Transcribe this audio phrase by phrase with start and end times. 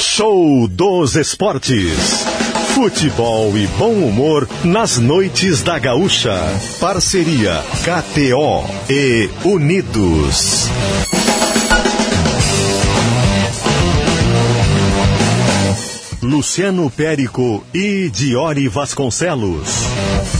[0.00, 2.24] Show dos Esportes.
[2.74, 6.34] Futebol e bom humor nas noites da Gaúcha.
[6.80, 10.68] Parceria KTO e Unidos.
[16.22, 20.39] Luciano Périco e Diori Vasconcelos.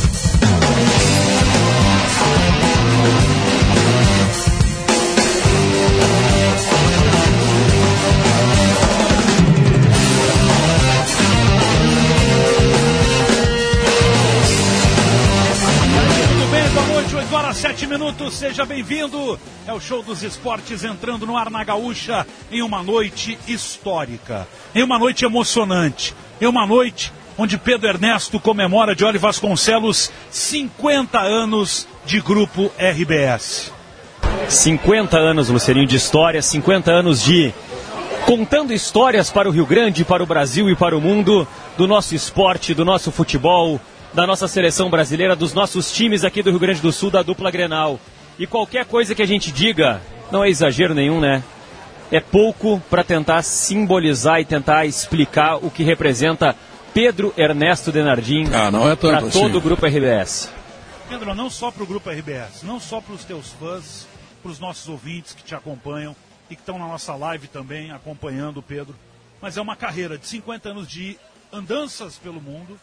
[18.41, 19.39] Seja bem-vindo.
[19.67, 24.83] É o show dos esportes entrando no ar na Gaúcha em uma noite histórica, em
[24.83, 31.87] uma noite emocionante, em uma noite onde Pedro Ernesto comemora de Oliver Vasconcelos 50 anos
[32.07, 33.75] de grupo RBS.
[34.48, 37.53] 50 anos, Lucerinho, de história, 50 anos de
[38.25, 42.15] contando histórias para o Rio Grande, para o Brasil e para o mundo, do nosso
[42.15, 43.79] esporte, do nosso futebol,
[44.14, 47.51] da nossa seleção brasileira, dos nossos times aqui do Rio Grande do Sul, da dupla
[47.51, 48.01] Grenal.
[48.39, 50.00] E qualquer coisa que a gente diga,
[50.31, 51.42] não é exagero nenhum, né?
[52.11, 56.56] É pouco para tentar simbolizar e tentar explicar o que representa
[56.92, 59.31] Pedro Ernesto Denardim ah, não é para assim.
[59.31, 60.51] todo o grupo RBS.
[61.08, 64.08] Pedro, não só para o grupo RBS, não só para os teus fãs,
[64.42, 66.17] para os nossos ouvintes que te acompanham
[66.48, 68.97] e que estão na nossa live também acompanhando o Pedro,
[69.41, 71.17] mas é uma carreira de 50 anos de
[71.53, 72.78] andanças pelo mundo,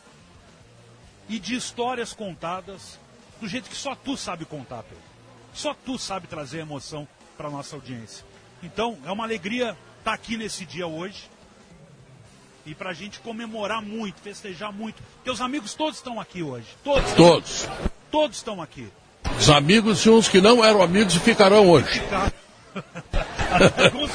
[1.30, 3.00] e de histórias contadas
[3.40, 5.04] do jeito que só tu sabe contar, Pedro.
[5.58, 8.24] Só tu sabe trazer emoção para nossa audiência.
[8.62, 11.28] Então, é uma alegria estar tá aqui nesse dia hoje
[12.64, 15.02] e para a gente comemorar muito, festejar muito.
[15.24, 16.68] Teus amigos todos estão aqui hoje.
[16.84, 17.12] Todos.
[17.14, 17.68] Todos.
[18.12, 18.88] Todos estão aqui.
[19.36, 22.04] Os amigos e uns que não eram amigos e ficarão hoje.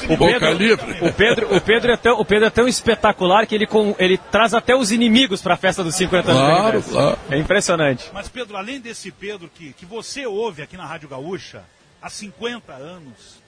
[0.09, 3.67] O, Pedro, o, Pedro, o, Pedro é tão, o Pedro é tão espetacular que ele,
[3.67, 6.41] com, ele traz até os inimigos para a festa dos 50 anos.
[6.41, 7.19] Claro, claro.
[7.29, 8.09] É impressionante.
[8.13, 11.63] Mas, Pedro, além desse Pedro que, que você ouve aqui na Rádio Gaúcha
[12.01, 13.41] há 50 anos,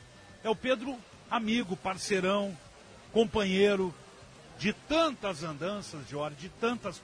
[0.44, 0.96] é o Pedro
[1.29, 2.56] amigo, parceirão,
[3.12, 3.94] companheiro
[4.58, 7.02] de tantas andanças de hora, de tantas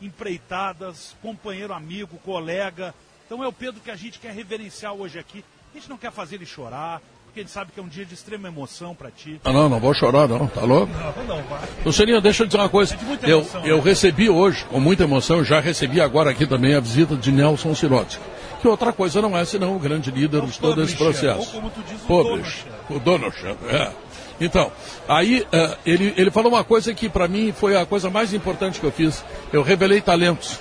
[0.00, 2.94] empreitadas, companheiro, amigo, colega.
[3.26, 5.44] Então é o Pedro que a gente quer reverenciar hoje aqui.
[5.72, 8.14] A gente não quer fazer ele chorar, porque ele sabe que é um dia de
[8.14, 9.38] extrema emoção para ti.
[9.44, 10.90] Ah, não, não vou chorar, não, tá louco?
[10.92, 11.60] Não, não, vai.
[11.84, 12.94] Lucerinho, deixa eu dizer uma coisa.
[12.94, 13.82] É eu, emoção, eu né?
[13.84, 18.22] recebi hoje, com muita emoção, já recebi agora aqui também a visita de Nelson Sirotsky.
[18.62, 21.38] Que outra coisa não é senão o grande líder de todo esse processo.
[21.38, 23.92] Ou como tu diz, o Publish, o Donoshan, é.
[24.40, 24.72] Então,
[25.06, 28.80] aí uh, ele, ele falou uma coisa que para mim foi a coisa mais importante
[28.80, 29.24] que eu fiz.
[29.52, 30.60] Eu revelei talentos.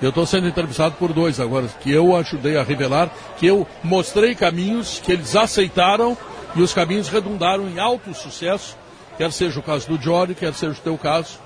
[0.00, 4.34] Eu estou sendo entrevistado por dois agora, que eu ajudei a revelar, que eu mostrei
[4.34, 6.16] caminhos que eles aceitaram
[6.54, 8.76] e os caminhos redundaram em alto sucesso,
[9.16, 11.40] quer seja o caso do Jory, quer seja o teu caso.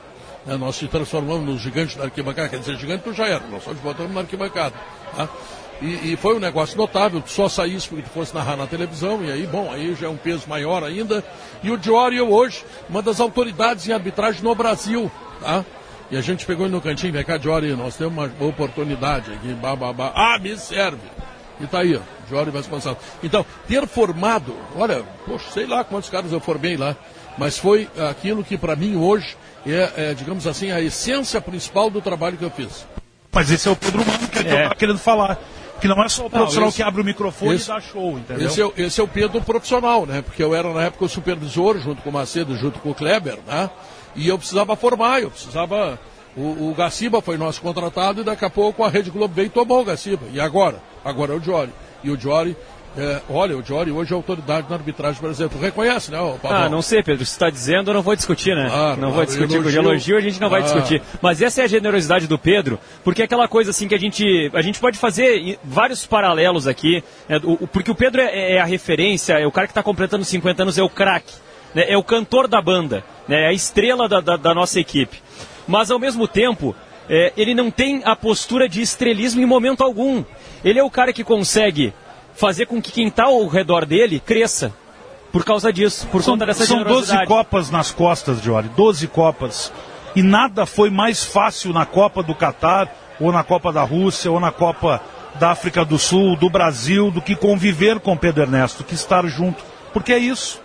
[0.45, 0.57] Né?
[0.59, 3.73] Nós te transformamos no gigante da arquibancada, quer dizer, gigante tu já era, nós só
[3.73, 4.75] te botamos na arquibancada.
[5.17, 5.29] Tá?
[5.81, 9.33] E, e, foi um negócio notável, só saísse porque tu fosse narrar na televisão, e
[9.33, 11.25] aí, bom, aí já é um peso maior ainda.
[11.62, 15.11] E o Diori hoje, uma das autoridades em arbitragem no Brasil,
[15.41, 15.65] tá?
[16.12, 19.55] E a gente pegou ele no cantinho, vem cá, Jory, nós temos uma oportunidade aqui,
[19.55, 20.12] bababá.
[20.15, 21.00] Ah, me serve.
[21.59, 22.99] E tá aí, ó, Jory Vasconcelos.
[23.23, 26.95] Então, ter formado, olha, poxa, sei lá quantos caras eu formei lá,
[27.39, 32.03] mas foi aquilo que para mim hoje é, é, digamos assim, a essência principal do
[32.03, 32.87] trabalho que eu fiz.
[33.33, 34.43] Mas esse é o Pedro Mano que é.
[34.43, 35.39] eu tava querendo falar.
[35.81, 37.81] Que não é só o profissional não, esse, que abre o microfone esse, e dá
[37.81, 38.47] show, entendeu?
[38.47, 40.21] Esse é, esse é o Pedro profissional, né?
[40.21, 43.39] Porque eu era na época o supervisor, junto com o Macedo, junto com o Kleber,
[43.47, 43.71] né?
[44.15, 45.99] E eu precisava formar, eu precisava.
[46.37, 49.50] O, o Gaciba foi nosso contratado e daqui a pouco a Rede Globo veio e
[49.50, 50.27] tomou o Gaciba.
[50.33, 50.83] E agora?
[51.05, 51.71] Agora é o Jory.
[52.03, 52.56] E o Jory
[52.97, 55.55] é, olha, o Jory hoje é autoridade na arbitragem brasileira.
[55.55, 56.39] Tu reconhece, né, Paulo?
[56.45, 57.25] Ah, não sei, Pedro.
[57.25, 58.69] Se está dizendo, eu não vou discutir, né?
[58.71, 59.55] Ah, não vou discutir.
[59.55, 59.71] Elogio...
[59.71, 60.50] De elogio a gente não ah.
[60.50, 61.00] vai discutir.
[61.23, 64.50] Mas essa é a generosidade do Pedro, porque é aquela coisa assim que a gente,
[64.53, 67.03] a gente pode fazer vários paralelos aqui.
[67.29, 70.25] É, o, porque o Pedro é, é, a referência, é o cara que está completando
[70.25, 71.33] 50 anos, é o craque
[71.75, 75.23] né, é o cantor da banda, né, é a estrela da, da, da nossa equipe.
[75.67, 76.75] Mas ao mesmo tempo,
[77.08, 80.25] é, ele não tem a postura de estrelismo em momento algum.
[80.64, 81.93] Ele é o cara que consegue
[82.35, 84.73] fazer com que quem está ao redor dele cresça.
[85.31, 89.73] Por causa disso, por são, conta dessa São 12 Copas nas costas, Jory, 12 Copas.
[90.14, 94.38] E nada foi mais fácil na Copa do Catar, ou na Copa da Rússia, ou
[94.38, 95.00] na Copa
[95.37, 99.64] da África do Sul, do Brasil, do que conviver com Pedro Ernesto, que estar junto.
[99.94, 100.61] Porque é isso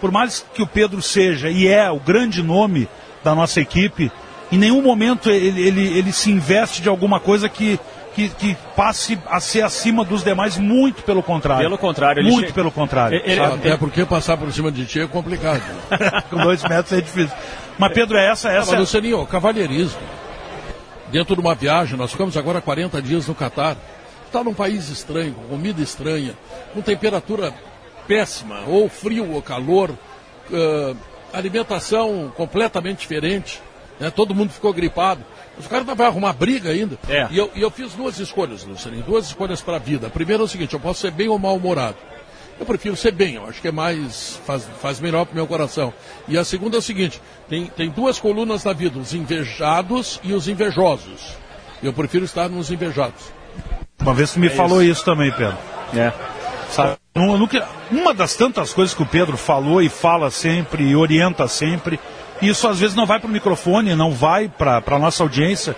[0.00, 2.88] por mais que o Pedro seja e é o grande nome
[3.22, 4.10] da nossa equipe,
[4.50, 7.78] em nenhum momento ele, ele, ele se investe de alguma coisa que,
[8.14, 11.62] que, que, passe a ser acima dos demais, muito pelo contrário.
[11.62, 12.24] Pelo contrário.
[12.24, 12.52] Muito che...
[12.52, 13.20] pelo contrário.
[13.22, 15.62] Ele, ele, Até porque passar por cima de ti é complicado.
[16.30, 17.36] Com dois metros é difícil.
[17.78, 18.72] Mas, Pedro, é essa, essa.
[18.72, 19.26] Não, mas, é...
[19.30, 20.00] cavalheirismo.
[21.12, 23.76] Dentro de uma viagem, nós ficamos agora 40 dias no Catar.
[24.26, 26.34] Está num país estranho, com comida estranha,
[26.72, 27.52] com temperatura
[28.10, 30.96] péssima, ou frio ou calor, uh,
[31.32, 33.62] alimentação completamente diferente.
[34.00, 34.10] Né?
[34.10, 35.24] Todo mundo ficou gripado.
[35.56, 36.98] Os caras vão arrumar briga ainda.
[37.08, 37.28] É.
[37.30, 40.08] E, eu, e eu fiz duas escolhas, Luciano, duas escolhas para a vida.
[40.08, 41.98] A primeira é o seguinte, eu posso ser bem ou mal-humorado.
[42.58, 45.46] Eu prefiro ser bem, eu acho que é mais, faz, faz melhor para o meu
[45.46, 45.94] coração.
[46.26, 50.32] E a segunda é o seguinte, tem, tem duas colunas na vida, os invejados e
[50.32, 51.36] os invejosos.
[51.80, 53.32] Eu prefiro estar nos invejados.
[54.00, 54.92] Uma vez tu me é falou isso.
[54.92, 55.56] isso também, Pedro.
[55.96, 56.39] É.
[56.70, 56.96] Sabe?
[57.90, 61.98] Uma das tantas coisas que o Pedro falou e fala sempre e orienta sempre,
[62.40, 65.76] isso às vezes não vai para o microfone, não vai para a nossa audiência,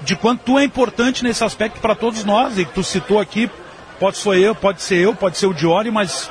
[0.00, 3.50] de quanto tu é importante nesse aspecto para todos nós, e que tu citou aqui,
[3.98, 6.30] pode ser eu, pode ser eu, pode ser o Diori, mas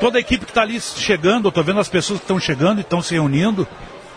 [0.00, 2.78] toda a equipe que está ali chegando, eu estou vendo as pessoas que estão chegando
[2.78, 3.68] e estão se reunindo,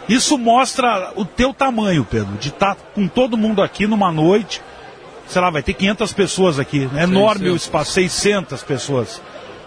[0.07, 4.61] isso mostra o teu tamanho, Pedro, de estar tá com todo mundo aqui numa noite,
[5.27, 9.21] sei lá, vai ter 500 pessoas aqui, é enorme o espaço, 600 pessoas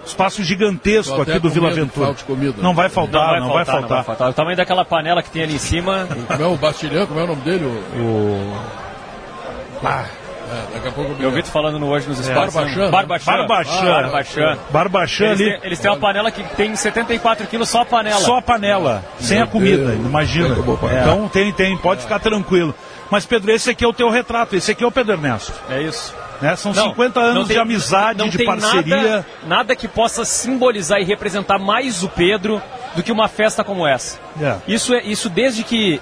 [0.07, 2.15] espaço gigantesco aqui do Vila Aventura.
[2.59, 3.81] Não vai faltar, não vai, não faltar, vai faltar.
[3.81, 4.31] Não vai faltar.
[4.31, 6.09] O tamanho daquela panela que tem ali em cima.
[6.27, 7.65] Como é o Bastilhão, como é o nome dele?
[7.65, 8.01] O.
[8.01, 8.57] o...
[9.85, 10.07] Ah.
[10.49, 12.55] É, daqui a pouco eu, eu vi tu falando no hoje nos espaços.
[12.55, 12.91] É, Barbachan.
[12.91, 13.85] Barbachan.
[13.85, 14.59] Barbachan.
[14.71, 15.51] Barbachan eles ali.
[15.51, 18.21] Têm, eles têm uma panela que tem 74 quilos só a panela.
[18.21, 19.23] Só a panela, é.
[19.23, 20.55] sem a comida, imagina.
[20.55, 21.01] É.
[21.01, 22.73] Então tem, tem, pode ficar tranquilo.
[23.11, 25.53] Mas Pedro, esse aqui é o teu retrato, esse aqui é o Pedro Ernesto.
[25.69, 26.15] É isso.
[26.41, 26.57] Né?
[26.57, 28.97] São não, 50 anos tem, de amizade, de parceria.
[28.97, 32.63] Nada, nada, que possa simbolizar e representar mais o Pedro
[32.95, 34.19] do que uma festa como essa.
[34.37, 34.63] Yeah.
[34.67, 34.73] É.
[34.73, 36.01] Isso é isso desde que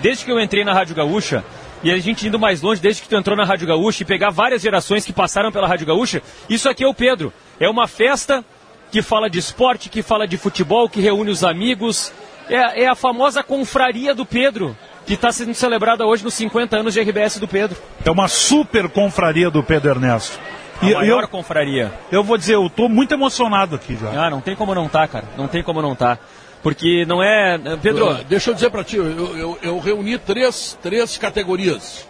[0.00, 1.44] desde que eu entrei na Rádio Gaúcha
[1.82, 4.30] e a gente indo mais longe desde que tu entrou na Rádio Gaúcha e pegar
[4.30, 7.32] várias gerações que passaram pela Rádio Gaúcha, isso aqui é o Pedro.
[7.60, 8.44] É uma festa
[8.90, 12.12] que fala de esporte, que fala de futebol, que reúne os amigos.
[12.48, 14.76] É, é a famosa confraria do Pedro
[15.08, 17.78] que está sendo celebrada hoje nos 50 anos de RBS do Pedro.
[18.04, 20.38] É uma super confraria do Pedro Ernesto.
[20.82, 21.90] A e, maior eu, confraria.
[22.12, 24.26] Eu vou dizer, eu estou muito emocionado aqui já.
[24.26, 25.24] Ah, não tem como não tá, cara.
[25.34, 26.18] Não tem como não tá.
[26.62, 27.58] Porque não é.
[27.80, 28.22] Pedro.
[28.24, 29.06] Deixa eu dizer para ti, eu,
[29.36, 32.06] eu, eu, reuni três, três categorias: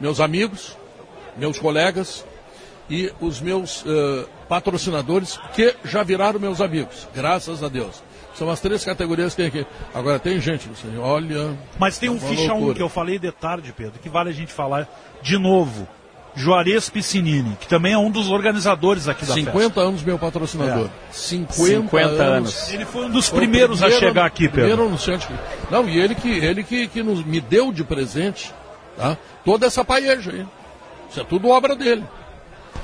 [0.00, 0.78] meus amigos,
[1.36, 2.24] meus colegas
[2.88, 8.02] e os meus uh, patrocinadores, que já viraram meus amigos, graças a Deus.
[8.40, 9.66] São as três categorias que tem aqui.
[9.94, 11.54] Agora tem gente, você olha.
[11.78, 14.32] Mas tem um ficha 1 um que eu falei de tarde, Pedro, que vale a
[14.32, 14.88] gente falar
[15.20, 15.86] de novo.
[16.34, 19.80] Juarez Piscinini, que também é um dos organizadores aqui da 50 festa.
[19.82, 20.86] anos meu patrocinador.
[20.86, 21.12] É.
[21.12, 22.22] 50, 50 anos.
[22.22, 22.72] anos.
[22.72, 24.54] Ele foi um dos foi primeiros primeiro, a chegar aqui, Pedro.
[24.54, 25.28] Primeiro anunciante.
[25.70, 28.54] Não, e ele que, ele que, que nos, me deu de presente
[28.96, 29.18] tá?
[29.44, 30.46] toda essa paeja aí.
[31.10, 32.04] Isso é tudo obra dele.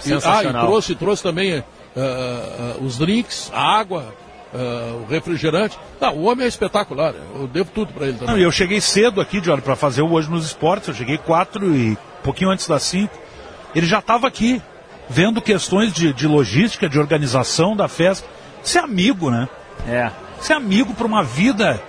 [0.05, 4.12] E, ah, e trouxe, trouxe também uh, uh, os drinks, a água,
[4.52, 5.78] uh, o refrigerante.
[6.00, 8.34] Não, o homem é espetacular, eu devo tudo para ele também.
[8.34, 11.75] Não, eu cheguei cedo aqui, Jorge, para fazer o Hoje nos Esportes, eu cheguei quatro
[11.75, 13.16] e pouquinho antes das cinco.
[13.75, 14.62] Ele já estava aqui,
[15.08, 18.26] vendo questões de, de logística, de organização da festa.
[18.62, 19.48] Ser amigo, né?
[19.87, 20.10] É.
[20.40, 21.81] Ser amigo para uma vida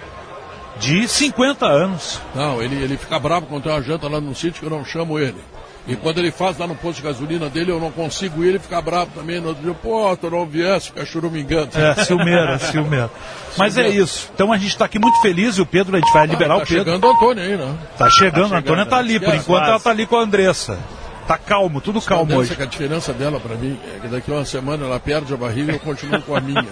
[0.79, 2.21] de 50 anos.
[2.35, 4.85] Não, ele, ele fica bravo quando tem uma janta lá no sítio que eu não
[4.85, 5.41] chamo ele.
[5.87, 8.59] E quando ele faz lá no posto de gasolina dele, eu não consigo ir, ele
[8.59, 9.39] fica bravo também.
[9.39, 11.69] No outro dia, pô, tu não viesse, fica churumingando.
[11.77, 13.09] É, ciumeira, ciumeira.
[13.57, 14.29] Mas é isso.
[14.33, 16.57] Então a gente está aqui muito feliz e o Pedro, a gente vai liberar ah,
[16.57, 16.83] tá o Pedro.
[16.83, 17.75] Tá chegando o Antônio aí, né?
[17.97, 19.19] Tá chegando, tá a Antônia tá ali.
[19.19, 20.77] Por enquanto ela tá ali com a Andressa.
[21.25, 22.55] Tá calmo, tudo Só calmo hoje.
[22.55, 25.37] Que a diferença dela para mim é que daqui a uma semana ela perde a
[25.37, 26.65] barriga e eu continuo com a minha.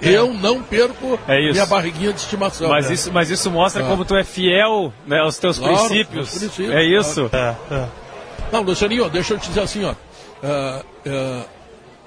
[0.00, 2.68] Eu não perco é minha barriguinha de estimação.
[2.68, 2.94] Mas, né?
[2.94, 3.88] isso, mas isso mostra ah.
[3.88, 6.30] como tu é fiel né, aos teus claro, princípios.
[6.30, 6.70] princípios.
[6.70, 7.28] É isso.
[7.28, 7.56] Claro.
[7.70, 8.01] É, é.
[8.52, 9.92] Não, Lucianinho, deixa eu te dizer assim, ó.
[9.92, 11.48] Uh, uh,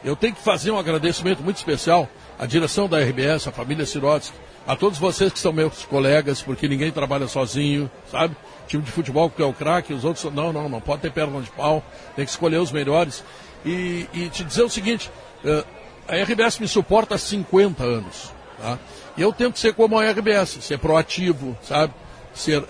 [0.04, 4.38] eu tenho que fazer um agradecimento muito especial à direção da RBS, à família Sirotsky,
[4.68, 8.38] a todos vocês que são meus colegas, porque ninguém trabalha sozinho, sabe?
[8.68, 10.32] Time de futebol que é o craque, os outros.
[10.32, 11.84] Não, não, não pode ter perna de pau,
[12.16, 13.24] tem que escolher os melhores.
[13.66, 15.10] E, e te dizer o seguinte:
[15.44, 15.66] uh,
[16.08, 18.32] a RBS me suporta há 50 anos.
[18.60, 18.78] Tá?
[19.18, 21.92] E eu tento ser como a RBS, ser proativo, sabe?
[22.36, 22.64] Ser,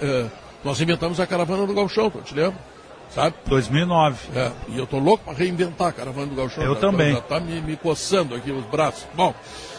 [0.63, 2.74] nós inventamos a caravana do Galchão, te lembra?
[3.15, 3.35] Sabe?
[3.47, 4.37] 2009.
[4.37, 6.63] É, e eu tô louco para reinventar a caravana do Gauchão.
[6.63, 7.13] Eu já, também.
[7.13, 9.07] Já tá me, me coçando aqui os braços.
[9.15, 9.33] Bom,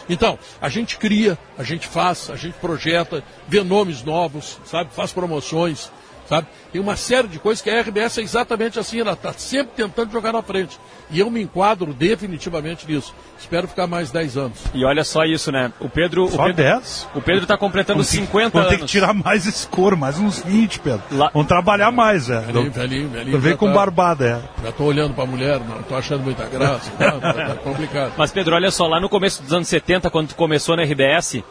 [0.09, 4.89] então, a gente cria, a gente faz, a gente projeta, vê nomes novos, sabe?
[4.93, 5.91] Faz promoções,
[6.27, 6.47] sabe?
[6.71, 10.11] Tem uma série de coisas que a RBS é exatamente assim, ela está sempre tentando
[10.11, 10.77] jogar na frente.
[11.09, 13.15] E eu me enquadro definitivamente nisso.
[13.39, 14.59] Espero ficar mais 10 anos.
[14.73, 15.71] E olha só isso, né?
[15.79, 16.27] O Pedro.
[16.27, 17.07] Só o Pedro, 10?
[17.15, 18.53] O Pedro está completando vamos 50 anos.
[18.53, 21.01] Vamos ter que tirar mais esse couro, mais uns 20, Pedro.
[21.11, 21.31] Lá...
[21.33, 22.41] Vamos trabalhar mais, é.
[22.41, 23.41] Velhinho, velhinho, velhinho.
[23.41, 23.73] Tu com tá...
[23.73, 24.63] barbada, é.
[24.63, 26.91] Já estou olhando para a mulher, não estou achando muita graça.
[26.97, 28.13] tá, tá complicado.
[28.17, 31.41] Mas, Pedro, olha só, lá no começo dos anos 70, quando tu começou na RBS,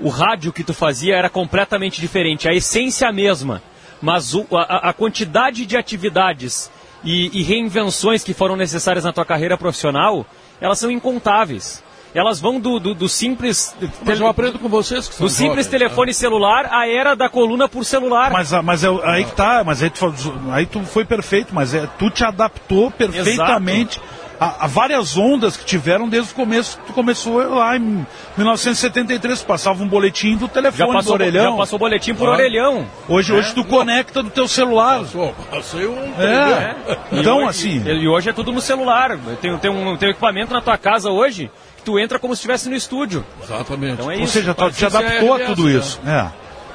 [0.00, 3.62] o rádio que tu fazia era completamente diferente, a essência a mesma,
[4.00, 6.70] mas o, a, a, quantidade de atividades
[7.04, 10.26] e, e reinvenções que foram necessárias na tua carreira profissional,
[10.60, 11.84] elas são incontáveis
[12.18, 13.76] elas vão do, do, do simples.
[14.02, 16.12] Mas eu aprendo com vocês que são Do simples jovens, telefone né?
[16.14, 18.30] celular à era da coluna por celular.
[18.30, 20.14] Mas, a- mas é, aí que tá, mas aí tu,
[20.50, 24.00] aí tu foi perfeito, mas é, tu te adaptou perfeitamente
[24.40, 26.78] a, a várias ondas que tiveram desde o começo.
[26.86, 31.50] Tu começou lá em 1973, passava um boletim do já telefone do passou, orelhão.
[31.52, 32.32] já passou boletim por Ah.
[32.32, 32.86] orelhão.
[33.08, 35.04] Hoje, hoje tu conecta do teu celular.
[35.12, 35.98] Pô, passei um.
[36.20, 36.76] É.
[37.12, 37.82] E Então, hoje- assim.
[37.88, 39.18] E hoje é tudo no celular.
[39.40, 42.38] Tem, tem, um, tem um equipamento na tua casa hoje que tu entra como se
[42.40, 43.24] estivesse no estúdio.
[43.42, 43.94] Exatamente.
[43.94, 44.32] Então é Ou isso.
[44.34, 45.72] seja, tu te isso é adaptou a tudo né?
[45.72, 46.00] isso.
[46.06, 46.26] É.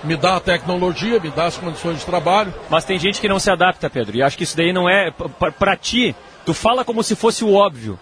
[0.04, 2.52] Me dá a tecnologia, me dá as condições de trabalho.
[2.72, 4.18] Mas tem gente que não se adapta, Pedro.
[4.18, 5.12] E acho que isso daí não é.
[5.38, 6.16] Pra, pra ti,
[6.46, 8.00] tu fala como se fosse o óbvio.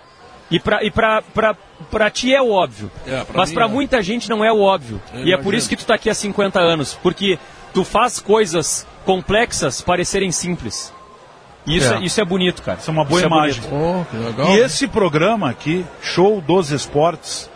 [0.51, 1.55] E pra, e pra, pra,
[1.91, 2.91] pra ti é o óbvio.
[3.05, 3.67] É, pra Mas mim pra é.
[3.67, 4.99] muita gente não é o óbvio.
[5.13, 5.57] Eu e é por imagino.
[5.57, 6.97] isso que tu tá aqui há 50 anos.
[7.03, 7.37] Porque
[7.73, 10.91] tu faz coisas complexas parecerem simples.
[11.67, 12.01] E isso é, É.
[12.01, 12.79] isso é bonito, cara.
[12.79, 13.61] Isso é uma boa imagem.
[13.61, 13.75] bonito.
[13.75, 14.47] Oh, que legal.
[14.49, 17.47] E esse programa aqui, Show dos Esportes,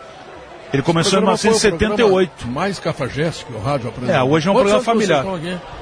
[0.74, 2.30] ele começou em Programa foi o 1978.
[2.30, 4.14] programa Mais cafajeste que o rádio apresentou.
[4.20, 5.24] É, hoje é um Quantos programa familiar.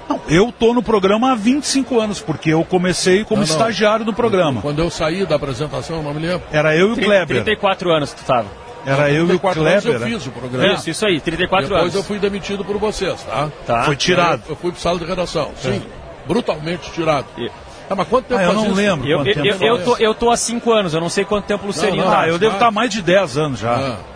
[0.08, 3.52] Não, eu tô no programa há 25 anos, porque eu comecei como Não, não.
[3.54, 4.60] estagiário do programa.
[4.60, 6.42] Quando eu saí da apresentação, não me lembro.
[6.52, 7.26] Era eu e o Kleber.
[7.42, 8.46] 34 anos que tu tava.
[8.84, 10.00] Era eu e o 34 anos Kleber.
[10.02, 10.14] eu né?
[10.18, 10.74] fiz o programa.
[10.74, 11.94] Isso, isso aí, 34 Depois anos.
[11.94, 13.48] eu fui demitido por vocês, tá?
[13.66, 13.84] Tá.
[13.84, 14.42] Foi tirado.
[14.46, 15.50] Eu, eu fui pro sala de redação.
[15.56, 15.82] Sim,
[16.26, 17.26] brutalmente tirado.
[17.38, 17.50] E-
[17.90, 18.74] Ah, mas quanto tempo Ah, eu não isso?
[18.74, 19.08] lembro.
[19.08, 21.64] Eu, eu, eu, eu tô, eu tô há 5 anos, eu não sei quanto tempo
[21.64, 22.20] o Lucerino não, tá.
[22.22, 23.74] Ah, eu devo estar mais de 10 anos já.
[23.74, 24.11] Ah, sim.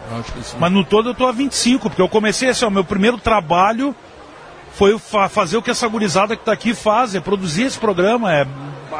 [0.59, 3.95] Mas no todo eu tô há 25, porque eu comecei assim, ó, meu primeiro trabalho
[4.73, 8.33] foi fa- fazer o que essa gurizada que tá aqui faz, é produzir esse programa,
[8.33, 8.47] é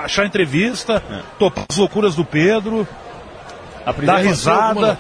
[0.05, 1.03] achar entrevista,
[1.39, 2.87] topar as loucuras do Pedro,
[3.85, 4.99] A dar risada.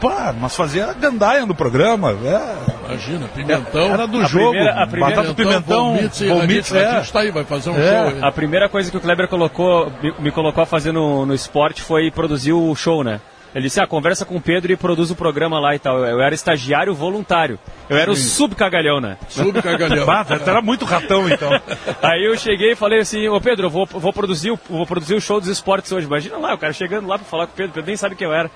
[0.00, 2.10] Pá, mas fazia a gandaia no programa.
[2.10, 2.56] É,
[2.88, 3.82] Imagina, pimentão.
[3.82, 4.50] era do a jogo.
[4.50, 6.00] primeira- a primeira- Batata pimentão, é.
[6.40, 7.88] Raditz tá aí, vai fazer um É.
[7.88, 8.18] show aí.
[8.20, 11.82] a primeira coisa que o Kleber colocou, me, me colocou a fazer no, no esporte
[11.82, 13.20] foi produzir o show, né?
[13.54, 15.98] Ele disse, ah, conversa com o Pedro e produz o programa lá e tal.
[15.98, 17.58] Eu, era estagiário voluntário.
[17.88, 19.18] Eu era o subcagalhão, né?
[19.28, 20.06] Subcagalhão.
[20.12, 21.50] Bah, era muito ratão, então.
[22.02, 25.14] Aí eu cheguei e falei assim, ô Pedro, eu vou, vou, produzir, o, vou produzir
[25.14, 26.06] o show dos esportes hoje.
[26.06, 28.16] Imagina lá, o cara chegando lá pra falar com o Pedro, o Pedro nem sabe
[28.16, 28.50] quem eu era.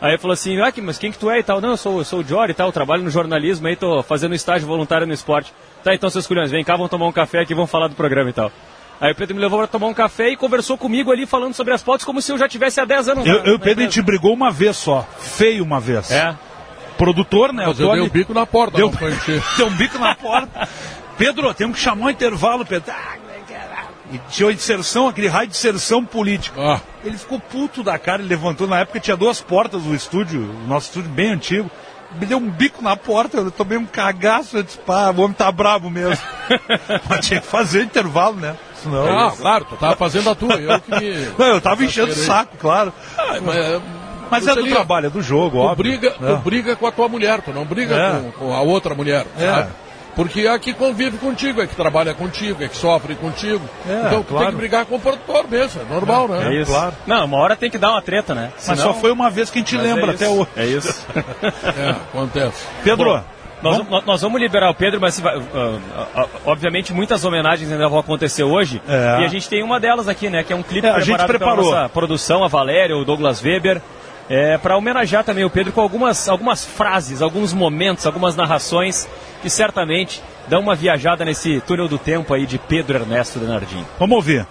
[0.00, 1.60] Aí ele falou assim, ah, mas quem que tu é e tal?
[1.60, 4.34] Não, eu sou, eu sou o Jory e tal, trabalho no jornalismo aí, tô fazendo
[4.34, 5.52] estágio voluntário no esporte.
[5.82, 8.30] Tá, então seus culhões, vem cá, vamos tomar um café aqui, vamos falar do programa
[8.30, 8.52] e tal.
[9.00, 11.72] Aí o Pedro me levou pra tomar um café e conversou comigo ali, falando sobre
[11.72, 13.26] as pautas, como se eu já tivesse há 10 anos.
[13.26, 15.06] Eu, na- eu o na Pedro, a gente brigou uma vez só.
[15.20, 16.10] Feio uma vez.
[16.10, 16.34] É.
[16.96, 17.64] Produtor, né?
[17.66, 19.42] Mas eu eu dei o bico na porta, Deu, não foi encher.
[19.56, 20.68] deu um bico na porta.
[21.16, 22.92] Pedro, temos que chamar um intervalo, Pedro.
[22.92, 23.14] Ah.
[24.10, 26.58] E tinha uma inserção, aquele raio de inserção política.
[26.58, 28.66] Ah, Ele ficou puto da cara, ele levantou.
[28.66, 31.70] Na época tinha duas portas no estúdio, o nosso estúdio bem antigo.
[32.18, 34.56] Me deu um bico na porta, eu tomei um cagaço.
[34.56, 36.24] Eu disse, pá, o homem tá bravo mesmo.
[37.06, 38.56] Mas tinha que fazer intervalo, né?
[38.82, 39.06] Senão.
[39.18, 40.54] ah, claro, tu tava fazendo a tua.
[40.56, 41.28] Eu que me.
[41.38, 42.92] Não, eu tava enchendo o saco, claro.
[43.16, 43.82] Ah, mas,
[44.30, 45.76] Mas tu é do seria- trabalho, é do jogo, Tu óbvio.
[45.76, 46.26] briga, É.
[46.34, 48.10] tu briga com a tua mulher, tu não briga É.
[48.12, 49.50] com, com a outra mulher, É.
[49.50, 49.70] sabe?
[50.14, 53.62] Porque é a que convive contigo, é que trabalha contigo, é que sofre contigo.
[53.88, 54.50] É, então tu tem claro.
[54.50, 56.48] que brigar com o produtor mesmo, é normal, né?
[56.56, 56.72] É isso.
[56.72, 56.92] claro.
[57.06, 58.50] Não, uma hora tem que dar uma treta, né?
[58.56, 60.48] Mas Senão- só foi uma vez que a gente Mas lembra é até hoje.
[60.56, 61.06] É isso.
[61.42, 62.64] É, acontece.
[62.82, 63.24] Pedro, Bom,
[63.62, 65.78] Nós, nós- nós vamos liberar o Pedro, mas vai- ah,
[66.14, 68.80] ah, obviamente muitas homenagens ainda vão acontecer hoje.
[68.88, 69.22] É.
[69.22, 70.42] E a gente tem uma delas aqui, né?
[70.44, 71.64] Que é um clipe É, a gente preparou.
[71.64, 73.80] pela nossa produção, a Valéria, o Douglas Weber.
[74.30, 79.08] É, para homenagear também o Pedro com algumas, algumas frases, alguns momentos, algumas narrações
[79.40, 83.82] que certamente dão uma viajada nesse túnel do tempo aí de Pedro Ernesto Denardim.
[83.98, 84.46] vamos ouvir.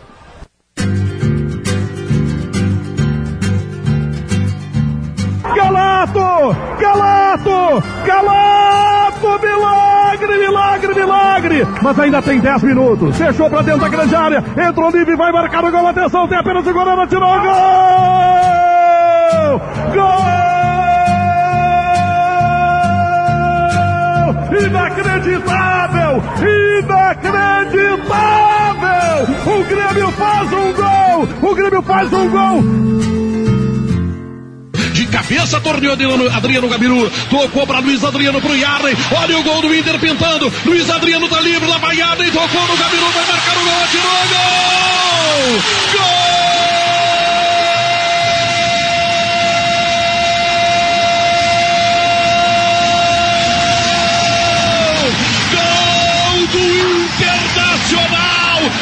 [6.13, 6.55] Galato!
[6.79, 7.83] Galato!
[8.05, 8.47] Galato!
[9.41, 11.67] Milagre, milagre, milagre!
[11.81, 13.17] Mas ainda tem 10 minutos.
[13.17, 14.43] Fechou pra dentro da grande área.
[14.57, 15.87] Entrou livre, vai marcar o gol.
[15.87, 17.51] Atenção, tem apenas o Gorama, tirou o gol!
[19.93, 20.27] Gol!
[24.65, 26.23] Inacreditável!
[26.79, 28.07] Inacreditável!
[29.45, 31.27] O Grêmio faz um gol!
[31.41, 32.63] O Grêmio faz um gol!
[34.97, 37.07] De cabeça, torneou Adriano, Adriano Gabiru.
[37.29, 38.97] Tocou para Luiz Adriano pro Yarley.
[39.15, 40.51] Olha o gol do Inter pintando.
[40.65, 43.05] Luiz Adriano tá livre na baiada e tocou no Gabiru.
[43.05, 43.83] Vai marcar o gol.
[43.83, 45.61] Atirou gol!
[45.93, 46.27] Gol!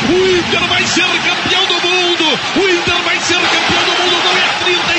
[0.07, 2.39] O Inter vai ser campeão do mundo!
[2.55, 4.23] O Inter vai ser campeão do mundo!
[4.23, 4.94] Não é 36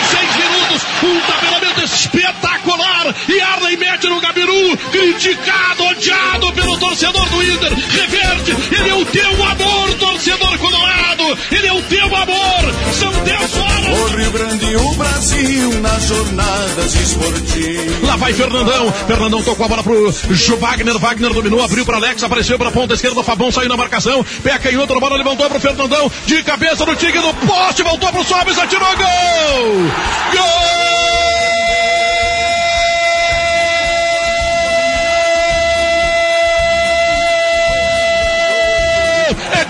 [0.77, 0.87] minutos!
[1.03, 3.15] Um tabelamento espetacular!
[3.29, 4.77] E Arley mete no Gabiru!
[4.91, 7.73] criticado, odiado pelo torcedor do Inter.
[7.73, 11.39] Reverte, ele é o teu amor, torcedor colorado.
[11.51, 12.93] Ele é o teu amor.
[12.93, 13.66] São 10 horas.
[13.66, 13.66] O
[14.17, 18.03] Rio Grande e o Brasil nas jornadas esportivas.
[18.03, 18.93] Lá vai Fernandão.
[19.07, 20.99] Fernandão tocou a bola pro Ju Wagner.
[20.99, 23.23] Wagner dominou, abriu para Alex, apareceu para a ponta esquerda.
[23.23, 24.25] Fabão saiu na marcação.
[24.43, 26.11] Peca em outra bola, levantou pro Fernandão.
[26.27, 29.07] De cabeça no tigre do poste, voltou pro Sobis, atirou gol!
[30.33, 31.16] Gol!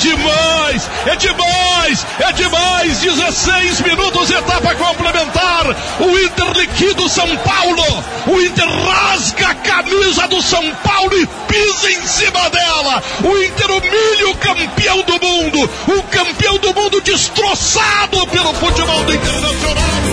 [0.07, 2.99] Demais, é demais, é demais.
[3.01, 5.67] 16 minutos, etapa complementar.
[6.01, 8.05] O Inter liquida o São Paulo.
[8.29, 13.03] O Inter rasga a camisa do São Paulo e pisa em cima dela.
[13.25, 15.71] O Inter humilha o campeão do mundo.
[15.89, 20.06] O campeão do mundo destroçado pelo futebol do Internacional.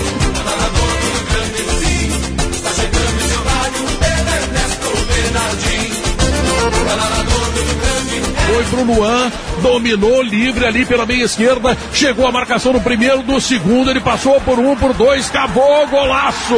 [8.54, 9.32] Foi pro Luan,
[9.62, 14.40] dominou livre ali pela meia esquerda, chegou a marcação no primeiro, no segundo, ele passou
[14.42, 16.54] por um, por dois, cavou, golaço!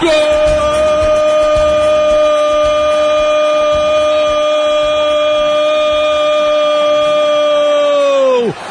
[0.00, 0.10] Gol!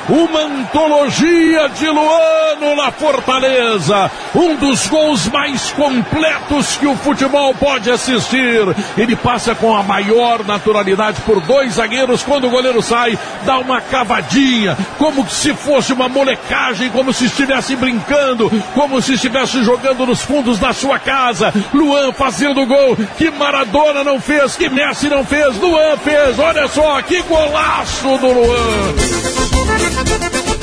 [0.09, 4.11] Uma antologia de Luano na Fortaleza.
[4.35, 8.61] Um dos gols mais completos que o futebol pode assistir.
[8.95, 12.21] Ele passa com a maior naturalidade por dois zagueiros.
[12.21, 17.75] Quando o goleiro sai, dá uma cavadinha, como se fosse uma molecagem, como se estivesse
[17.75, 21.51] brincando, como se estivesse jogando nos fundos da sua casa.
[21.73, 26.37] Luan fazendo gol que Maradona não fez, que Messi não fez, Luan fez.
[26.37, 30.58] Olha só que golaço do Luan.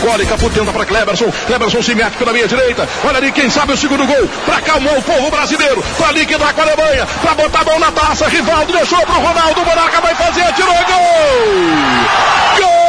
[0.00, 1.30] Cólica por tenta para Cleberson.
[1.46, 2.88] Cleberson mete pela meia direita.
[3.04, 4.28] Olha ali, quem sabe o segundo gol.
[4.46, 5.82] Para acalmar o povo brasileiro.
[5.98, 7.06] Para liquidar com a Alemanha.
[7.20, 8.28] Para botar a mão na taça.
[8.28, 9.60] Rivaldo deixou Ronaldo.
[9.60, 10.42] O Monaca vai fazer.
[10.42, 10.84] Atirou gol!
[12.58, 12.88] Gol!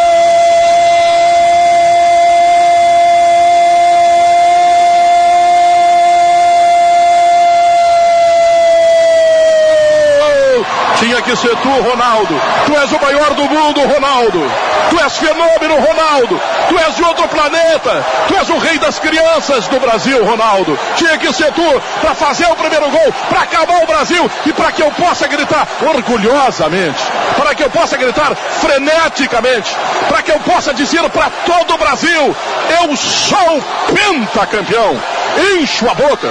[11.00, 12.42] Tinha que ser tu, Ronaldo.
[12.65, 14.52] Tu és o maior do mundo, Ronaldo.
[14.89, 16.42] Tu és fenômeno, Ronaldo.
[16.68, 18.04] Tu és de outro planeta.
[18.28, 20.78] Tu és o rei das crianças do Brasil, Ronaldo.
[20.96, 24.72] Tinha que ser tu para fazer o primeiro gol, para acabar o Brasil e para
[24.72, 27.00] que eu possa gritar orgulhosamente,
[27.38, 29.76] para que eu possa gritar freneticamente,
[30.08, 32.36] para que eu possa dizer para todo o Brasil:
[32.82, 33.63] eu sou
[33.94, 35.00] pentacampeão.
[35.39, 36.28] Encho a boca,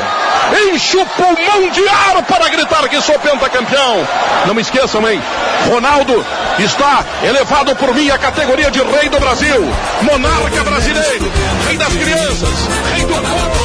[0.71, 4.07] encho o pulmão de ar para gritar que sou pentacampeão.
[4.47, 5.23] Não me esqueçam, hein?
[5.71, 6.25] Ronaldo
[6.59, 9.67] está elevado por mim à categoria de rei do Brasil,
[10.03, 11.33] monarca brasileiro,
[11.67, 13.58] rei das crianças, rei do povo.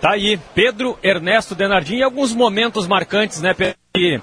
[0.00, 3.76] Tá aí, Pedro Ernesto Denardim e alguns momentos marcantes, né, Pedro?
[3.94, 4.20] Que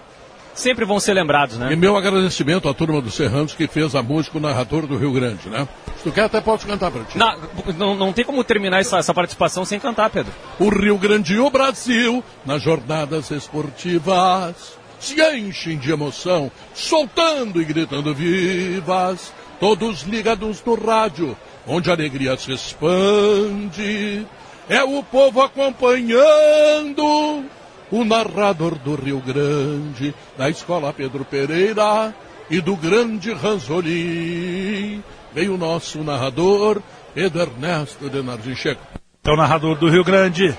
[0.56, 1.72] sempre vão ser lembrados, né?
[1.72, 5.12] E meu agradecimento à turma do Serranos que fez a música o narrador do Rio
[5.14, 5.68] Grande, né?
[5.98, 7.16] Se tu quer, até posso cantar pra ti.
[7.18, 7.38] Na-
[7.78, 10.34] não, não tem como terminar essa, essa participação sem cantar, Pedro.
[10.60, 17.66] O Rio Grande e o Brasil, nas jornadas esportivas, se enchem de emoção, soltando e
[17.66, 21.38] gritando vivas, todos ligados no rádio,
[21.68, 24.26] onde a alegria se expande.
[24.70, 27.46] É o povo acompanhando
[27.90, 32.14] o narrador do Rio Grande, da escola Pedro Pereira
[32.50, 35.02] e do grande Ranzoli.
[35.34, 36.82] Veio o nosso narrador,
[37.14, 38.82] Pedro Ernesto Denardim Checo.
[39.26, 40.54] É o narrador do Rio Grande.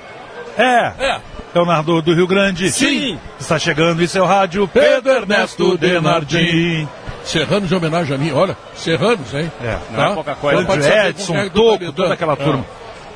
[0.57, 0.93] É.
[0.99, 1.21] É.
[1.55, 2.71] É o narrador do Rio Grande.
[2.71, 3.19] Sim.
[3.39, 6.89] Está chegando em seu rádio Pedro Ernesto Denardim.
[7.25, 9.53] Serranos em homenagem a mim, olha, Serranos, hein?
[9.63, 10.63] É, não é pouca coisa.
[10.63, 12.65] Então Edson, é Toco, tá toda aquela É.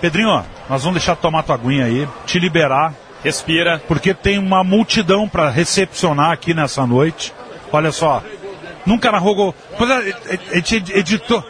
[0.03, 3.81] Pedrinho, ó, nós vamos deixar tu tomar tua aguinha aí, te liberar, Respira.
[3.87, 7.33] porque tem uma multidão para recepcionar aqui nessa noite.
[7.71, 8.21] Olha só,
[8.85, 9.55] nunca narrou gol.
[9.79, 10.15] Pois é,
[10.51, 11.43] a gente editou.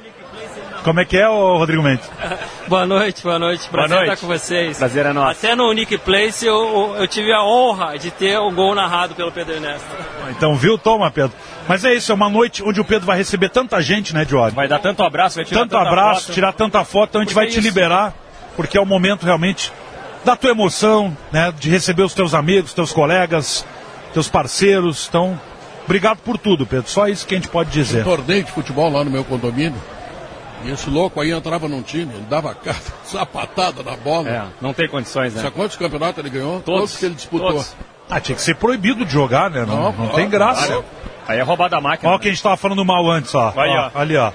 [0.85, 2.11] Como é que é, ô Rodrigo Mendes?
[2.69, 3.69] Boa noite, boa noite.
[3.71, 4.13] Boa Prazer noite.
[4.13, 4.79] estar com vocês.
[4.79, 5.31] Prazer é nosso.
[5.47, 9.31] Até no Unique Place eu, eu tive a honra de ter um gol narrado pelo
[9.33, 9.87] Pedro Ernesto.
[10.31, 10.77] Então, viu?
[10.79, 11.33] Toma, Pedro.
[11.69, 14.55] Mas é isso, é uma noite onde o Pedro vai receber tanta gente, né, Diori?
[14.55, 16.35] Vai dar tanto abraço, vai tirar Tanto tanta abraço, foto.
[16.35, 17.69] tirar tanta foto, então a gente Porque vai te é isso.
[17.69, 18.15] liberar,
[18.57, 19.73] porque é o momento realmente
[20.25, 23.65] da tua emoção, né, de receber os teus amigos, teus colegas,
[24.13, 25.07] teus parceiros.
[25.09, 25.39] Então,
[25.85, 26.89] obrigado por tudo, Pedro.
[26.89, 28.05] Só isso que a gente pode dizer.
[28.05, 29.81] torneio de futebol lá no meu condomínio.
[30.65, 34.29] E esse louco aí entrava num time, ele dava cada sapatada na bola.
[34.29, 35.43] É, não tem condições, né?
[35.43, 36.61] Sabe quantos campeonatos ele ganhou?
[36.61, 36.97] Todos.
[36.97, 37.49] que ele disputou.
[37.51, 37.75] Todos.
[38.09, 39.65] Ah, tinha que ser proibido de jogar, né?
[39.65, 40.85] Não, Não, não ó, tem graça.
[41.27, 42.11] Aí é roubada a máquina.
[42.11, 43.53] Olha o que a gente tava falando mal antes, ó.
[43.57, 43.99] Aí, Ó, ó.
[44.01, 44.31] Ali, ó.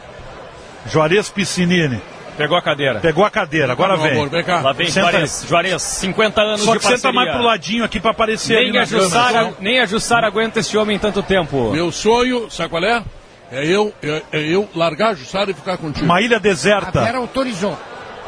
[0.89, 2.01] Juarez Piscinini.
[2.37, 2.99] Pegou a cadeira.
[2.99, 4.29] Pegou a cadeira, agora Meu amor, vem.
[4.29, 4.61] vem cá.
[4.61, 7.19] Lá vem Senta Juarez, Juarez, 50 anos Só de que senta parceria.
[7.19, 9.03] mais pro ladinho aqui pra aparecer ali Nem a, câmera.
[9.03, 11.71] Jussara, nem a Jussara aguenta esse homem tanto tempo.
[11.71, 13.03] Meu sonho, sabe qual é?
[13.51, 16.05] É eu, é, é eu largar a Jussara e ficar contigo.
[16.05, 17.01] Uma ilha A deserta.
[17.03, 17.77] Vera autorizou.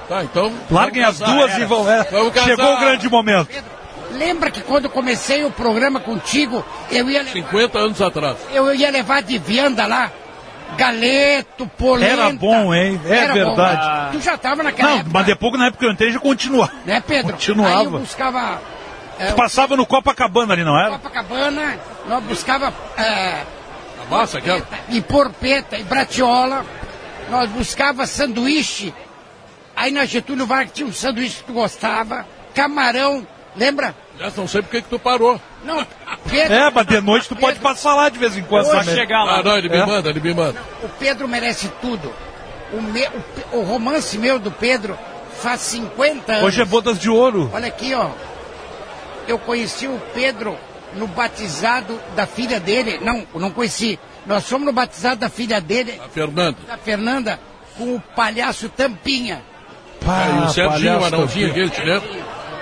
[0.07, 0.51] Tá, então.
[0.71, 1.61] Larguem as duas era.
[1.61, 1.87] e vão.
[1.91, 2.03] é.
[2.09, 2.47] Vamos casar.
[2.47, 3.49] Chegou o grande momento.
[4.13, 8.37] Lembra que quando comecei o programa contigo, eu ia, le- 50 anos atrás.
[8.51, 10.11] eu ia levar de vianda lá,
[10.77, 12.11] galeto, polenta.
[12.13, 12.99] Era bom, hein?
[13.05, 13.33] É Era bom.
[13.33, 14.17] verdade.
[14.17, 16.71] Tu já estava naquela Não, época, mas depois, na época que eu entrei, já continuava.
[16.85, 17.33] né, Pedro?
[17.33, 17.79] Continuava.
[17.79, 18.61] Aí eu buscava
[19.19, 20.91] é, Passava no Copacabana ali, não era?
[20.91, 21.77] Copacabana,
[22.07, 23.43] nós buscava é,
[24.01, 24.65] A massa aquela.
[24.89, 26.65] e porpeta e bratiola,
[27.29, 28.93] nós buscava sanduíche.
[29.75, 33.93] Aí na Getúlio Vargas tinha um sanduíche que tu gostava, camarão, lembra?
[34.19, 35.39] Já não sei por que tu parou.
[35.63, 35.85] Não,
[36.29, 38.95] Pedro, É, mas de noite tu pode passar lá de vez em quando Só também.
[38.95, 39.39] chegar lá.
[39.39, 39.85] Ah, não, ele me É?
[39.85, 40.61] manda, ele me manda.
[40.83, 42.13] o Pedro merece tudo.
[42.73, 43.07] O, me-
[43.53, 44.97] o romance meu do Pedro
[45.41, 46.43] faz 50 anos.
[46.43, 47.49] Hoje é bodas de ouro.
[47.53, 48.09] Olha aqui, ó.
[49.27, 50.57] Eu conheci o Pedro
[50.95, 52.99] no batizado da filha dele.
[53.01, 53.97] Não, não conheci.
[54.25, 56.57] Nós fomos no batizado da filha dele, A Fernanda.
[56.67, 57.39] da Fernanda,
[57.77, 59.41] com o palhaço Tampinha.
[60.05, 62.09] Ah, e o Serginho, o anãozinho aquele, te lembra?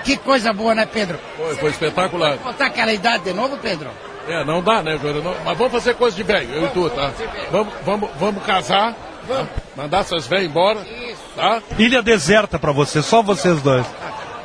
[0.08, 1.18] Que coisa boa, né, Pedro?
[1.36, 2.38] Foi, foi espetacular.
[2.38, 3.90] Botar aquela idade de novo, Pedro?
[4.26, 5.22] É, não dá, né, Júlio?
[5.22, 7.12] Não- Mas vamos fazer coisa de velho, eu e tu, tá?
[7.52, 8.94] Vamos, vamos, vamos casar,
[9.28, 9.46] tá?
[9.76, 10.80] mandar essas velhas embora,
[11.36, 11.60] tá?
[11.78, 13.84] Ilha deserta pra você, só vocês dois.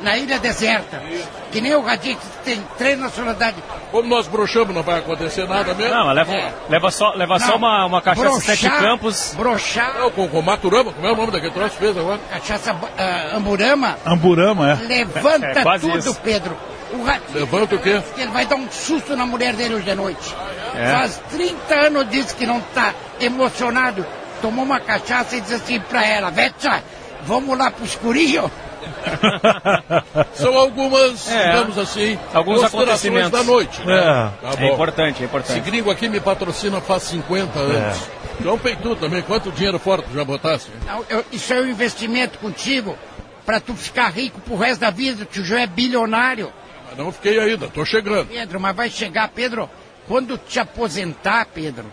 [0.04, 1.02] Na ilha deserta.
[1.50, 3.62] Que nem o Radinho que tem três nacionalidades.
[3.90, 5.94] Como nós broxamos, não vai acontecer nada mesmo.
[5.94, 9.34] Não, mas leva, um- leva só, leva só Não, uma, uma cachaça sete broxar- campos.
[9.36, 12.18] Broxar, Não, com, com Maturama, como é o nome daquele troço que fez agora?
[12.30, 14.74] cachaça ah, amburama, Amburama, é.
[14.86, 16.14] levanta É, quase tudo, isso.
[16.22, 16.56] Pedro.
[16.92, 18.00] O Ratinho, Levanta o quê?
[18.18, 20.34] ele vai dar um susto na mulher dele hoje de noite.
[20.74, 20.92] É.
[20.92, 24.06] Faz 30 anos diz que não está emocionado.
[24.42, 26.82] Tomou uma cachaça e diz assim pra ela, Vetsa,
[27.22, 28.50] vamos lá pro escurinho?
[30.34, 31.52] São algumas, É.
[31.52, 32.70] digamos assim, Alguns considerações
[33.06, 33.30] acontecimentos.
[33.30, 33.80] da noite.
[33.84, 33.98] Né?
[33.98, 34.02] É.
[34.02, 35.60] Tá É importante, é Esse importante.
[35.60, 37.98] gringo aqui me patrocina faz 50 anos.
[38.40, 40.68] João Peitu também, quanto dinheiro fora tu já botasse?
[40.86, 42.98] Não, eu- isso é um investimento contigo
[43.46, 45.24] pra tu ficar rico pro resto da vida.
[45.24, 46.52] Tu já é bilionário.
[46.88, 48.26] Mas não fiquei ainda, tô chegando.
[48.28, 49.70] Pedro, mas vai chegar, Pedro,
[50.08, 51.86] quando te aposentar, Pedro,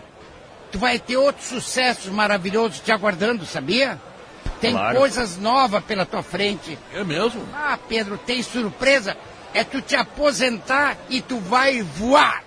[0.70, 3.98] tu vai ter outros sucessos maravilhosos te aguardando, sabia?
[4.62, 4.96] Tem Claro.
[4.98, 6.78] coisas novas pela tua frente.
[6.94, 7.42] É mesmo?
[7.54, 9.14] Ah, Pedro, tem surpresa.
[9.52, 12.42] É tu te aposentar e tu vai voar.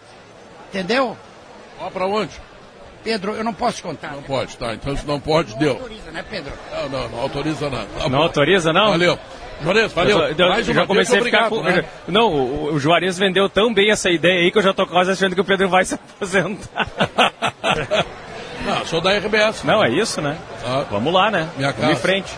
[0.70, 1.16] Entendeu?
[1.80, 2.32] Ó pra onde?
[3.04, 4.14] Pedro, eu não posso contar.
[4.14, 4.74] Não pode, tá?
[4.74, 5.74] Então se não pode, deu.
[5.74, 6.54] Autoriza, né, Pedro?
[6.74, 7.88] Não, não, não autoriza nada.
[8.00, 8.24] Tá Não bom.
[8.24, 8.90] autoriza, não?
[8.92, 9.20] Valeu.
[9.62, 10.20] Juarez, valeu.
[10.20, 11.82] Eu, eu- Mais eu uma já comecei a ficar obrigado, com.
[11.82, 11.86] né?
[12.08, 15.12] Não, o, o Juarez vendeu tão bem essa ideia aí que eu já tô quase
[15.12, 16.88] achando que o Pedro vai se aposentar.
[18.66, 19.64] Não, sou da RBS.
[19.64, 20.38] Não, é isso, né?
[20.66, 21.48] Ah, Vamos lá, né?
[21.58, 22.02] Minha Vamos em casa.
[22.02, 22.34] frente.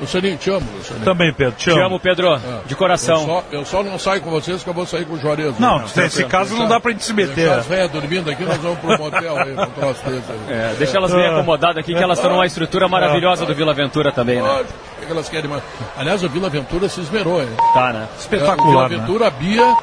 [0.00, 1.04] Lucianinho, te amo, Lucianinho.
[1.04, 1.82] Também, Pedro, te Te amo.
[1.86, 3.16] amo, Pedro, Ah, de coração.
[3.22, 5.58] Eu só, eu só não saio com vocês que eu vou sair com o Juarez.
[5.58, 5.86] Não, né?
[5.96, 7.50] nesse caso não dá pra gente se meter.
[7.50, 10.38] As velhas dormindo aqui, nós vamos pro motel aí, um troço desse aí.
[10.50, 14.12] É, deixa elas bem acomodadas aqui, que elas estão numa estrutura maravilhosa do Vila Aventura
[14.12, 14.42] também, né?
[14.48, 15.62] Lógico, o que elas querem mais?
[15.96, 17.48] Aliás, o Vila Aventura se esmerou, hein?
[17.74, 18.06] Tá, né?
[18.16, 18.94] O Espetacular, Vila né?
[18.94, 19.76] Aventura, a Bia,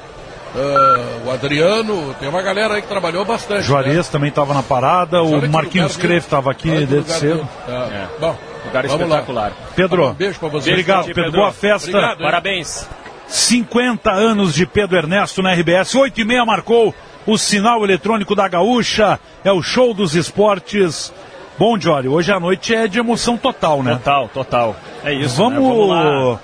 [0.56, 3.58] ah, o Adriano, tem uma galera aí que trabalhou bastante.
[3.60, 3.64] né?
[3.64, 7.48] Juarez também estava na parada, o Marquinhos Creve estava aqui desde cedo.
[7.66, 7.72] Tá.
[7.92, 8.08] É.
[8.20, 9.06] Bom, Lugar vamos lá.
[9.20, 9.52] espetacular.
[9.76, 10.74] Pedro, Um beijo pra vocês.
[10.74, 11.24] obrigado, Pedro.
[11.26, 11.40] Pedro.
[11.40, 11.90] Boa festa.
[11.90, 12.18] Obrigado?
[12.20, 12.88] Parabéns.
[13.28, 15.96] 50 anos de Pedro Ernesto na RBS.
[15.96, 16.94] 8 e meia marcou
[17.26, 19.20] o sinal eletrônico da Gaúcha.
[19.44, 21.12] É o show dos esportes.
[21.58, 23.94] Bom, Jório, hoje à noite é de emoção total, né?
[23.94, 24.76] Total, total.
[25.04, 25.38] É isso.
[25.38, 25.60] Vamos, né?
[25.60, 26.40] Vamos lá.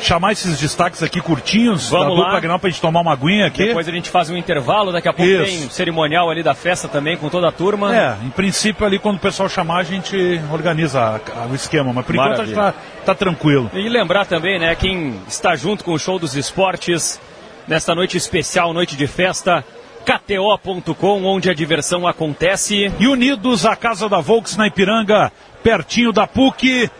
[0.00, 2.24] Chamar esses destaques aqui curtinhos Vamos da lá.
[2.26, 3.66] dupla Grenal pra gente tomar uma aguinha aqui.
[3.66, 5.44] Depois a gente faz um intervalo, daqui a pouco Isso.
[5.44, 7.96] tem um cerimonial ali da festa também com toda a turma.
[7.96, 10.16] É, em princípio ali quando o pessoal chamar a gente
[10.52, 13.70] organiza a- a- o esquema, mas por enquanto a gente tá, tá tranquilo.
[13.74, 17.20] E lembrar também, né, quem está junto com o show dos esportes
[17.66, 19.64] nesta noite especial, noite de festa,
[20.04, 22.92] KTO.com, onde a diversão acontece.
[22.98, 25.32] E unidos à Casa da Volks na Ipiranga,
[25.62, 26.90] pertinho da PUC.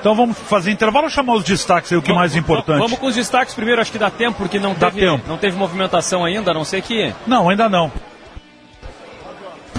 [0.00, 2.78] Então vamos fazer intervalo ou chamar os destaques aí, o que mais importante?
[2.78, 5.24] Vamos com os destaques primeiro, acho que dá tempo, porque não Dá teve, tempo.
[5.28, 7.12] não teve movimentação ainda, a não sei que.
[7.26, 7.90] Não, ainda não.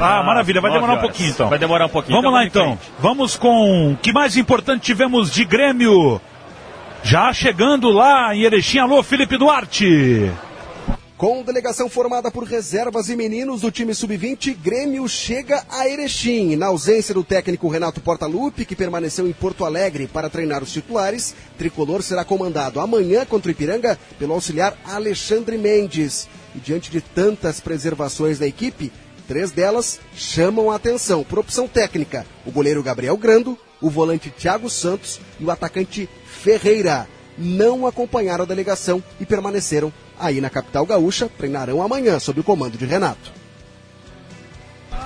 [0.01, 1.49] Ah, maravilha, vai demorar um pouquinho então.
[1.49, 2.15] Vai demorar um pouquinho.
[2.21, 2.77] Vamos lá em então.
[2.77, 2.91] frente.
[2.99, 6.21] Vamos com o que mais importante tivemos de Grêmio.
[7.03, 8.79] Já chegando lá em Erechim.
[8.79, 10.31] Alô, Felipe Duarte.
[11.19, 16.55] Com delegação formada por reservas e meninos do time sub-20, Grêmio chega a Erechim.
[16.55, 21.35] Na ausência do técnico Renato Portaluppi, que permaneceu em Porto Alegre para treinar os titulares,
[21.57, 26.29] Tricolor será comandado amanhã contra o Ipiranga pelo auxiliar Alexandre Mendes.
[26.55, 28.89] E diante de tantas preservações da equipe,
[29.27, 32.25] três delas chamam a atenção por opção técnica.
[32.45, 37.09] O goleiro Gabriel Grando, o volante Thiago Santos e o atacante Ferreira.
[37.41, 42.77] Não acompanharam a delegação e permaneceram aí na capital gaúcha, treinarão amanhã sob o comando
[42.77, 43.31] de Renato.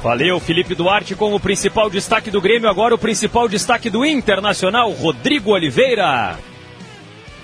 [0.02, 4.92] Valeu, Felipe Duarte com o principal destaque do Grêmio, agora o principal destaque do Internacional,
[4.92, 6.38] Rodrigo Oliveira.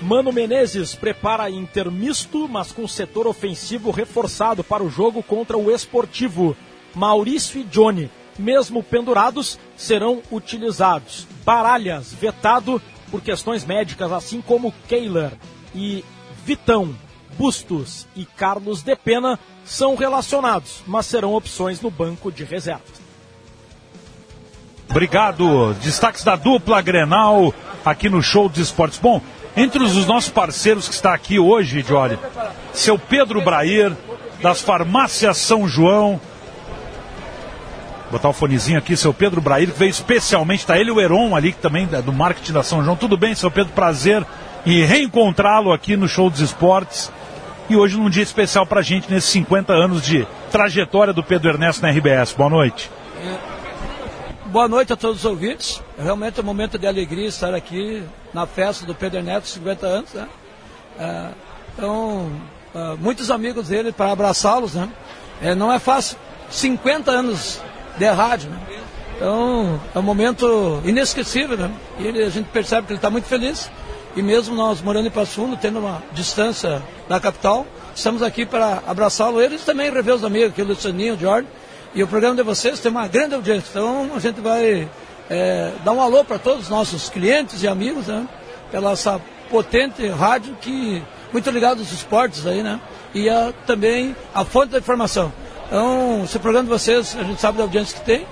[0.02, 5.70] Mano Menezes prepara Inter misto, mas com setor ofensivo reforçado para o jogo contra o
[5.70, 6.56] Esportivo.
[6.94, 11.28] Maurício e Johnny, mesmo pendurados, serão utilizados.
[11.44, 15.32] Baralhas, vetado por questões médicas, assim como Kehler.
[15.74, 16.04] E
[16.44, 16.94] Vitão,
[17.38, 23.00] Bustos e Carlos de Pena são relacionados, mas serão opções no banco de reservas.
[24.88, 25.72] Obrigado.
[25.74, 28.98] Destaques da dupla Grenal aqui no Show dos Esportes.
[28.98, 29.22] Bom,
[29.56, 32.18] entre os nossos parceiros que está aqui hoje, Jory,
[32.72, 33.96] seu Pedro Brair,
[34.42, 36.20] das farmácias São João.
[38.10, 41.52] Botar o fonezinho aqui, seu Pedro Brair, que veio especialmente, está ele o Heron ali,
[41.52, 42.96] que também é do marketing da São João.
[42.96, 43.72] Tudo bem, seu Pedro?
[43.72, 44.26] Prazer
[44.66, 47.10] em reencontrá-lo aqui no Show dos Esportes.
[47.68, 51.50] E hoje num dia especial para a gente, nesses 50 anos de trajetória do Pedro
[51.50, 52.32] Ernesto na RBS.
[52.32, 52.90] Boa noite.
[54.46, 55.80] Boa noite a todos os ouvintes.
[55.96, 58.02] Realmente é um momento de alegria estar aqui
[58.34, 60.12] na festa do Pedro Ernesto, 50 anos.
[60.12, 60.28] Né?
[60.98, 61.28] É,
[61.72, 62.32] então,
[62.74, 64.74] é, muitos amigos dele para abraçá-los.
[64.74, 64.88] Né?
[65.40, 66.18] É, não é fácil.
[66.50, 67.62] 50 anos
[68.00, 68.50] de rádio.
[68.50, 68.58] Né?
[69.16, 71.56] Então, é um momento inesquecível.
[71.56, 71.70] Né?
[71.98, 73.70] E ele, a gente percebe que ele está muito feliz
[74.16, 78.82] e mesmo nós morando em Passo Fundo, tendo uma distância da capital, estamos aqui para
[78.86, 79.40] abraçá-lo.
[79.40, 81.46] Eles também rever os amigos, aqui o Lucianinho, o Jorge.
[81.94, 83.68] E o programa de vocês tem uma grande audiência.
[83.70, 84.88] Então a gente vai
[85.28, 88.26] é, dar um alô para todos os nossos clientes e amigos, né?
[88.72, 92.80] Pela essa potente rádio que muito ligado aos esportes aí, né?
[93.14, 95.32] E a, também a fonte da informação.
[95.70, 98.26] Então, esse programa de vocês, a gente sabe da audiência que tem.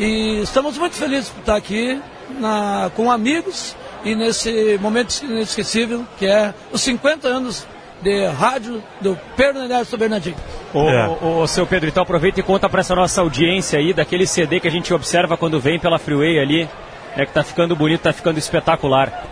[0.00, 2.02] E estamos muito felizes por estar aqui
[2.40, 7.64] na, com amigos e nesse momento inesquecível que é os 50 anos
[8.02, 10.34] de rádio do Pedro Ernesto Bernardinho.
[10.72, 11.08] Ô, é.
[11.22, 14.58] ô, ô, seu Pedro, então aproveita e conta para essa nossa audiência aí daquele CD
[14.58, 16.68] que a gente observa quando vem pela Freeway ali,
[17.16, 19.26] né, que tá ficando bonito, tá ficando espetacular.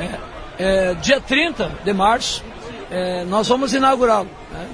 [0.00, 0.08] É,
[0.58, 2.42] é, dia 30 de março,
[2.90, 4.28] é, nós vamos inaugurá-lo.
[4.50, 4.66] Né?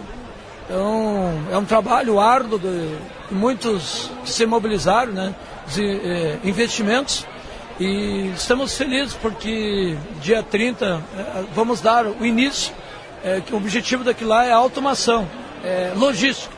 [0.69, 2.97] Então, é um trabalho árduo de,
[3.29, 5.35] de muitos que se mobilizaram, né,
[5.69, 7.27] de é, investimentos
[7.81, 12.75] e estamos felizes porque dia 30 eh, vamos dar o início,
[13.23, 15.29] é, que o objetivo daquilo lá é automação,
[15.63, 16.53] é, logística.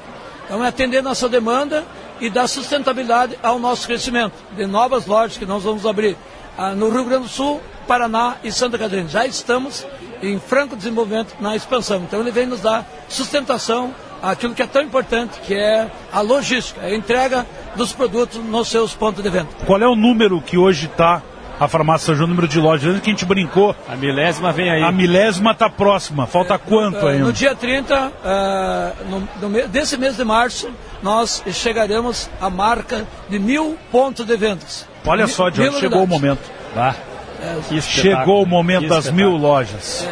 [0.47, 1.85] Então é atender nossa demanda
[2.21, 4.33] e dar sustentabilidade ao nosso crescimento.
[4.57, 6.17] De novas lojas que nós vamos abrir
[6.57, 9.09] ah, no Rio Grande do Sul, Paraná e Santa Catarina.
[9.09, 9.87] Já estamos
[10.23, 12.03] em franco desenvolvimento na expansão.
[12.03, 16.81] Então ele vem nos dar sustentação àquilo que é tão importante, que é a logística,
[16.83, 19.49] a entrega dos produtos nos seus pontos de venda.
[19.67, 21.23] Qual é o número que hoje está
[21.59, 23.01] a farmácia São João, número de lojas?
[23.01, 23.77] que a gente brincou.
[23.87, 24.83] A milésima vem aí.
[24.83, 26.27] A milésima está próxima.
[26.27, 27.19] Falta é, quanto aí?
[27.19, 30.71] No dia 30 uh, no, no, desse mês de março,
[31.03, 34.89] nós chegaremos à marca de mil pontos de vendas.
[35.05, 36.41] Olha só, John, chegou o momento.
[36.75, 36.95] Ah,
[37.41, 40.07] é, chegou o momento das mil lojas.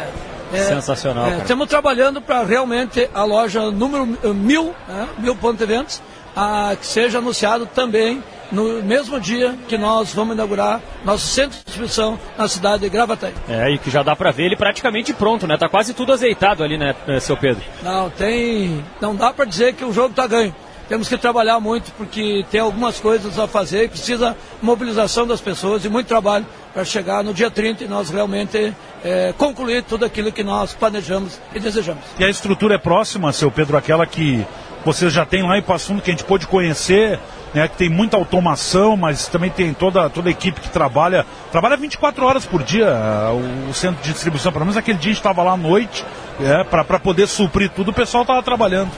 [0.51, 1.27] É, é, Sensacional.
[1.27, 6.01] É, estamos trabalhando para realmente a loja número mil, né, mil pontos de vendas,
[6.35, 11.65] a, que seja anunciado também no mesmo dia que nós vamos inaugurar nosso centro de
[11.65, 13.33] distribuição na cidade de Gravataí.
[13.47, 15.55] É, e que já dá para ver ele praticamente pronto, né?
[15.57, 17.63] Tá quase tudo azeitado ali, né, eh, seu Pedro?
[17.83, 18.83] Não, tem.
[18.99, 20.53] Não dá para dizer que o jogo tá ganho.
[20.87, 25.85] Temos que trabalhar muito porque tem algumas coisas a fazer e precisa mobilização das pessoas
[25.85, 30.31] e muito trabalho para chegar no dia 30 e nós realmente é, concluir tudo aquilo
[30.31, 32.03] que nós planejamos e desejamos.
[32.17, 34.45] E a estrutura é próxima, seu Pedro, aquela que
[34.85, 37.19] vocês já têm lá em Passo Fundo, que a gente pôde conhecer,
[37.53, 41.75] né, que tem muita automação, mas também tem toda, toda a equipe que trabalha, trabalha
[41.75, 42.87] 24 horas por dia,
[43.31, 46.05] o, o centro de distribuição, pelo menos aquele dia a gente estava lá à noite,
[46.39, 48.91] é, para poder suprir tudo, o pessoal estava trabalhando.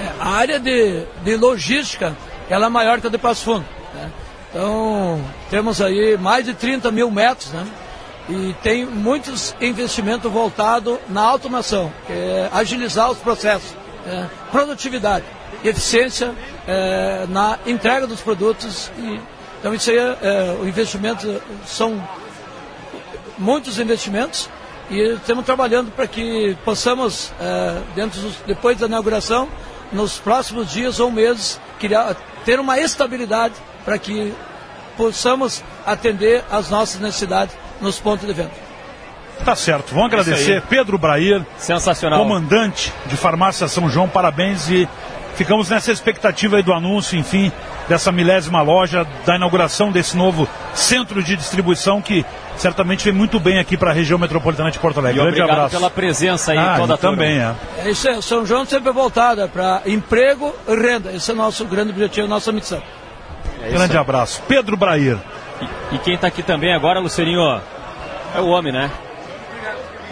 [0.00, 2.16] É, a área de, de logística,
[2.48, 3.79] ela é maior que a de Passo Fundo.
[4.50, 7.66] Então, temos aí mais de 30 mil metros, né?
[8.28, 13.74] E tem muitos investimentos voltados na automação, é agilizar os processos,
[14.06, 15.24] é, produtividade,
[15.64, 16.34] eficiência
[16.66, 18.90] é, na entrega dos produtos.
[18.98, 19.20] E,
[19.58, 22.02] então, isso aí, é, o investimento são
[23.38, 24.48] muitos investimentos
[24.90, 29.48] e estamos trabalhando para que possamos, é, dentro dos, depois da inauguração,
[29.92, 34.34] nos próximos dias ou meses, criar, ter uma estabilidade para que
[34.96, 38.50] possamos atender às nossas necessidades nos pontos de venda.
[39.44, 39.94] Tá certo.
[39.94, 44.06] Vamos agradecer Pedro Brair, sensacional, comandante de Farmácia São João.
[44.06, 44.86] Parabéns e
[45.34, 47.50] ficamos nessa expectativa aí do anúncio, enfim,
[47.88, 52.24] dessa milésima loja, da inauguração desse novo centro de distribuição que
[52.56, 55.18] certamente vem muito bem aqui para a região metropolitana de Porto Alegre.
[55.18, 55.74] E Grande obrigado abraço.
[55.76, 57.56] pela presença aí ah, toda a também turma.
[57.78, 57.86] é.
[57.86, 61.10] É isso aí, São João sempre voltada para emprego e renda.
[61.12, 62.82] Esse é o nosso grande objetivo, nossa missão.
[63.62, 64.42] É Grande abraço.
[64.48, 65.18] Pedro Brair.
[65.60, 67.40] E, e quem está aqui também agora, Lucerinho,
[68.34, 68.90] é o homem, né?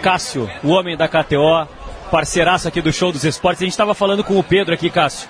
[0.02, 1.66] Cássio, o homem da KTO,
[2.10, 3.62] parceiraço aqui do Show dos Esportes.
[3.62, 5.28] A gente estava falando com o Pedro aqui, Cássio.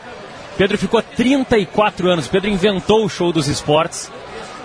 [0.56, 2.26] Pedro ficou 34 anos.
[2.26, 4.10] Pedro inventou o Show dos Esportes.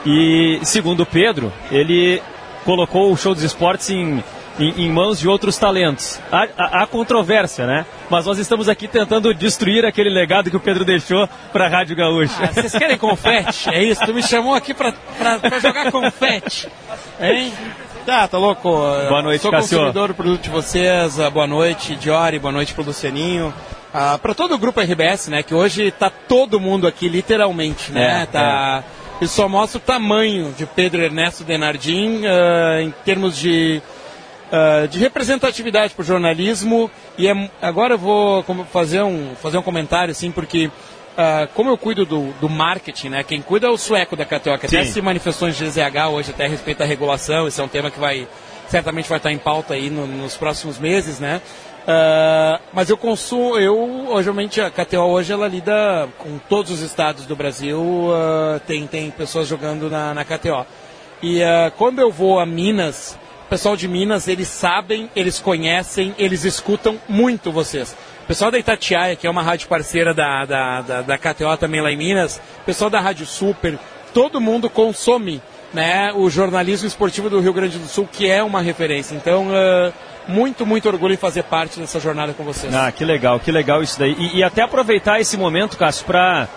[0.06, 2.22] E, segundo o Pedro, ele
[2.66, 4.24] colocou o Show dos Esportes em,
[4.60, 6.20] em, em mãos de outros talentos.
[6.32, 7.86] Há, há, há, controvérsia, né?
[8.10, 11.96] Mas nós estamos aqui tentando destruir aquele legado que o Pedro deixou para a Rádio
[11.96, 12.34] Gaúcha.
[12.44, 13.70] Ah, vocês querem confete?
[13.70, 14.06] É isso?
[14.06, 14.94] Tu me chamou aqui para
[15.60, 16.68] jogar confete.
[17.20, 17.54] Hein?
[18.06, 18.70] Tá, tá louco.
[18.70, 19.78] Boa noite, Sou Cassio.
[19.78, 21.18] consumidor do produto de vocês.
[21.32, 22.38] Boa noite, Diori.
[22.38, 23.54] Boa noite pro Lucianinho.
[23.94, 25.44] Ah, para todo o grupo RBS, né?
[25.44, 28.24] Que hoje tá todo mundo aqui, literalmente, né?
[28.24, 28.84] É, tá...
[29.00, 29.04] É.
[29.24, 33.82] Isso só mostra o tamanho de Pedro Ernesto Denardim uh, em termos de,
[34.54, 36.90] uh, de representatividade para o jornalismo.
[37.18, 41.78] E é, agora eu vou fazer um, fazer um comentário, assim, porque uh, como eu
[41.78, 43.24] cuido do, do, marketing, né?
[43.24, 44.78] Quem cuida é o sueco da KTO, que Sim.
[44.78, 47.48] até se manifestou em GZH hoje até a respeito da regulação.
[47.48, 48.28] Esse é um tema que vai
[48.68, 51.42] certamente vai estar em pauta aí no, nos próximos meses, né?
[51.84, 57.26] Uh, mas eu consumo, eu, obviamente, a KTO hoje ela lida com todos os estados
[57.26, 60.66] do Brasil, uh, tem, tem pessoas jogando na, na KTO.
[61.22, 61.42] E
[61.78, 63.18] quando eu vou a Minas,
[63.54, 67.96] pessoal de Minas, eles sabem, eles conhecem, eles escutam muito vocês.
[68.24, 71.80] O pessoal da Itatiaia, que é uma rádio parceira da, da, da, da KTO também
[71.80, 73.78] lá em Minas, o pessoal da Rádio Super,
[74.12, 75.40] todo mundo consome
[75.72, 79.14] né, o jornalismo esportivo do Rio Grande do Sul, que é uma referência.
[79.14, 79.50] Então,
[80.28, 82.74] muito, muito orgulho em fazer parte dessa jornada com vocês.
[82.74, 84.16] Ah, que legal, que legal isso daí.
[84.18, 86.48] E, e até aproveitar esse momento, Cássio, para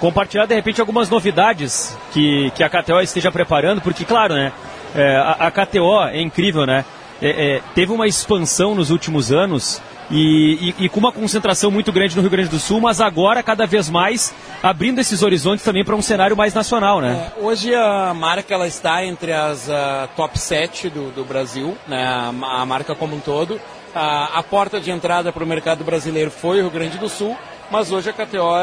[0.00, 4.52] compartilhar de repente algumas novidades que, que a KTO esteja preparando, porque, claro, né,
[4.94, 6.84] é, a, a, KTO é incrível, né?
[7.20, 11.92] É, é, teve uma expansão nos últimos anos e, e, e, com uma concentração muito
[11.92, 15.84] grande no Rio Grande do Sul, mas agora cada vez mais abrindo esses horizontes também
[15.84, 17.30] para um cenário mais nacional, né?
[17.36, 22.04] É, hoje a marca ela está entre as uh, top 7 do, do Brasil, né?
[22.04, 23.60] a, a, marca como um todo.
[23.94, 27.36] A, a porta de entrada para o mercado brasileiro foi o Rio Grande do Sul,
[27.70, 28.54] mas hoje a KTO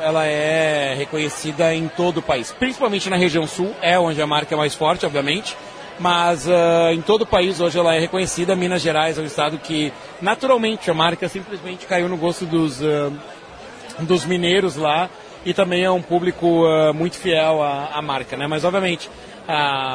[0.00, 4.54] ela é reconhecida em todo o país, principalmente na região sul, é onde a marca
[4.54, 5.56] é mais forte, obviamente
[5.98, 8.56] mas uh, em todo o país hoje ela é reconhecida.
[8.56, 13.12] Minas Gerais é um estado que, naturalmente, a marca simplesmente caiu no gosto dos, uh,
[14.00, 15.08] dos mineiros lá
[15.44, 18.46] e também é um público uh, muito fiel à, à, marca, né?
[18.46, 19.08] Mas, obviamente,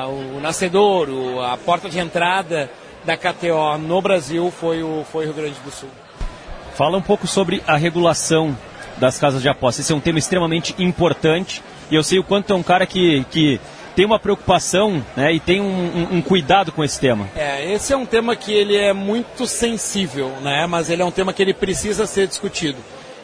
[0.10, 1.10] o nascedor,
[1.46, 2.70] a porta de entrada
[3.06, 5.90] da KTO no Brasil foi o, foi o Rio Grande do Sul.
[6.78, 8.56] Fala um pouco sobre a regulação
[8.98, 9.84] das casas de apostas.
[9.84, 13.26] Esse é um tema extremamente importante e eu sei o quanto é um cara que,
[13.32, 13.60] que
[13.96, 17.28] tem uma preocupação né, e tem um, um, um, cuidado com esse tema.
[17.36, 21.10] É, esse é um tema que ele é muito sensível, né, mas ele é um
[21.10, 22.78] tema que ele precisa ser discutido.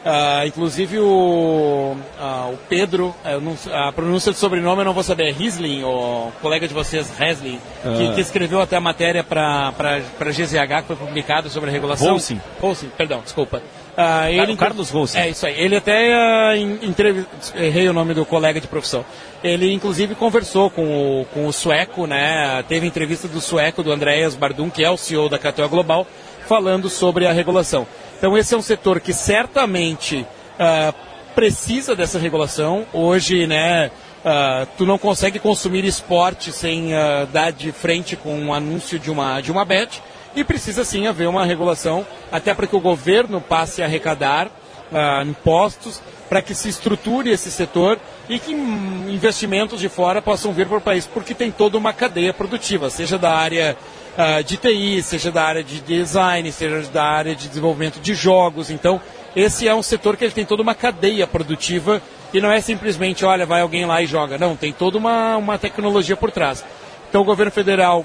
[0.04, 5.30] Uh, inclusive o, uh, o Pedro, não, a pronúncia do sobrenome eu não vou saber,
[5.30, 7.96] é Riesling, o colega de vocês, Riesling, uh.
[7.96, 12.08] que, que, escreveu até a matéria para a GZH que foi publicada sobre a regulação.
[12.08, 12.38] Volsing.
[12.60, 13.62] Volsing, perdão, desculpa.
[13.96, 15.18] Uh, ele, Carlos Volsing.
[15.18, 15.58] É isso aí.
[15.58, 17.24] Ele até uh, entrev...
[17.54, 19.06] errei o nome do colega de profissão.
[19.42, 22.62] Ele inclusive conversou com o, com o sueco, né?
[22.68, 26.06] Teve entrevista do sueco, do Andreas Bardum, que é o CEO da KTO Global,
[26.46, 27.86] falando sobre a regulação.
[28.16, 30.94] Então esse é um setor que certamente uh,
[31.34, 32.86] precisa dessa regulação.
[32.92, 33.90] Hoje, né?
[34.24, 39.10] Uh, tu não consegue consumir esporte sem uh, dar de frente com um anúncio de
[39.10, 40.02] uma, de uma bet
[40.34, 44.50] e precisa sim haver uma regulação até para que o governo passe a arrecadar
[45.26, 47.98] impostos para que se estruture esse setor
[48.28, 52.32] e que investimentos de fora possam vir para o país, porque tem toda uma cadeia
[52.32, 53.76] produtiva, seja da área
[54.18, 58.70] uh, de TI, seja da área de design, seja da área de desenvolvimento de jogos.
[58.70, 59.00] Então,
[59.34, 62.00] esse é um setor que ele tem toda uma cadeia produtiva
[62.32, 64.38] e não é simplesmente, olha, vai alguém lá e joga.
[64.38, 66.64] Não, tem toda uma, uma tecnologia por trás.
[67.08, 68.04] Então, o governo federal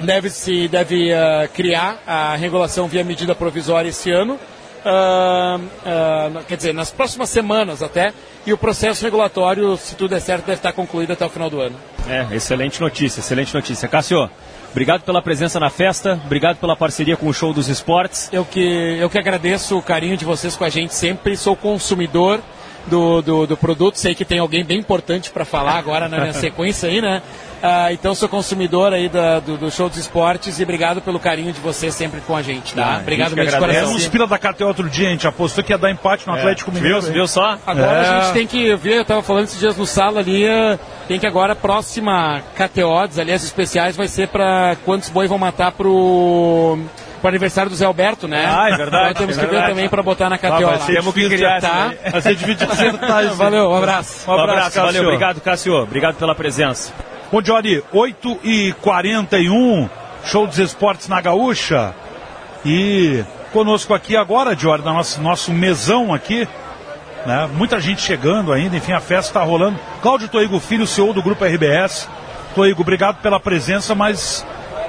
[0.00, 4.38] deve, se, deve uh, criar a regulação via medida provisória esse ano.
[4.84, 8.12] Uh, uh, quer dizer, nas próximas semanas até,
[8.44, 11.60] e o processo regulatório, se tudo der certo, deve estar concluído até o final do
[11.60, 11.76] ano.
[12.08, 13.86] É, excelente notícia, excelente notícia.
[13.86, 14.28] Cássio,
[14.72, 18.30] Obrigado pela presença na festa, obrigado pela parceria com o Show dos Esportes.
[18.32, 22.40] Eu que, eu que agradeço o carinho de vocês com a gente sempre, sou consumidor
[22.86, 26.32] do, do, do produto, sei que tem alguém bem importante para falar agora na minha
[26.34, 27.22] sequência aí, né?
[27.62, 31.52] Ah, então sou consumidor aí da, do, do, Show dos Esportes e obrigado pelo carinho
[31.52, 32.96] de vocês sempre com a gente, tá?
[32.96, 33.94] Ah, obrigado mesmo coração.
[33.94, 36.40] Uns pila da KTO outro dia, a gente apostou que ia dar empate no é.
[36.40, 37.00] Atlético Mineiro.
[37.00, 37.56] Viu, viu só?
[37.64, 38.08] Agora é.
[38.08, 40.44] a gente tem que ver, eu tava falando esses dias no sala ali,
[41.06, 45.70] tem que agora a próxima KTO, aliás, especiais, vai ser para quantos boi vão matar
[45.70, 46.80] pro
[47.22, 48.44] pro aniversário do Zé Alberto, né?
[48.46, 49.10] Ah, é verdade.
[49.12, 49.66] Então temos é que verdade.
[49.66, 50.68] ver também para botar na KTO.
[50.68, 51.92] Ah, temos que criar tá?
[52.10, 52.70] Vai ser dividido
[53.36, 54.28] Valeu, um abraço.
[54.30, 55.74] Um abraço, valeu, obrigado, Cássio.
[55.74, 56.92] Obrigado pela presença.
[57.30, 59.88] Bom, Johnny, 8 e 41
[60.24, 61.94] show dos esportes na Gaúcha.
[62.66, 66.46] E conosco aqui agora, Jorge, nosso, nosso mesão aqui,
[67.24, 67.48] né?
[67.54, 69.78] Muita gente chegando ainda, enfim, a festa está rolando.
[70.02, 72.08] Cláudio Toigo Filho, CEO do Grupo RBS.
[72.54, 74.44] Toigo, obrigado pela presença, mas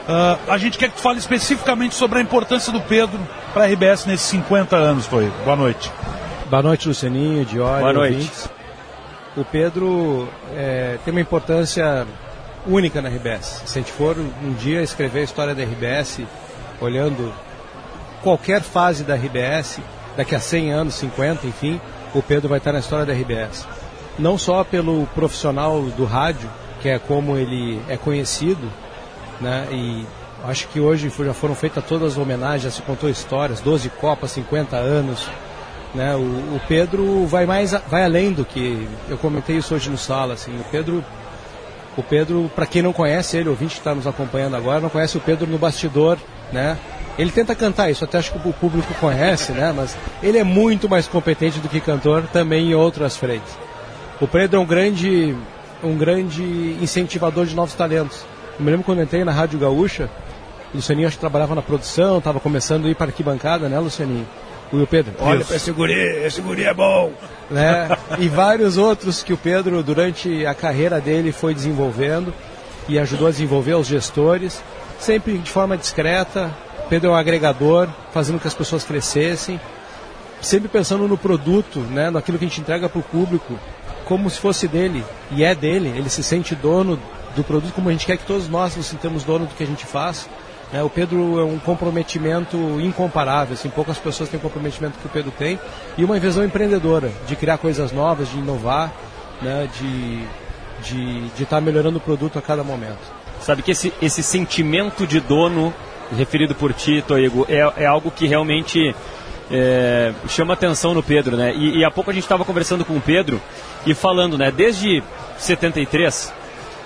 [0.07, 3.19] uh, a gente quer que tu fale especificamente sobre a importância do Pedro
[3.53, 5.33] para a RBS nesses 50 anos, Toigo.
[5.43, 5.91] Boa noite.
[6.49, 8.15] Boa noite, Lucianinho, Diori, Boa noite.
[8.15, 8.49] ouvintes.
[9.35, 12.05] O Pedro é, tem uma importância
[12.67, 13.63] única na RBS.
[13.65, 16.21] Se a gente for um dia escrever a história da RBS,
[16.79, 17.33] olhando
[18.21, 19.79] qualquer fase da RBS,
[20.15, 21.81] daqui a 100 anos, 50, enfim,
[22.13, 23.67] o Pedro vai estar na história da RBS.
[24.17, 26.49] Não só pelo profissional do rádio,
[26.81, 28.71] que é como ele é conhecido,
[29.41, 29.67] né?
[29.71, 30.05] E
[30.43, 34.31] acho que hoje já foram feitas todas as homenagens, já se contou histórias, 12 Copas,
[34.31, 35.27] 50 anos.
[35.93, 36.15] Né?
[36.15, 40.33] O, o Pedro vai mais vai além do que eu comentei isso hoje no sala
[40.33, 41.05] assim o Pedro
[41.95, 45.15] o Pedro para quem não conhece ele ouvinte que está nos acompanhando agora não conhece
[45.17, 46.17] o Pedro no bastidor
[46.51, 46.79] né
[47.15, 50.89] ele tenta cantar isso até acho que o público conhece né mas ele é muito
[50.89, 53.55] mais competente do que cantor também em outras frentes
[54.19, 55.37] o Pedro é um grande
[55.83, 56.41] um grande
[56.81, 58.25] incentivador de novos talentos
[58.57, 60.09] eu me lembro quando entrei na Rádio Gaúcha
[60.73, 64.27] o Lucianinho acho que trabalhava na produção estava começando a ir para arquibancada né Lucianinho
[64.73, 67.11] o Will Pedro, olha para esse guri, esse guri é bom.
[67.49, 67.89] Né?
[68.17, 72.33] e vários outros que o Pedro, durante a carreira dele, foi desenvolvendo
[72.87, 74.63] e ajudou a desenvolver os gestores,
[74.99, 76.51] sempre de forma discreta.
[76.89, 79.59] Pedro é um agregador, fazendo que as pessoas crescessem,
[80.41, 83.57] sempre pensando no produto, né, naquilo que a gente entrega para o público,
[84.05, 86.99] como se fosse dele, e é dele, ele se sente dono
[87.35, 89.67] do produto, como a gente quer que todos nós nos sintamos dono do que a
[89.67, 90.29] gente faz.
[90.71, 90.81] Né?
[90.83, 95.31] O Pedro é um comprometimento incomparável, assim, poucas pessoas têm o comprometimento que o Pedro
[95.31, 95.59] tem
[95.97, 98.91] e uma visão empreendedora de criar coisas novas, de inovar,
[99.41, 99.69] né?
[99.79, 100.27] de
[100.83, 102.99] de estar tá melhorando o produto a cada momento.
[103.39, 105.73] Sabe que esse, esse sentimento de dono
[106.15, 108.95] referido por ti, Toigo, é, é algo que realmente
[109.49, 111.53] é, chama atenção no Pedro, né?
[111.55, 113.41] E, e há pouco a gente estava conversando com o Pedro
[113.85, 114.51] e falando, né?
[114.51, 115.03] Desde
[115.37, 116.33] 73,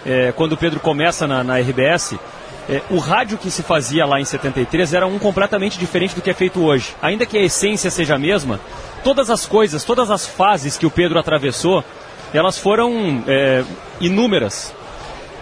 [0.07, 2.17] é, quando o Pedro começa na, na RBS,
[2.69, 6.29] é, o rádio que se fazia lá em 73 era um completamente diferente do que
[6.29, 6.95] é feito hoje.
[7.01, 8.59] Ainda que a essência seja a mesma,
[9.03, 11.83] todas as coisas, todas as fases que o Pedro atravessou,
[12.33, 13.63] elas foram é,
[13.99, 14.73] inúmeras.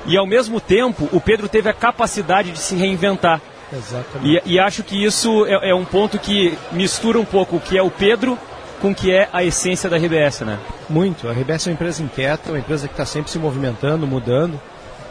[0.07, 3.41] E ao mesmo tempo, o Pedro teve a capacidade de se reinventar.
[3.74, 4.41] Exatamente.
[4.45, 7.78] E, e acho que isso é, é um ponto que mistura um pouco o que
[7.78, 8.38] é o Pedro
[8.86, 10.59] com o que é a essência da RBS, né?
[10.88, 11.27] Muito.
[11.27, 14.61] A RBS é uma empresa inquieta, uma empresa que está sempre se movimentando, mudando.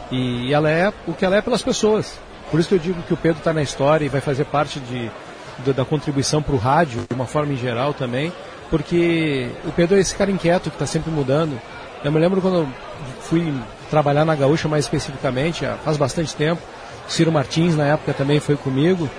[0.09, 2.17] E ela é o que ela é pelas pessoas.
[2.49, 4.79] Por isso que eu digo que o Pedro está na história e vai fazer parte
[4.79, 5.11] de,
[5.59, 8.31] de da contribuição para o rádio, de uma forma em geral também,
[8.69, 11.59] porque o Pedro é esse cara inquieto que está sempre mudando.
[12.01, 12.67] Eu me lembro quando eu
[13.23, 13.53] fui
[13.89, 16.61] trabalhar na Gaúcha mais especificamente, faz bastante tempo.
[17.09, 19.09] Ciro Martins na época também foi comigo.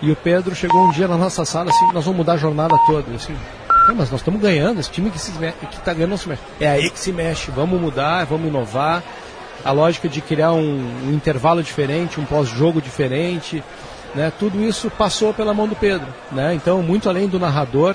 [0.00, 2.74] E o Pedro chegou um dia na nossa sala assim, nós vamos mudar a jornada
[2.86, 3.14] toda.
[3.14, 3.36] Assim,
[3.94, 6.42] mas nós estamos ganhando, esse time que está ganhando não se mexe.
[6.60, 9.02] É aí que se mexe, vamos mudar, vamos inovar
[9.64, 13.62] a lógica de criar um, um intervalo diferente, um pós-jogo diferente,
[14.14, 14.32] né?
[14.38, 16.54] Tudo isso passou pela mão do Pedro, né?
[16.54, 17.94] Então, muito além do narrador,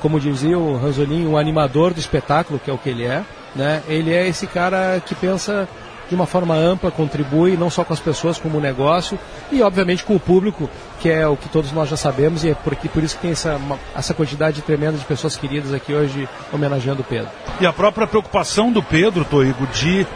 [0.00, 3.22] como dizia o Ranzolin, um animador do espetáculo, que é o que ele é,
[3.54, 3.82] né?
[3.88, 5.68] Ele é esse cara que pensa
[6.08, 9.18] de uma forma ampla, contribui não só com as pessoas como o negócio
[9.50, 12.54] e obviamente com o público, que é o que todos nós já sabemos e é
[12.54, 13.60] por, por isso que tem essa,
[13.94, 17.30] essa quantidade tremenda de pessoas queridas aqui hoje homenageando o Pedro.
[17.60, 20.06] E a própria preocupação do Pedro, Toigo, de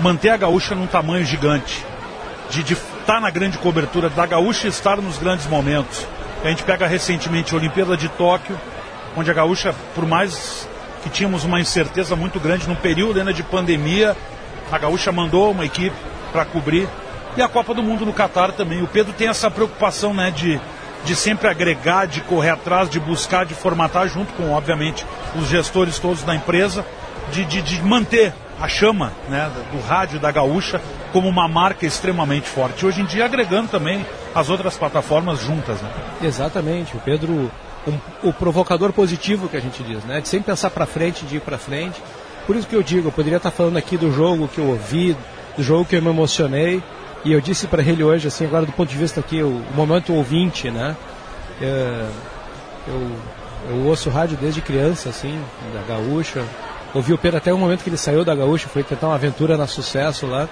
[0.00, 1.84] manter a gaúcha num tamanho gigante,
[2.50, 6.06] de estar na grande cobertura da gaúcha e estar nos grandes momentos.
[6.42, 8.58] A gente pega recentemente a Olimpíada de Tóquio,
[9.16, 10.68] onde a gaúcha, por mais
[11.02, 14.16] que tínhamos uma incerteza muito grande no período ainda de pandemia,
[14.70, 15.96] a gaúcha mandou uma equipe
[16.32, 16.88] para cobrir.
[17.36, 18.82] E a Copa do Mundo no Catar também.
[18.82, 20.60] O Pedro tem essa preocupação né, de,
[21.04, 25.06] de sempre agregar, de correr atrás, de buscar, de formatar, junto com, obviamente,
[25.36, 26.84] os gestores todos da empresa,
[27.30, 30.80] de, de, de manter a chama né, do rádio da gaúcha
[31.12, 32.84] como uma marca extremamente forte.
[32.84, 34.04] Hoje em dia agregando também
[34.34, 35.90] as outras plataformas juntas, né?
[36.22, 36.96] Exatamente.
[36.96, 37.50] O Pedro,
[37.86, 37.98] um,
[38.28, 40.20] o provocador positivo que a gente diz, né?
[40.20, 42.02] De sempre pensar para frente, de ir para frente.
[42.48, 45.14] Por isso que eu digo, eu poderia estar falando aqui do jogo que eu ouvi,
[45.54, 46.82] do jogo que eu me emocionei.
[47.22, 49.74] E eu disse para ele hoje, assim, agora do ponto de vista aqui, o, o
[49.76, 50.96] momento ouvinte, né?
[51.60, 52.06] É,
[52.86, 53.10] eu,
[53.68, 55.38] eu ouço rádio desde criança, assim,
[55.74, 56.42] da Gaúcha.
[56.94, 59.58] Ouvi o Pedro até o momento que ele saiu da Gaúcha, foi tentar uma aventura
[59.58, 60.48] na sucesso lá.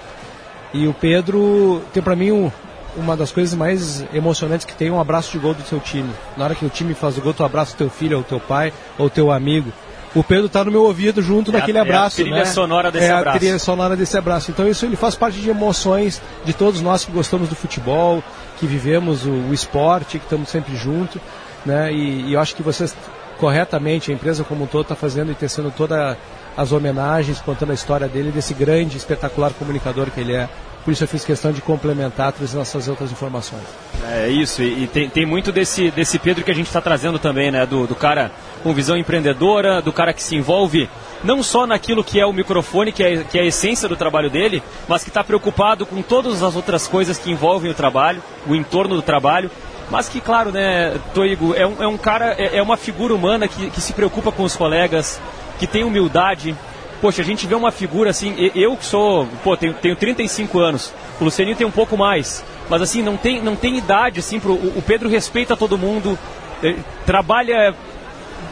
[0.71, 2.51] E o Pedro tem para mim um,
[2.95, 6.11] uma das coisas mais emocionantes que tem um abraço de gol do seu time.
[6.37, 8.39] Na hora que o time faz o gol, tu abraça o teu filho, ou teu
[8.39, 9.73] pai, ou teu amigo.
[10.15, 12.45] O Pedro está no meu ouvido junto É a- naquele é a abraço, trilha né?
[12.45, 13.35] sonora desse é abraço.
[13.35, 14.51] a trilha sonora desse abraço.
[14.51, 18.23] Então isso ele faz parte de emoções de todos nós que gostamos do futebol,
[18.59, 21.21] que vivemos o, o esporte, que estamos sempre juntos,
[21.65, 21.91] né?
[21.93, 22.95] E, e eu acho que vocês
[23.37, 26.17] corretamente, a empresa como um todo está fazendo e tecendo todas
[26.55, 30.49] as homenagens, contando a história dele, desse grande, espetacular comunicador que ele é.
[30.83, 33.61] Por isso eu fiz questão de complementar, trazendo essas outras informações.
[34.09, 37.19] É isso, e, e tem, tem muito desse, desse Pedro que a gente está trazendo
[37.19, 37.65] também, né?
[37.65, 38.31] Do, do cara
[38.63, 40.89] com visão empreendedora, do cara que se envolve
[41.23, 44.29] não só naquilo que é o microfone, que é, que é a essência do trabalho
[44.29, 48.55] dele, mas que está preocupado com todas as outras coisas que envolvem o trabalho, o
[48.55, 49.49] entorno do trabalho.
[49.89, 53.47] Mas que, claro, né, Toigo, é um, é um cara, é, é uma figura humana
[53.47, 55.19] que, que se preocupa com os colegas,
[55.59, 56.55] que tem humildade,
[56.99, 60.91] Poxa, a gente vê uma figura assim, eu que sou, pô, tenho, tenho 35 anos,
[61.21, 64.53] o Lucianinho tem um pouco mais, mas assim, não tem, não tem idade, assim, pro,
[64.53, 66.17] o o Pedro respeita todo mundo,
[66.63, 67.75] eh, trabalha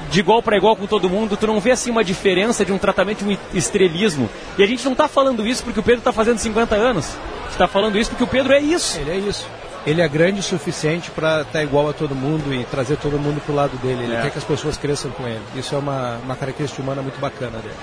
[0.10, 2.78] de igual para igual com todo mundo, tu não vê assim uma diferença de um
[2.78, 4.30] tratamento de um estrelismo.
[4.58, 7.06] E a gente não está falando isso porque o Pedro está fazendo 50 anos.
[7.08, 9.00] A gente está falando isso porque o Pedro é isso.
[9.00, 9.48] Ele é isso.
[9.86, 13.40] Ele é grande o suficiente para estar igual a todo mundo e trazer todo mundo
[13.46, 14.04] pro lado dele.
[14.04, 14.22] Ele É.
[14.24, 15.42] quer que as pessoas cresçam com ele.
[15.56, 17.76] Isso é uma, uma característica humana muito bacana dele.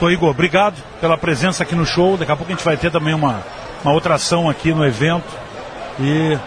[0.00, 2.16] Tô, Igor, obrigado pela presença aqui no show.
[2.16, 3.42] Daqui a pouco a gente vai ter também uma,
[3.84, 5.26] uma outra ação aqui no evento.
[6.00, 6.38] E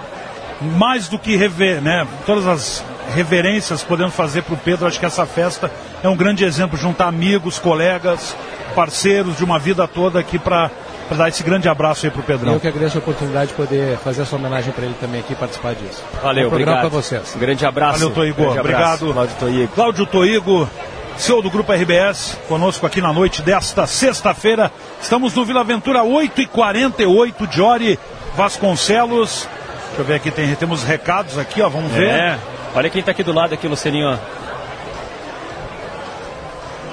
[0.61, 2.07] mais do que rever, né?
[2.25, 5.71] Todas as reverências podendo fazer para o Pedro, acho que essa festa
[6.03, 8.35] é um grande exemplo, juntar amigos, colegas,
[8.75, 10.71] parceiros de uma vida toda aqui para
[11.11, 12.53] dar esse grande abraço aí pro Pedrão.
[12.53, 15.35] Eu que agradeço a oportunidade de poder fazer essa homenagem para ele também aqui e
[15.35, 16.03] participar disso.
[16.21, 16.79] Valeu, programa obrigado.
[16.79, 17.35] para vocês.
[17.35, 17.99] Um grande abraço.
[17.99, 18.41] Valeu, Toigo.
[18.41, 19.13] Grande abraço, Obrigado.
[19.13, 19.73] Cláudio Toigo.
[19.73, 20.69] Cláudio Toigo,
[21.17, 24.71] CEO do Grupo RBS, conosco aqui na noite desta sexta-feira.
[25.01, 27.99] Estamos no Vila Aventura 8h48, Diori
[28.35, 29.47] Vasconcelos.
[29.87, 32.39] Deixa eu ver aqui, tem, temos recados aqui, ó, vamos ver.
[32.73, 34.17] Olha quem tá aqui do lado aqui, Lucianinho, ó.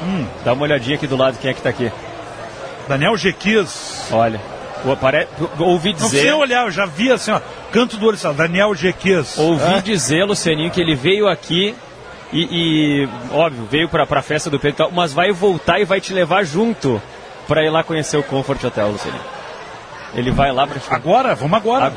[0.03, 0.27] Hum.
[0.45, 1.91] Dá uma olhadinha aqui do lado, quem é que tá aqui.
[2.89, 4.09] Daniel Jequias.
[4.13, 4.41] Olha.
[5.01, 6.09] pare- Ouvi Não dizer.
[6.11, 7.41] precisa olhar, eu já vi assim, ó,
[7.73, 8.37] canto do olho, sabe?
[8.39, 9.37] Daniel Jequias.
[9.39, 9.81] Ouvi É?
[9.81, 11.75] dizer, Lucianinho, que ele veio aqui
[12.33, 15.85] e, e, óbvio, veio pra, pra festa do Pedro, e tal, mas vai voltar e
[15.85, 17.01] vai te levar junto
[17.47, 19.23] pra ir lá conhecer o Comfort Hotel, Lucianinho.
[20.15, 20.81] Ele vai lá pra.
[20.91, 21.35] Agora?
[21.35, 21.93] Vamos agora.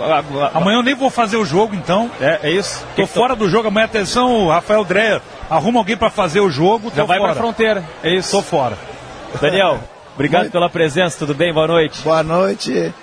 [0.53, 2.11] Amanhã eu nem vou fazer o jogo, então.
[2.19, 2.85] É, é isso.
[2.95, 3.69] Tô fora do jogo.
[3.69, 5.21] Amanhã, atenção, Rafael Dreyer.
[5.49, 6.89] Arruma alguém pra fazer o jogo.
[6.89, 7.33] Já tô vai fora.
[7.33, 7.83] pra fronteira.
[8.03, 8.31] É isso.
[8.31, 8.77] Tô fora.
[9.39, 9.79] Daniel,
[10.13, 11.53] obrigado pela presença, tudo bem?
[11.53, 12.01] Boa noite.
[12.01, 12.93] Boa noite,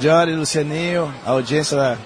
[0.00, 1.96] Jory Lucianinho, audiência da,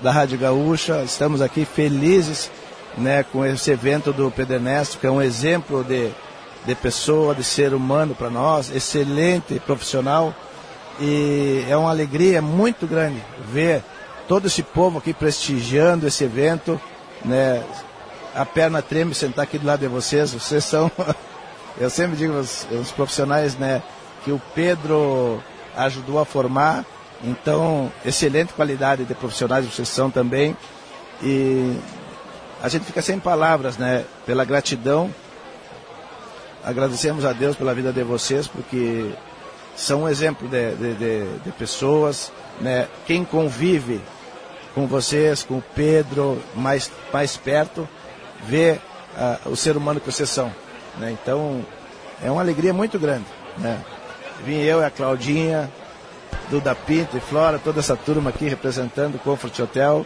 [0.00, 1.02] da Rádio Gaúcha.
[1.04, 2.50] Estamos aqui felizes
[2.96, 6.10] né, com esse evento do Pedro Ernesto, que é um exemplo de,
[6.64, 10.32] de pessoa, de ser humano para nós, excelente profissional.
[11.00, 13.22] E é uma alegria muito grande
[13.52, 13.82] ver
[14.26, 16.80] todo esse povo aqui prestigiando esse evento.
[17.24, 17.64] Né?
[18.34, 20.32] A perna treme sentar aqui do lado de vocês.
[20.32, 20.90] Vocês são,
[21.78, 23.82] eu sempre digo, os, os profissionais né,
[24.24, 25.42] que o Pedro
[25.76, 26.84] ajudou a formar.
[27.22, 30.56] Então, excelente qualidade de profissionais vocês são também.
[31.22, 31.76] E
[32.62, 34.04] a gente fica sem palavras, né?
[34.26, 35.12] Pela gratidão.
[36.64, 39.12] Agradecemos a Deus pela vida de vocês, porque
[39.78, 42.88] são um exemplo de, de, de, de pessoas, né?
[43.06, 44.00] Quem convive
[44.74, 47.88] com vocês, com o Pedro, mais, mais perto,
[48.44, 48.78] vê
[49.16, 50.52] ah, o ser humano que vocês são.
[50.98, 51.16] Né?
[51.22, 51.64] Então,
[52.22, 53.24] é uma alegria muito grande.
[53.56, 53.78] Né?
[54.44, 55.70] Vim eu e a Claudinha,
[56.50, 60.04] Duda Pinto e Flora, toda essa turma aqui representando o Comfort Hotel.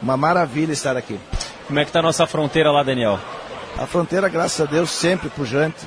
[0.00, 1.20] Uma maravilha estar aqui.
[1.66, 3.18] Como é que tá a nossa fronteira lá, Daniel?
[3.78, 5.86] A fronteira, graças a Deus, sempre pujante.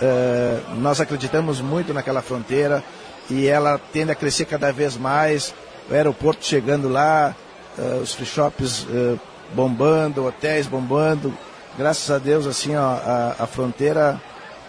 [0.00, 2.82] Eh, nós acreditamos muito naquela fronteira
[3.30, 5.54] e ela tende a crescer cada vez mais.
[5.90, 7.34] O aeroporto chegando lá,
[7.78, 9.16] eh, os free shops eh,
[9.54, 11.32] bombando, hotéis bombando.
[11.78, 14.20] Graças a Deus, assim, ó, a, a fronteira,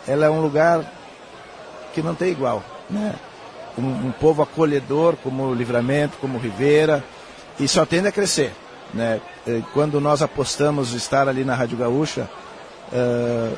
[0.07, 0.83] ela é um lugar
[1.93, 3.15] que não tem igual, né?
[3.77, 7.03] Um, um povo acolhedor como o Livramento, como Rivera,
[7.59, 8.53] e só tende a crescer,
[8.93, 9.21] né?
[9.73, 12.29] Quando nós apostamos estar ali na Rádio Gaúcha,
[12.91, 13.51] eh,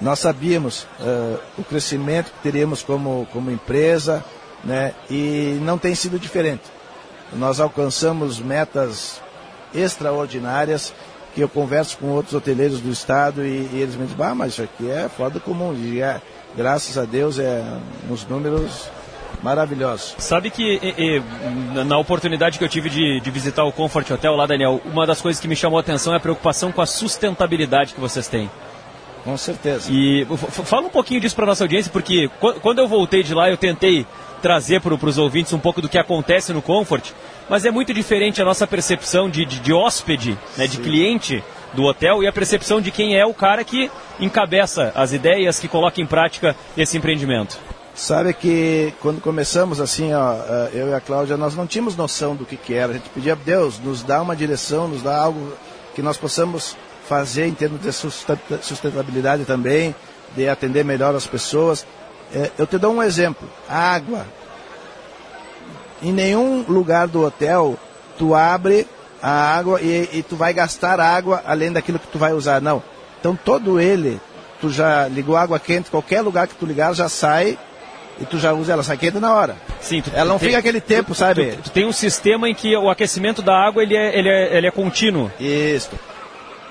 [0.00, 4.24] nós sabíamos eh, o crescimento que teríamos como, como empresa,
[4.64, 4.92] né?
[5.10, 6.64] E não tem sido diferente.
[7.32, 9.20] Nós alcançamos metas
[9.74, 10.92] extraordinárias
[11.34, 14.52] que eu converso com outros hoteleiros do estado e, e eles me dizem, ah, mas
[14.52, 15.74] isso aqui é fora comum.
[15.74, 16.20] E é,
[16.56, 17.62] graças a Deus, é
[18.10, 18.88] uns números
[19.42, 20.14] maravilhosos.
[20.18, 24.34] Sabe que e, e, na oportunidade que eu tive de, de, visitar o Comfort Hotel
[24.34, 26.86] lá, Daniel, uma das coisas que me chamou a atenção é a preocupação com a
[26.86, 28.50] sustentabilidade que vocês têm.
[29.26, 29.90] Com certeza.
[29.90, 32.30] E fala um pouquinho disso para nossa audiência, porque
[32.62, 34.06] quando eu voltei de lá, eu tentei
[34.40, 37.10] trazer para os ouvintes um pouco do que acontece no Comfort,
[37.50, 41.42] mas é muito diferente a nossa percepção de, de, de hóspede, né, de cliente
[41.74, 45.66] do hotel e a percepção de quem é o cara que encabeça as ideias, que
[45.66, 47.58] coloca em prática esse empreendimento.
[47.96, 52.36] Sabe que quando começamos assim, ó, eh, eu e a Cláudia, nós não tínhamos noção
[52.36, 52.92] do que, que era.
[52.92, 55.52] A gente pedia a Deus, nos dá uma direção, nos dá algo
[55.96, 56.76] que nós possamos
[57.08, 59.94] fazer em termos de sustentabilidade também,
[60.34, 61.86] de atender melhor as pessoas.
[62.34, 63.48] É, eu te dou um exemplo.
[63.68, 64.26] A água.
[66.02, 67.78] Em nenhum lugar do hotel
[68.18, 68.86] tu abre
[69.22, 72.60] a água e, e, tu vai gastar água além daquilo que tu vai usar.
[72.60, 72.82] Não.
[73.18, 74.20] Então todo ele,
[74.60, 77.58] tu já ligou água quente, qualquer lugar que tu ligar já sai
[78.20, 79.56] e tu já usa ela, sai quente na hora.
[79.80, 81.52] Sim, tu, ela não tem, fica aquele tempo, tu, sabe?
[81.52, 84.56] Tu, tu, tem um sistema em que o aquecimento da água ele é, ele é,
[84.56, 85.30] ele é contínuo.
[85.38, 85.90] Isso.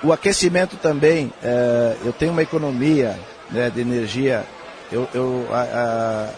[0.06, 3.18] O aquecimento também, é, eu tenho uma economia
[3.50, 4.44] né, de energia.
[4.92, 6.30] Eu, eu, a,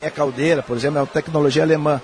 [0.00, 2.00] a, a caldeira, por exemplo, é uma tecnologia alemã.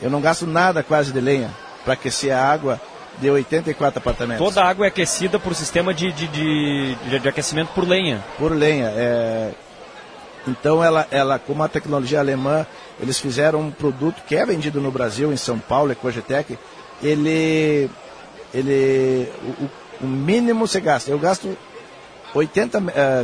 [0.00, 1.50] Eu não gasto nada quase de lenha
[1.84, 2.80] para aquecer a água
[3.18, 4.46] de 84 apartamentos.
[4.46, 8.24] Toda a água é aquecida por sistema de, de, de, de aquecimento por lenha.
[8.38, 8.92] Por lenha.
[8.94, 9.50] É...
[10.46, 12.64] Então, ela, ela, com uma tecnologia alemã,
[13.00, 16.56] eles fizeram um produto que é vendido no Brasil, em São Paulo, Ecogitec.
[17.02, 17.90] Ele,
[18.54, 19.28] ele,
[19.60, 21.10] o, o mínimo você gasta.
[21.10, 21.56] Eu gasto
[22.34, 22.82] 80, uh,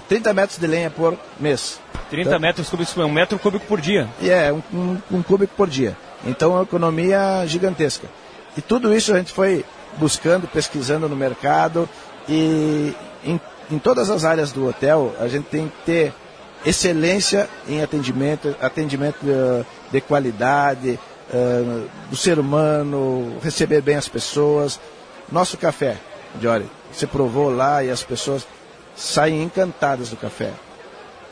[0.08, 1.80] 30 metros de lenha por mês.
[2.10, 4.08] 30 então, metros cúbicos, um metro cúbico por dia.
[4.22, 5.96] É, um, um, um cúbico por dia.
[6.24, 8.08] Então é uma economia gigantesca.
[8.56, 9.64] E tudo isso a gente foi
[9.96, 11.88] buscando, pesquisando no mercado
[12.28, 12.94] e
[13.24, 13.40] em,
[13.70, 16.14] em todas as áreas do hotel a gente tem que ter
[16.64, 20.98] excelência em atendimento, atendimento de, de qualidade,
[21.32, 24.78] uh, do ser humano, receber bem as pessoas.
[25.30, 25.96] Nosso café,
[26.40, 28.46] Jory, você provou lá e as pessoas
[28.94, 30.52] saem encantadas do café.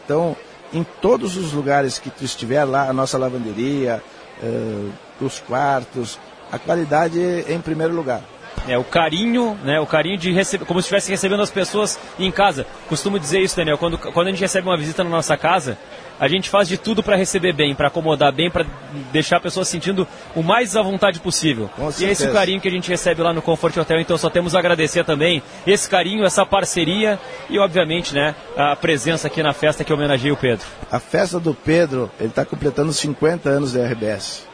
[0.04, 0.36] Então,
[0.72, 4.02] em todos os lugares que tu estiver lá, a nossa lavanderia,
[4.42, 6.18] uh, os quartos,
[6.50, 8.22] a qualidade é em primeiro lugar.
[8.66, 9.78] É, o carinho, né?
[9.80, 12.66] O carinho de receber, como se estivesse recebendo as pessoas em casa.
[12.88, 15.78] Costumo dizer isso, Daniel, quando, quando a gente recebe uma visita na nossa casa,
[16.20, 18.66] a gente faz de tudo para receber bem, para acomodar bem, para
[19.12, 21.70] deixar a pessoa sentindo o mais à vontade possível.
[21.98, 24.28] e é esse o carinho que a gente recebe lá no Comfort Hotel, então só
[24.28, 29.52] temos a agradecer também esse carinho, essa parceria e, obviamente, né, a presença aqui na
[29.52, 30.66] festa que homenageia o Pedro.
[30.90, 34.46] A festa do Pedro, ele está completando 50 anos da RBS.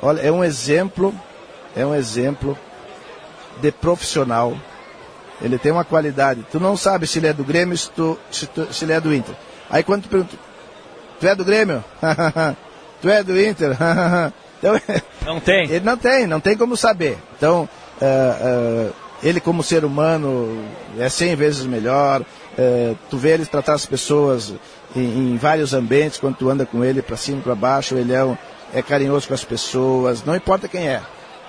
[0.00, 1.14] Olha, é um exemplo,
[1.74, 2.58] é um exemplo
[3.60, 4.56] de profissional.
[5.40, 6.46] Ele tem uma qualidade.
[6.50, 9.00] Tu não sabe se ele é do Grêmio, se, tu, se, tu, se ele é
[9.00, 9.34] do Inter.
[9.68, 10.36] Aí quando tu pergunta,
[11.20, 11.84] tu é do Grêmio?
[13.00, 13.76] tu é do Inter?
[14.58, 14.80] então,
[15.24, 15.64] não tem.
[15.70, 17.18] Ele não tem, não tem como saber.
[17.36, 17.68] Então,
[18.00, 20.62] uh, uh, ele como ser humano
[20.98, 22.20] é cem vezes melhor.
[22.20, 24.54] Uh, tu vê ele tratar as pessoas
[24.94, 28.12] em, em, vários ambientes, quando tu anda com ele para cima e para baixo, ele
[28.12, 28.36] é, um,
[28.72, 31.02] é carinhoso com as pessoas, não importa quem é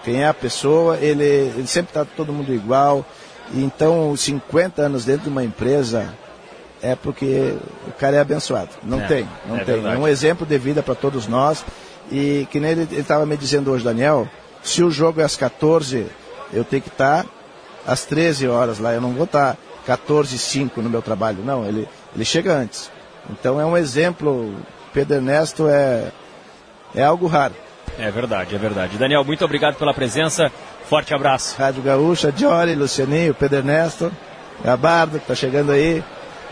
[0.07, 3.05] quem é a pessoa, ele, ele sempre está todo mundo igual.
[3.53, 6.13] Então, 50 anos dentro de uma empresa
[6.81, 7.55] é porque
[7.87, 8.69] o cara é abençoado.
[8.83, 9.75] Não é, tem, não é tem.
[9.75, 9.95] Verdade.
[9.95, 11.65] É um exemplo de vida para todos nós.
[12.11, 14.27] E que nem ele estava me dizendo hoje, Daniel,
[14.63, 16.07] se o jogo é às 14,
[16.53, 17.29] eu tenho que estar tá
[17.85, 18.93] às 13 horas lá.
[18.93, 21.39] Eu não vou estar tá 14 e 5 no meu trabalho.
[21.43, 22.91] Não, ele, ele chega antes.
[23.29, 24.53] Então é um exemplo.
[24.93, 26.11] Pedro Ernesto é,
[26.95, 27.53] é algo raro.
[27.99, 28.97] É verdade, é verdade.
[28.97, 30.51] Daniel, muito obrigado pela presença.
[30.87, 31.55] Forte abraço.
[31.57, 34.11] Rádio Gaúcha, Jory, Lucianinho, Pedro Ernesto,
[34.63, 36.03] Gabardo, que está chegando aí.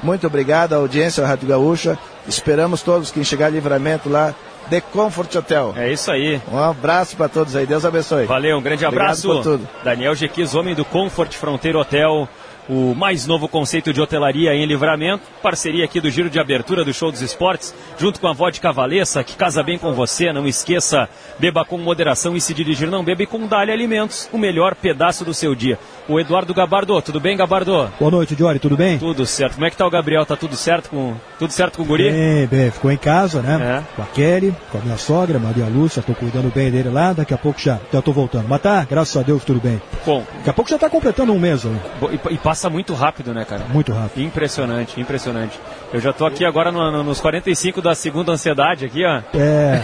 [0.04, 1.98] Muito obrigado à audiência da Rádio Gaúcha.
[2.28, 4.34] Esperamos todos que chegar livramento lá
[4.70, 5.74] The Comfort Hotel.
[5.78, 6.42] É isso aí.
[6.52, 7.66] Um abraço para todos aí.
[7.66, 8.26] Deus abençoe.
[8.26, 9.30] Valeu, um grande abraço.
[9.30, 9.70] Obrigado por tudo.
[9.84, 12.28] Daniel Jequiz, homem do Comfort Fronteiro Hotel
[12.68, 16.94] o mais novo conceito de hotelaria em livramento, parceria aqui do Giro de Abertura do
[16.94, 21.08] Show dos Esportes, junto com a Vodka Valessa, que casa bem com você, não esqueça,
[21.38, 25.34] beba com moderação e se dirigir não bebe com Dali Alimentos, o melhor pedaço do
[25.34, 25.78] seu dia.
[26.08, 27.92] O Eduardo Gabardo, tudo bem, Gabardo?
[28.00, 29.00] Boa noite, Diori, tudo bem?
[29.00, 29.56] Tudo certo.
[29.56, 30.24] Como é que tá o Gabriel?
[30.24, 32.12] Tá tudo certo com tudo certo com o guri?
[32.12, 33.80] Bem, bem, ficou em casa, né?
[33.80, 33.96] É.
[33.96, 37.34] Com a Kelly, com a minha sogra, Maria Lúcia, tô cuidando bem dele lá, daqui
[37.34, 38.46] a pouco já, já tô voltando.
[38.48, 39.82] Mas tá, graças a Deus, tudo bem.
[40.06, 40.24] Bom.
[40.38, 41.80] Daqui a pouco já tá completando um mês, né?
[42.12, 43.64] E, e passa muito rápido, né, cara?
[43.70, 44.24] Muito rápido.
[44.24, 45.60] Impressionante, impressionante.
[45.92, 49.22] Eu já tô aqui agora no, no, nos 45 da segunda ansiedade aqui, ó.
[49.36, 49.82] É.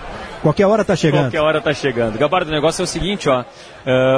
[0.42, 1.24] Qualquer hora tá chegando.
[1.24, 2.18] Qualquer hora tá chegando.
[2.18, 3.40] Gabardo, o negócio é o seguinte, ó.
[3.40, 3.44] Uh,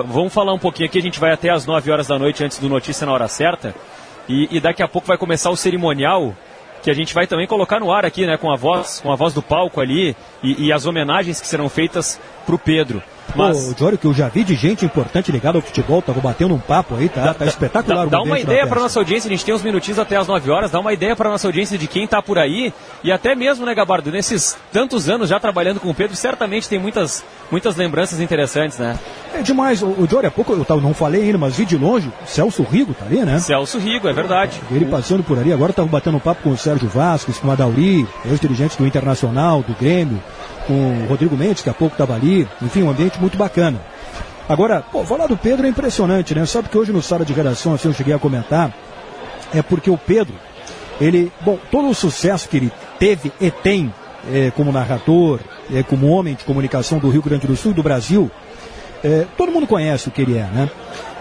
[0.07, 2.59] vamos falar um pouquinho aqui, a gente vai até as 9 horas da noite antes
[2.59, 3.75] do Notícia na Hora Certa.
[4.29, 6.35] E, e daqui a pouco vai começar o cerimonial
[6.83, 9.17] que a gente vai também colocar no ar aqui, né, com a voz, com a
[9.17, 13.03] voz do palco ali e, e as homenagens que serão feitas pro Pedro.
[13.35, 13.71] Mas...
[13.71, 16.59] Ô, Jório, que eu já vi de gente importante ligada ao futebol, tava batendo um
[16.59, 19.55] papo aí, tá, tá espetacular dá, dá uma ideia para nossa audiência, a gente tem
[19.55, 22.23] uns minutinhos até as 9 horas, dá uma ideia para nossa audiência de quem tá
[22.23, 22.73] por aí
[23.03, 26.79] e até mesmo, né, Gabardo, nesses tantos anos já trabalhando com o Pedro, certamente tem
[26.79, 28.99] muitas, muitas lembranças interessantes, né?
[29.35, 32.11] É demais, o, o Jório, há pouco eu não falei ainda, mas vi de longe,
[32.27, 33.39] Celso Rigo tá ali, né?
[33.39, 34.61] Celso Rigo, é verdade.
[34.71, 37.55] Ele passando por ali, agora tava batendo um papo com o Sérgio Vasques, com a
[37.55, 40.23] Dauri, os dirigentes do Internacional, do Grêmio,
[40.69, 42.49] o Rodrigo Mendes, que há pouco estava ali.
[42.61, 43.81] Enfim, um ambiente muito bacana.
[44.49, 46.45] Agora, pô, falar do Pedro é impressionante, né?
[46.47, 48.73] Sabe que hoje no sala de redação, assim, eu cheguei a comentar,
[49.55, 50.35] é porque o Pedro,
[51.01, 53.93] ele, bom, todo o sucesso que ele teve e tem
[54.31, 55.41] é, como narrador,
[55.73, 58.31] é, como homem de comunicação do Rio Grande do Sul do Brasil,
[59.05, 60.71] é, todo mundo conhece o que ele é, né?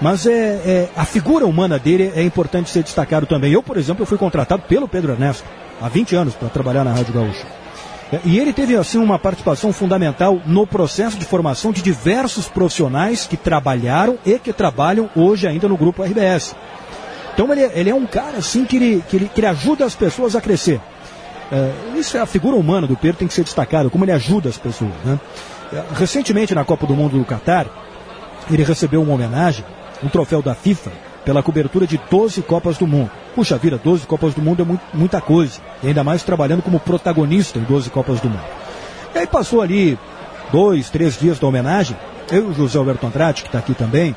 [0.02, 3.52] Mas é, é, a figura humana dele é importante ser destacado também.
[3.52, 5.46] Eu, por exemplo, eu fui contratado pelo Pedro Ernesto
[5.80, 7.61] há 20 anos para trabalhar na Rádio Gaúcha.
[8.12, 13.26] É, e ele teve, assim, uma participação fundamental no processo de formação de diversos profissionais
[13.26, 16.56] que trabalharam e que trabalham hoje ainda no Grupo RBS.
[17.34, 19.96] Então ele, ele é um cara, assim, que ele, que ele, que ele ajuda as
[19.96, 20.82] pessoas a crescer.
[21.52, 24.50] É, isso é a figura humana do Pedro, tem que ser destacado, como ele ajuda
[24.50, 24.92] as pessoas.
[25.06, 25.20] Né?
[25.74, 27.68] É, recentemente, na Copa do Mundo do Catar,
[28.50, 29.64] ele recebeu uma homenagem,
[30.04, 30.92] um troféu da FIFA,
[31.24, 33.12] pela cobertura de 12 Copas do Mundo.
[33.36, 35.60] Puxa vida, 12 Copas do Mundo é muito, muita coisa.
[35.84, 38.44] E ainda mais trabalhando como protagonista em 12 Copas do Mundo.
[39.14, 39.98] E aí passou ali
[40.52, 41.96] dois, três dias da homenagem.
[42.32, 44.16] Eu e o José Alberto Andrade, que está aqui também,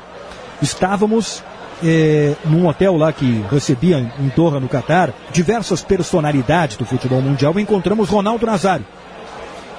[0.61, 1.43] estávamos
[1.83, 7.57] é, num hotel lá que recebia em Doha, no Catar, diversas personalidades do futebol mundial
[7.57, 8.85] e encontramos Ronaldo Nazário,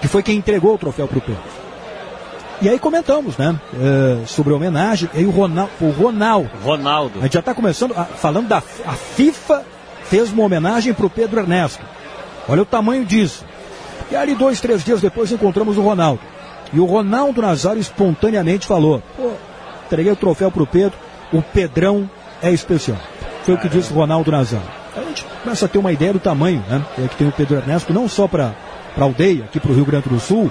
[0.01, 1.66] que foi quem entregou o troféu para o Pedro.
[2.61, 3.55] E aí comentamos, né?
[3.79, 5.11] É, sobre a homenagem.
[5.13, 5.73] E aí o Ronaldo.
[5.81, 6.51] O Ronaldo.
[6.65, 7.19] Ronaldo.
[7.19, 9.63] A gente já está começando a, falando da a FIFA
[10.05, 11.85] fez uma homenagem para o Pedro Ernesto.
[12.49, 13.45] Olha o tamanho disso.
[14.11, 16.21] E ali dois, três dias depois encontramos o Ronaldo.
[16.73, 19.33] E o Ronaldo Nazário espontaneamente falou: Pô,
[19.87, 20.97] entreguei o troféu para o Pedro,
[21.33, 22.09] o Pedrão
[22.43, 22.99] é especial.
[23.43, 24.67] Foi o que disse o Ronaldo Nazário.
[24.97, 27.57] a gente começa a ter uma ideia do tamanho né, é que tem o Pedro
[27.57, 28.55] Ernesto, não só para
[28.97, 30.51] a aldeia, aqui para o Rio Grande do Sul,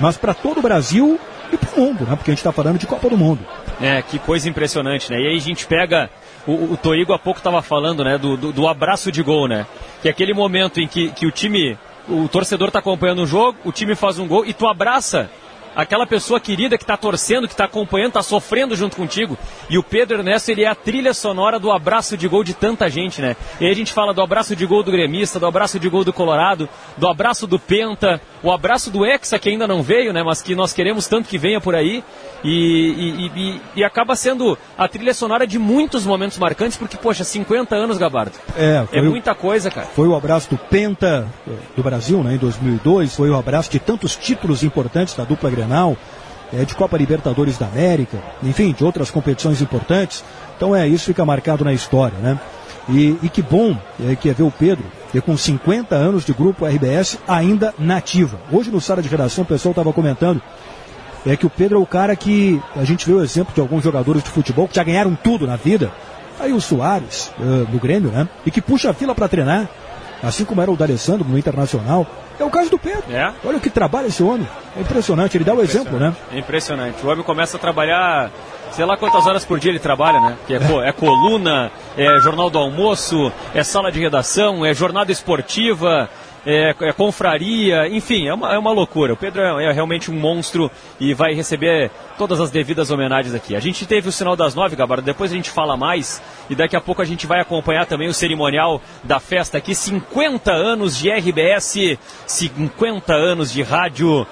[0.00, 1.18] mas para todo o Brasil
[1.52, 2.16] e para o mundo, né?
[2.16, 3.46] Porque a gente está falando de Copa do Mundo.
[3.80, 5.20] É, que coisa impressionante, né?
[5.20, 6.10] E aí a gente pega.
[6.46, 8.18] O, o Toigo há pouco estava falando, né?
[8.18, 9.66] Do, do, do, abraço de gol, né?
[10.02, 11.78] Que é aquele momento em que, que o time.
[12.06, 15.30] O torcedor está acompanhando o jogo, o time faz um gol e tu abraça
[15.74, 19.36] aquela pessoa querida que está torcendo, que está acompanhando, está sofrendo junto contigo.
[19.68, 22.88] E o Pedro Ernesto, ele é a trilha sonora do abraço de gol de tanta
[22.88, 23.36] gente, né?
[23.60, 26.04] E aí a gente fala do abraço de gol do gremista, do abraço de gol
[26.04, 30.22] do Colorado, do abraço do Penta, o abraço do Hexa, que ainda não veio, né?
[30.22, 32.04] Mas que nós queremos tanto que venha por aí.
[32.42, 37.24] E, e, e, e acaba sendo a trilha sonora de muitos momentos marcantes, porque, poxa,
[37.24, 38.34] 50 anos, Gabardo.
[38.54, 39.86] É, é muita o, coisa, cara.
[39.86, 41.26] Foi o abraço do Penta
[41.74, 42.34] do Brasil, né?
[42.34, 45.96] Em 2002, foi o abraço de tantos títulos importantes da dupla Grenal
[46.52, 50.24] é, de Copa Libertadores da América, enfim, de outras competições importantes.
[50.56, 52.38] Então é isso fica marcado na história, né?
[52.88, 56.34] E, e que bom é, que é ver o Pedro e com 50 anos de
[56.34, 58.38] grupo RBS ainda nativa.
[58.52, 60.42] Hoje no sala de redação o pessoal estava comentando
[61.26, 63.82] é que o Pedro é o cara que a gente vê o exemplo de alguns
[63.82, 65.90] jogadores de futebol que já ganharam tudo na vida.
[66.38, 68.28] Aí o Soares, uh, no Grêmio, né?
[68.44, 69.68] E que puxa a fila para treinar,
[70.22, 72.06] assim como era o D'Alessandro no Internacional.
[72.38, 73.04] É o caso do Pedro.
[73.10, 73.32] É?
[73.44, 74.48] Olha o que trabalha esse homem.
[74.76, 76.14] É impressionante, ele dá o exemplo, né?
[76.32, 77.04] É impressionante.
[77.04, 78.30] O homem começa a trabalhar,
[78.72, 80.36] sei lá quantas horas por dia ele trabalha, né?
[80.46, 80.58] Que é,
[80.88, 86.08] é coluna, é jornal do almoço, é sala de redação, é jornada esportiva,
[86.46, 89.12] é, é, confraria, enfim, é uma, é uma loucura.
[89.12, 90.70] O Pedro é, é, realmente um monstro
[91.00, 93.56] e vai receber todas as devidas homenagens aqui.
[93.56, 96.76] A gente teve o sinal das nove, Gabardo, depois a gente fala mais e daqui
[96.76, 99.74] a pouco a gente vai acompanhar também o cerimonial da festa aqui.
[99.74, 104.26] 50 anos de RBS, 50 anos de rádio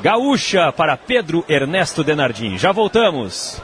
[0.00, 2.58] gaúcha para Pedro Ernesto Denardim.
[2.58, 3.62] Já voltamos.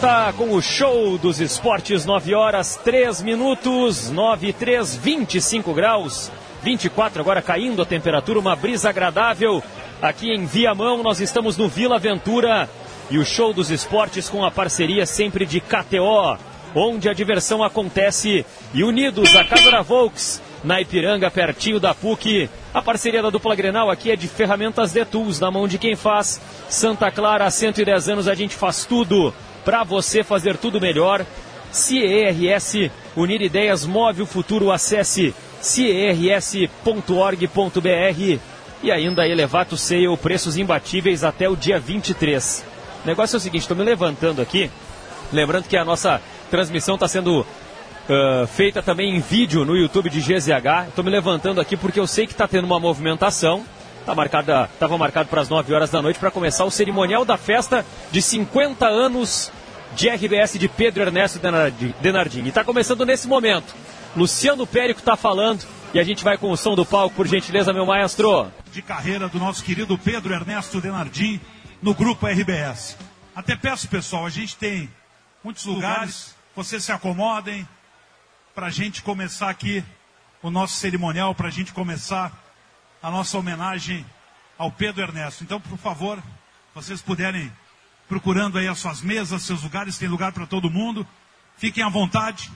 [0.00, 6.30] Volta com o show dos esportes, 9 horas 3 minutos, 9 3, 25 graus,
[6.62, 9.60] 24 agora caindo a temperatura, uma brisa agradável.
[10.00, 12.70] Aqui em Viamão, nós estamos no Vila Aventura
[13.10, 16.38] e o show dos esportes com a parceria sempre de KTO,
[16.76, 18.46] onde a diversão acontece.
[18.72, 22.48] E unidos, a Casa da Volks na Ipiranga, pertinho da PUC.
[22.72, 25.96] A parceria da dupla Grenal aqui é de Ferramentas de Tools, na mão de quem
[25.96, 26.40] faz.
[26.68, 29.34] Santa Clara, há 110 anos a gente faz tudo
[29.68, 31.26] para você fazer tudo melhor.
[31.70, 36.78] CERS, unir ideias, move o futuro, acesse cers.org.br
[38.82, 42.64] e ainda Elevato Sale, preços imbatíveis até o dia 23.
[43.04, 44.70] O negócio é o seguinte, estou me levantando aqui,
[45.30, 46.18] lembrando que a nossa
[46.50, 50.88] transmissão está sendo uh, feita também em vídeo no YouTube de GZH.
[50.88, 53.66] Estou me levantando aqui porque eu sei que está tendo uma movimentação.
[54.06, 57.36] Tá marcada, estava marcado para as 9 horas da noite para começar o cerimonial da
[57.36, 59.52] festa de 50 anos
[59.94, 61.40] de RBS de Pedro Ernesto
[62.00, 62.42] Denardim.
[62.44, 63.74] E está começando nesse momento.
[64.16, 67.72] Luciano Périco está falando e a gente vai com o som do palco, por gentileza,
[67.72, 68.52] meu maestro.
[68.72, 71.40] De carreira do nosso querido Pedro Ernesto Denardim
[71.80, 72.96] no grupo RBS.
[73.34, 74.90] Até peço, pessoal, a gente tem
[75.42, 77.66] muitos lugares, vocês se acomodem
[78.54, 79.84] para a gente começar aqui
[80.42, 82.32] o nosso cerimonial, para a gente começar
[83.02, 84.04] a nossa homenagem
[84.58, 85.44] ao Pedro Ernesto.
[85.44, 86.20] Então, por favor,
[86.74, 87.50] vocês puderem
[88.08, 91.06] procurando aí as suas mesas, seus lugares, tem lugar para todo mundo.
[91.56, 92.50] Fiquem à vontade,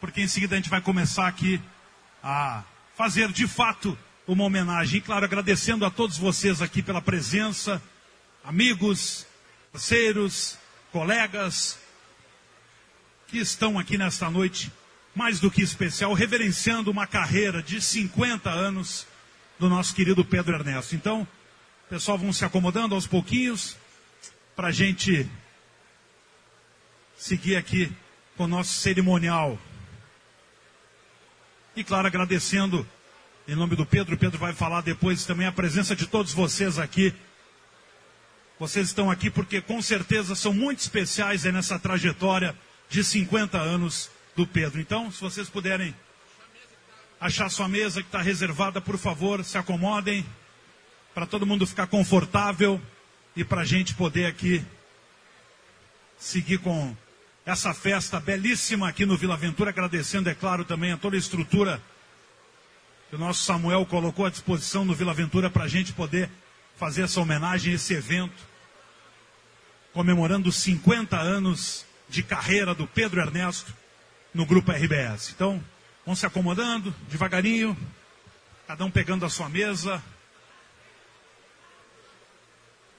[0.00, 1.60] porque em seguida a gente vai começar aqui
[2.22, 2.62] a
[2.96, 4.98] fazer de fato uma homenagem.
[4.98, 7.82] E claro, agradecendo a todos vocês aqui pela presença,
[8.42, 9.26] amigos,
[9.70, 10.58] parceiros,
[10.90, 11.78] colegas
[13.28, 14.72] que estão aqui nesta noite
[15.14, 19.06] mais do que especial, reverenciando uma carreira de 50 anos
[19.58, 20.94] do nosso querido Pedro Ernesto.
[20.94, 21.28] Então,
[21.90, 23.76] pessoal, vão se acomodando aos pouquinhos
[24.54, 25.28] para a gente
[27.16, 27.92] seguir aqui
[28.36, 29.58] com o nosso cerimonial
[31.74, 32.86] e claro, agradecendo
[33.48, 37.14] em nome do Pedro, Pedro vai falar depois também a presença de todos vocês aqui.
[38.58, 42.54] Vocês estão aqui porque com certeza são muito especiais nessa trajetória
[42.90, 44.80] de 50 anos do Pedro.
[44.82, 45.94] Então, se vocês puderem
[47.18, 50.26] achar sua mesa que está reservada, por favor, se acomodem
[51.14, 52.80] para todo mundo ficar confortável
[53.34, 54.64] e para a gente poder aqui
[56.18, 56.94] seguir com
[57.44, 61.82] essa festa belíssima aqui no Vila Ventura, agradecendo, é claro, também a toda a estrutura
[63.10, 66.30] que o nosso Samuel colocou à disposição no Vila Ventura para a gente poder
[66.76, 68.34] fazer essa homenagem, esse evento,
[69.92, 73.74] comemorando os 50 anos de carreira do Pedro Ernesto
[74.32, 75.30] no Grupo RBS.
[75.34, 75.62] Então,
[76.06, 77.76] vão se acomodando devagarinho,
[78.66, 80.02] cada um pegando a sua mesa,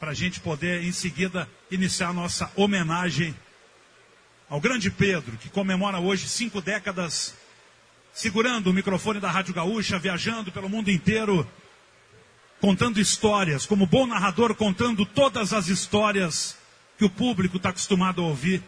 [0.03, 3.33] para a gente poder, em seguida, iniciar nossa homenagem
[4.49, 7.33] ao grande Pedro, que comemora hoje cinco décadas,
[8.11, 11.49] segurando o microfone da Rádio Gaúcha, viajando pelo mundo inteiro,
[12.59, 16.57] contando histórias, como bom narrador, contando todas as histórias
[16.97, 18.61] que o público está acostumado a ouvir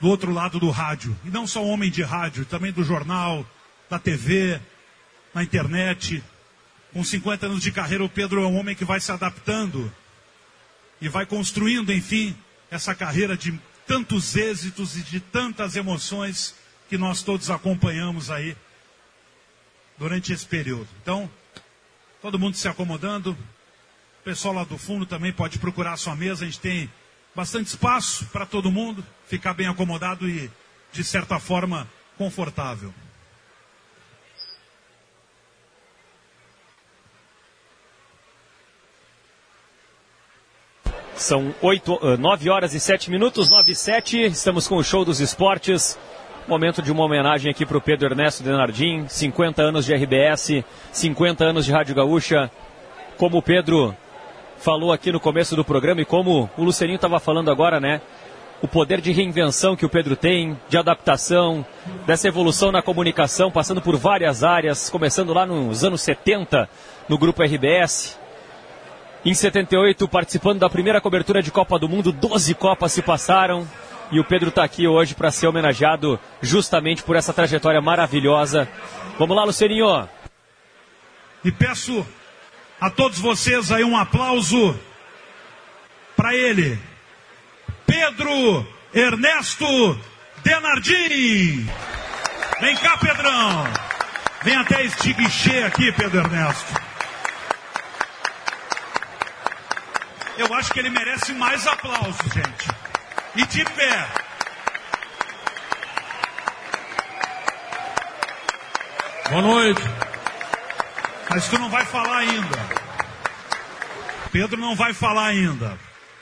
[0.00, 1.18] do outro lado do rádio.
[1.24, 3.44] E não só homem de rádio, também do jornal,
[3.90, 4.60] da TV,
[5.34, 6.22] na internet.
[6.92, 9.92] Com 50 anos de carreira, o Pedro é um homem que vai se adaptando
[11.00, 12.36] e vai construindo, enfim,
[12.70, 16.54] essa carreira de tantos êxitos e de tantas emoções
[16.88, 18.56] que nós todos acompanhamos aí
[19.98, 20.88] durante esse período.
[21.02, 21.30] Então,
[22.20, 23.32] todo mundo se acomodando.
[23.32, 26.44] O pessoal lá do fundo também pode procurar a sua mesa.
[26.44, 26.90] A gente tem
[27.34, 30.50] bastante espaço para todo mundo ficar bem acomodado e,
[30.92, 32.92] de certa forma, confortável.
[41.20, 44.24] São 8, 9 eh, horas e 7 minutos, 9 e 7.
[44.24, 45.98] Estamos com o show dos esportes.
[46.48, 49.04] Momento de uma homenagem aqui para o Pedro Ernesto Denardim.
[49.06, 52.50] 50 anos de RBS, 50 anos de Rádio Gaúcha.
[53.18, 53.94] Como o Pedro
[54.56, 58.00] falou aqui no começo do programa e como o Lucianinho estava falando agora, né?
[58.62, 61.64] O poder de reinvenção que o Pedro tem, de adaptação,
[62.06, 66.66] dessa evolução na comunicação, passando por várias áreas, começando lá nos anos 70
[67.10, 68.18] no grupo RBS,
[69.24, 73.68] em 78, participando da primeira cobertura de Copa do Mundo, 12 Copas se passaram.
[74.10, 78.68] E o Pedro está aqui hoje para ser homenageado justamente por essa trajetória maravilhosa.
[79.18, 80.08] Vamos lá, Lucerinho.
[81.44, 82.04] E peço
[82.80, 84.78] a todos vocês aí um aplauso
[86.16, 86.78] para ele.
[87.86, 90.00] Pedro Ernesto
[90.42, 91.68] Denardim.
[92.60, 93.64] Vem cá, Pedrão.
[94.42, 96.89] Vem até este guichê aqui, Pedro Ernesto.
[100.40, 102.68] Eu acho que ele merece mais aplausos, gente.
[103.36, 104.08] E de pé.
[109.28, 109.82] Boa noite.
[111.28, 112.58] Mas tu não vai falar ainda.
[114.32, 115.78] Pedro não vai falar ainda.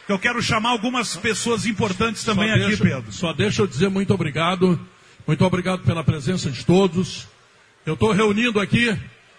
[0.09, 3.13] Eu quero chamar algumas pessoas importantes também deixa, aqui, Pedro.
[3.13, 4.81] Só deixa eu dizer muito obrigado.
[5.29, 7.29] Muito obrigado pela presença de todos.
[7.87, 8.99] Eu estou reunindo aqui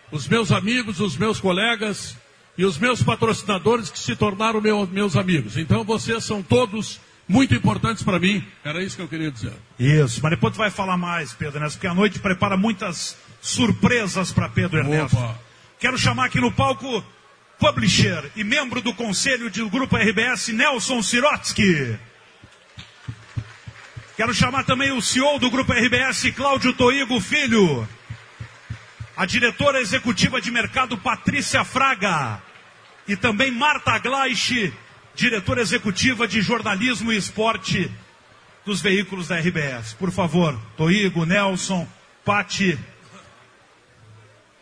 [0.09, 2.15] os meus amigos, os meus colegas
[2.59, 5.55] e os meus patrocinadores que se tornaram meu, meus amigos.
[5.55, 8.45] Então vocês são todos muito importantes para mim.
[8.65, 9.53] Era isso que eu queria dizer.
[9.79, 14.33] Isso, mas depois tu vai falar mais, Pedro Ernesto, porque a noite prepara muitas surpresas
[14.33, 15.15] para Pedro Ernesto.
[15.15, 15.39] Opa.
[15.79, 17.01] Quero chamar aqui no palco
[17.57, 21.97] publisher e membro do conselho do Grupo RBS, Nelson Sirotsky.
[24.17, 27.87] Quero chamar também o CEO do Grupo RBS, Cláudio Toigo Filho.
[29.15, 32.48] A diretora executiva de mercado, Patrícia Fraga.
[33.09, 34.71] E também Marta Gleisch,
[35.15, 37.91] diretora executiva de jornalismo e esporte
[38.63, 39.93] dos veículos da RBS.
[39.93, 41.87] Por favor, Toigo, Nelson,
[42.23, 42.77] Pati,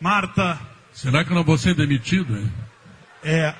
[0.00, 0.58] Marta.
[0.94, 2.38] Será que eu não vou ser demitido?
[2.38, 2.50] Hein?
[3.22, 3.54] É.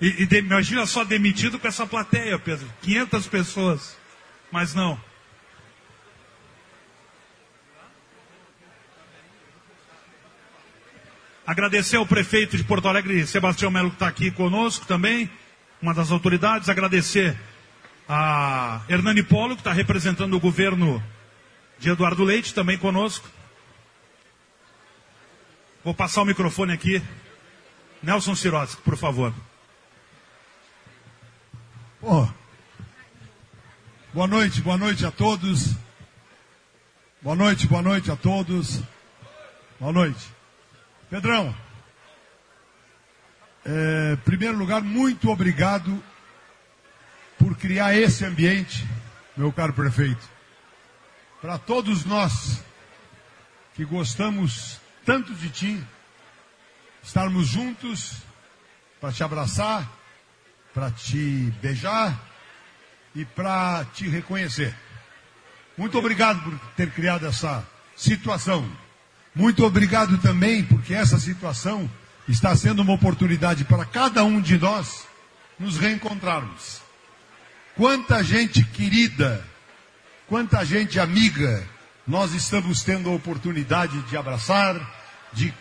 [0.00, 2.66] E, e de, imagina só demitido com essa plateia, Pedro.
[2.82, 3.98] 500 pessoas.
[4.52, 5.00] Mas não.
[11.44, 15.28] Agradecer ao prefeito de Porto Alegre, Sebastião Melo, que está aqui conosco também,
[15.80, 16.68] uma das autoridades.
[16.68, 17.36] Agradecer
[18.08, 21.02] a Hernani Polo, que está representando o governo
[21.80, 23.28] de Eduardo Leite, também conosco.
[25.82, 27.02] Vou passar o microfone aqui.
[28.00, 29.34] Nelson Sirotsky, por favor.
[32.00, 32.32] Boa
[34.28, 35.74] noite, boa noite a todos.
[37.20, 38.80] Boa noite, boa noite a todos.
[39.80, 40.41] Boa noite.
[41.12, 41.54] Pedrão,
[43.66, 46.02] é, em primeiro lugar, muito obrigado
[47.38, 48.82] por criar esse ambiente,
[49.36, 50.26] meu caro prefeito.
[51.38, 52.64] Para todos nós
[53.74, 55.86] que gostamos tanto de ti,
[57.02, 58.14] estarmos juntos
[58.98, 59.86] para te abraçar,
[60.72, 62.18] para te beijar
[63.14, 64.74] e para te reconhecer.
[65.76, 68.66] Muito obrigado por ter criado essa situação.
[69.34, 71.90] Muito obrigado também porque essa situação
[72.28, 75.06] está sendo uma oportunidade para cada um de nós
[75.58, 76.82] nos reencontrarmos.
[77.74, 79.44] Quanta gente querida,
[80.28, 81.66] quanta gente amiga,
[82.06, 84.76] nós estamos tendo a oportunidade de abraçar,
[85.32, 85.52] de,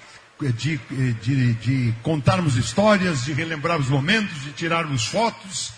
[0.58, 0.78] de,
[1.22, 5.72] de, de contarmos histórias, de relembrarmos momentos, de tirarmos fotos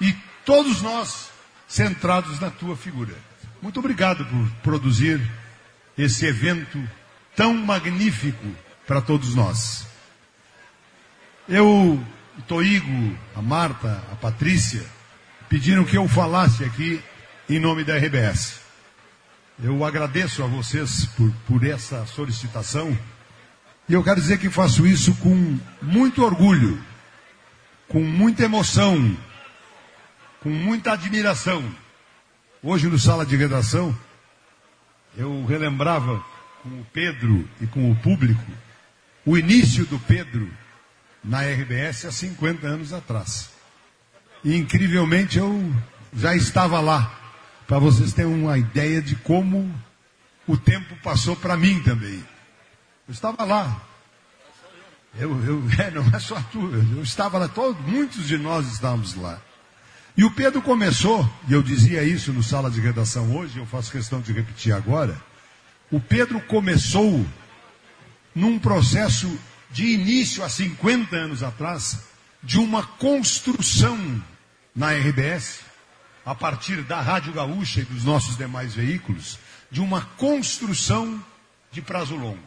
[0.00, 0.14] e
[0.44, 1.30] todos nós
[1.66, 3.14] centrados na tua figura.
[3.60, 5.20] Muito obrigado por produzir
[5.96, 6.78] esse evento
[7.36, 8.46] tão magnífico
[8.86, 9.86] para todos nós.
[11.48, 11.66] Eu,
[12.38, 14.84] o Toigo, a Marta, a Patrícia,
[15.48, 17.02] pediram que eu falasse aqui
[17.48, 18.60] em nome da RBS.
[19.62, 22.96] Eu agradeço a vocês por, por essa solicitação
[23.88, 26.82] e eu quero dizer que faço isso com muito orgulho,
[27.86, 29.16] com muita emoção,
[30.40, 31.62] com muita admiração.
[32.62, 33.94] Hoje no sala de redação,
[35.16, 36.24] eu relembrava
[36.64, 38.42] com o Pedro e com o público
[39.26, 40.50] o início do Pedro
[41.22, 43.50] na RBS há 50 anos atrás.
[44.42, 45.74] E incrivelmente eu
[46.14, 47.20] já estava lá,
[47.66, 49.72] para vocês terem uma ideia de como
[50.46, 52.22] o tempo passou para mim também.
[53.06, 53.82] Eu estava lá.
[55.18, 56.60] Eu, eu, é, não é só tu,
[56.96, 59.40] eu estava lá, todos, muitos de nós estávamos lá.
[60.16, 63.90] E o Pedro começou, e eu dizia isso no sala de redação hoje, eu faço
[63.90, 65.20] questão de repetir agora.
[65.90, 67.24] O Pedro começou
[68.34, 69.38] num processo
[69.70, 71.98] de início há 50 anos atrás,
[72.42, 74.22] de uma construção
[74.74, 75.60] na RBS,
[76.24, 79.38] a partir da Rádio Gaúcha e dos nossos demais veículos,
[79.70, 81.22] de uma construção
[81.70, 82.42] de prazo longo.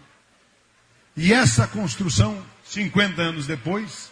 [1.15, 4.11] E essa construção, 50 anos depois,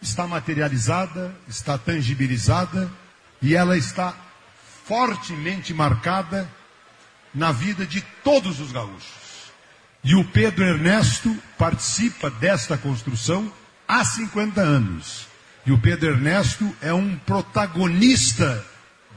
[0.00, 2.90] está materializada, está tangibilizada
[3.42, 4.14] e ela está
[4.84, 6.48] fortemente marcada
[7.34, 9.18] na vida de todos os gaúchos.
[10.02, 13.52] E o Pedro Ernesto participa desta construção
[13.86, 15.26] há 50 anos.
[15.66, 18.64] E o Pedro Ernesto é um protagonista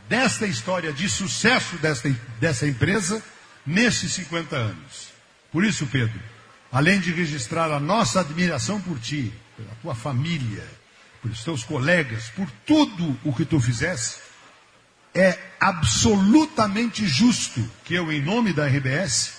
[0.09, 2.09] desta história de sucesso desta,
[2.39, 3.23] dessa empresa
[3.65, 5.09] nesses 50 anos.
[5.51, 6.19] Por isso, Pedro,
[6.71, 10.67] além de registrar a nossa admiração por ti, pela tua família,
[11.21, 14.17] pelos teus colegas, por tudo o que tu fizesse,
[15.13, 19.33] é absolutamente justo que eu, em nome da RBS,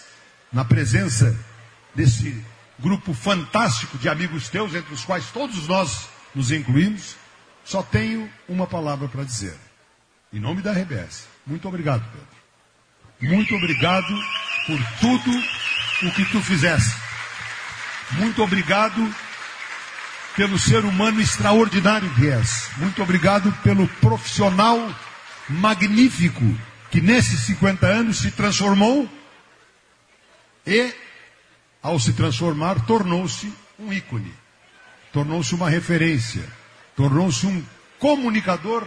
[0.52, 1.36] na presença
[1.94, 2.44] desse
[2.78, 7.16] grupo fantástico de amigos teus, entre os quais todos nós nos incluímos,
[7.64, 9.54] só tenho uma palavra para dizer.
[10.32, 11.26] Em nome da RBS.
[11.46, 13.34] Muito obrigado, Pedro.
[13.34, 14.14] Muito obrigado
[14.66, 15.30] por tudo
[16.02, 16.94] o que tu fizeste.
[18.12, 19.14] Muito obrigado
[20.34, 22.68] pelo ser humano extraordinário que és.
[22.78, 24.92] Muito obrigado pelo profissional
[25.52, 26.44] magnífico
[26.90, 29.08] que nesses 50 anos se transformou
[30.66, 30.94] E,
[31.82, 34.32] ao se transformar, tornou-se um ícone,
[35.12, 36.44] tornou-se uma referência,
[36.96, 37.62] tornou-se um
[37.98, 38.86] comunicador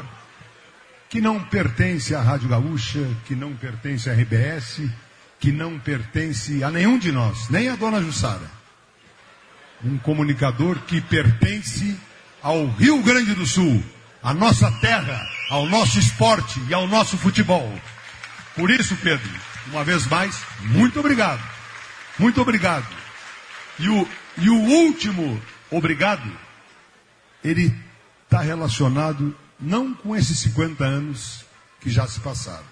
[1.09, 4.89] que não pertence à Rádio Gaúcha, que não pertence à RBS,
[5.39, 8.49] que não pertence a nenhum de nós, nem a dona Jussara.
[9.83, 11.97] Um comunicador que pertence
[12.41, 13.83] ao Rio Grande do Sul,
[14.25, 17.71] à nossa terra, ao nosso esporte e ao nosso futebol.
[18.55, 19.29] Por isso, Pedro,
[19.67, 21.41] uma vez mais, muito obrigado.
[22.17, 22.87] Muito obrigado.
[23.77, 24.09] E o,
[24.39, 26.27] e o último obrigado,
[27.43, 27.71] ele
[28.23, 31.45] está relacionado não com esses 50 anos
[31.79, 32.65] que já se passaram.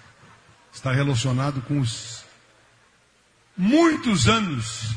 [0.72, 2.24] Está relacionado com os
[3.56, 4.90] muitos anos.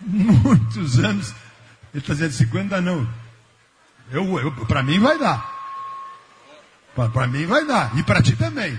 [0.00, 1.32] Muitos anos.
[1.94, 3.27] Ele está dizendo 50 não.
[4.10, 5.56] Eu, eu, para mim vai dar.
[6.94, 7.96] Para mim vai dar.
[7.96, 8.78] E para ti também.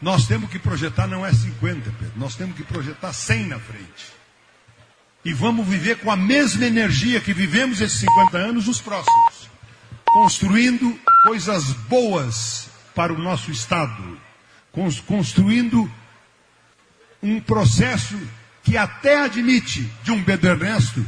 [0.00, 2.12] Nós temos que projetar não é 50, Pedro.
[2.16, 4.14] Nós temos que projetar 100 na frente.
[5.24, 9.50] E vamos viver com a mesma energia que vivemos esses 50 anos os próximos.
[10.04, 14.18] Construindo coisas boas para o nosso Estado.
[15.06, 15.90] Construindo
[17.22, 18.16] um processo
[18.62, 21.04] que até admite de um Pedro Ernesto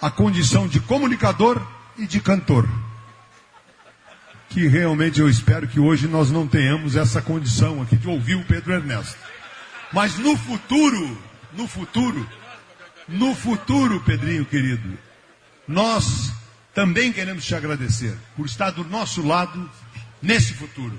[0.00, 1.64] a condição de comunicador
[1.98, 2.68] e de cantor.
[4.48, 8.44] Que realmente eu espero que hoje nós não tenhamos essa condição aqui de ouvir o
[8.44, 9.18] Pedro Ernesto.
[9.92, 11.18] Mas no futuro,
[11.52, 12.28] no futuro,
[13.08, 14.98] no futuro, Pedrinho querido,
[15.66, 16.32] nós
[16.74, 19.70] também queremos te agradecer por estar do nosso lado
[20.20, 20.98] nesse futuro.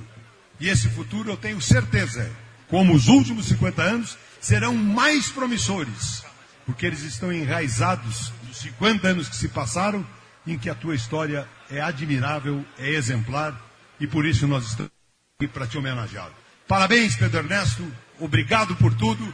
[0.59, 2.29] E esse futuro eu tenho certeza,
[2.69, 6.23] como os últimos 50 anos, serão mais promissores,
[6.65, 10.05] porque eles estão enraizados nos 50 anos que se passaram,
[10.45, 13.59] em que a tua história é admirável, é exemplar,
[13.99, 14.91] e por isso nós estamos
[15.39, 16.29] aqui para te homenagear.
[16.67, 17.85] Parabéns, Pedro Ernesto,
[18.19, 19.33] obrigado por tudo.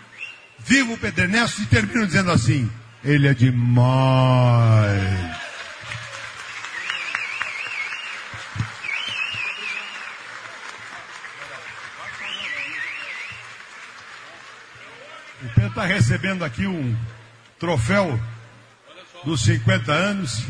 [0.59, 2.69] Viva o Pedro Ernesto e termino dizendo assim:
[3.03, 5.01] ele é demais.
[15.41, 16.95] O Pedro está recebendo aqui um
[17.59, 18.19] troféu
[19.23, 20.43] dos 50 anos.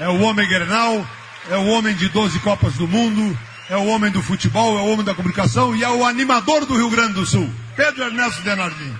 [0.00, 1.04] É o homem Grenal,
[1.50, 3.36] é o homem de 12 Copas do Mundo,
[3.68, 6.76] é o homem do futebol, é o homem da comunicação e é o animador do
[6.76, 8.94] Rio Grande do Sul, Pedro Ernesto Denardim.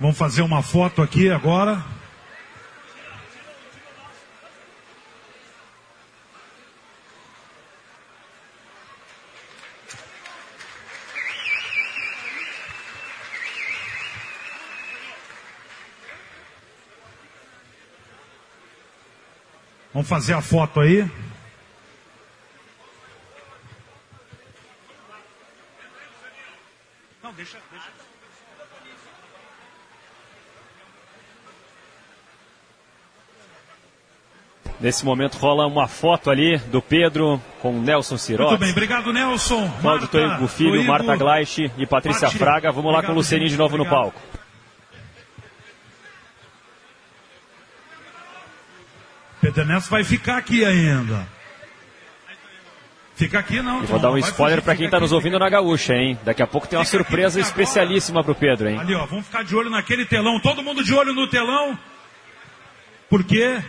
[0.00, 1.84] Vamos fazer uma foto aqui agora.
[19.94, 21.08] Vamos fazer a foto aí.
[27.22, 27.86] Não, deixa, deixa.
[34.80, 38.50] Nesse momento rola uma foto ali do Pedro com Nelson Cirotti.
[38.50, 39.70] Muito bem, obrigado Nelson.
[39.80, 42.28] Cláudio Toigo Filho, Marta Gleisch e Patrícia.
[42.30, 42.72] Fraga.
[42.72, 44.02] Vamos lá com o Obrigado, Lucianinho de novo no Obrigado.
[44.12, 44.43] palco.
[49.54, 51.26] Pedro Ernesto vai ficar aqui ainda.
[53.14, 53.84] Fica aqui não.
[53.84, 56.18] E vou dar um spoiler para quem fica está nos aqui, ouvindo na gaúcha, hein?
[56.24, 58.78] Daqui a pouco tem uma surpresa especialíssima pro Pedro, hein?
[58.80, 60.40] Ali, ó, vamos ficar de olho naquele telão.
[60.40, 61.78] Todo mundo de olho no telão.
[63.08, 63.62] Porque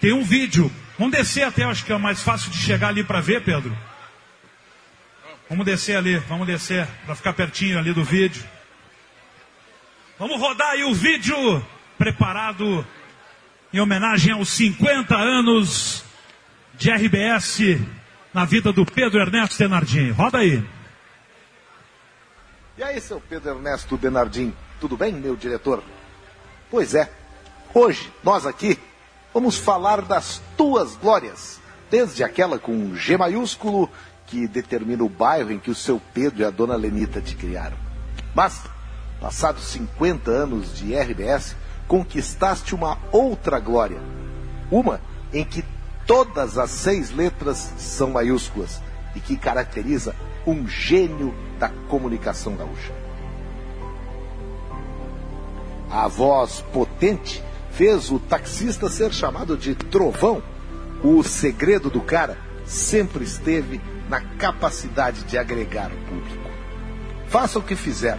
[0.00, 0.70] tem um vídeo.
[0.96, 3.76] Vamos descer até, acho que é mais fácil de chegar ali para ver, Pedro.
[5.50, 8.44] Vamos descer ali, vamos descer para ficar pertinho ali do vídeo.
[10.16, 11.66] Vamos rodar aí o vídeo
[11.98, 12.86] preparado
[13.72, 16.04] em homenagem aos 50 anos
[16.74, 17.80] de RBS
[18.32, 20.10] na vida do Pedro Ernesto Tenardim.
[20.10, 20.62] Roda aí.
[22.76, 25.82] E aí, seu Pedro Ernesto Denardim, tudo bem, meu diretor?
[26.70, 27.10] Pois é,
[27.72, 28.78] hoje nós aqui
[29.32, 31.58] vamos falar das tuas glórias,
[31.90, 33.90] desde aquela com G maiúsculo
[34.26, 37.76] que determina o bairro em que o seu Pedro e a dona Lenita te criaram.
[38.34, 38.62] Mas,
[39.20, 41.56] passados 50 anos de RBS,
[41.92, 44.00] conquistaste uma outra glória.
[44.70, 44.98] Uma
[45.30, 45.62] em que
[46.06, 48.80] todas as seis letras são maiúsculas
[49.14, 50.16] e que caracteriza
[50.46, 52.94] um gênio da comunicação gaúcha.
[55.90, 60.42] A voz potente fez o taxista ser chamado de trovão.
[61.04, 66.50] O segredo do cara sempre esteve na capacidade de agregar o público.
[67.28, 68.18] Faça o que fizer,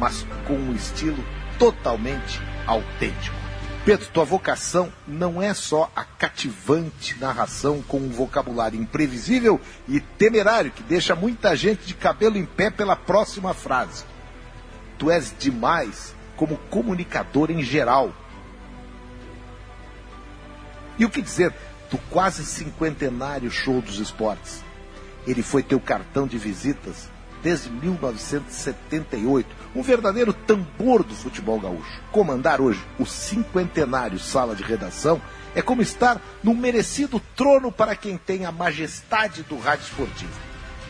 [0.00, 1.22] mas com um estilo
[1.58, 3.42] totalmente autêntico.
[3.84, 10.70] Pedro, tua vocação não é só a cativante narração com um vocabulário imprevisível e temerário
[10.70, 14.04] que deixa muita gente de cabelo em pé pela próxima frase.
[14.98, 18.14] Tu és demais como comunicador em geral.
[20.96, 21.52] E o que dizer
[21.90, 24.62] do quase cinquentenário show dos esportes?
[25.26, 27.10] Ele foi teu cartão de visitas
[27.42, 32.00] desde 1978, um verdadeiro tambor do futebol gaúcho.
[32.10, 35.20] Comandar hoje o cinquentenário Sala de Redação
[35.54, 40.32] é como estar num merecido trono para quem tem a majestade do rádio esportivo.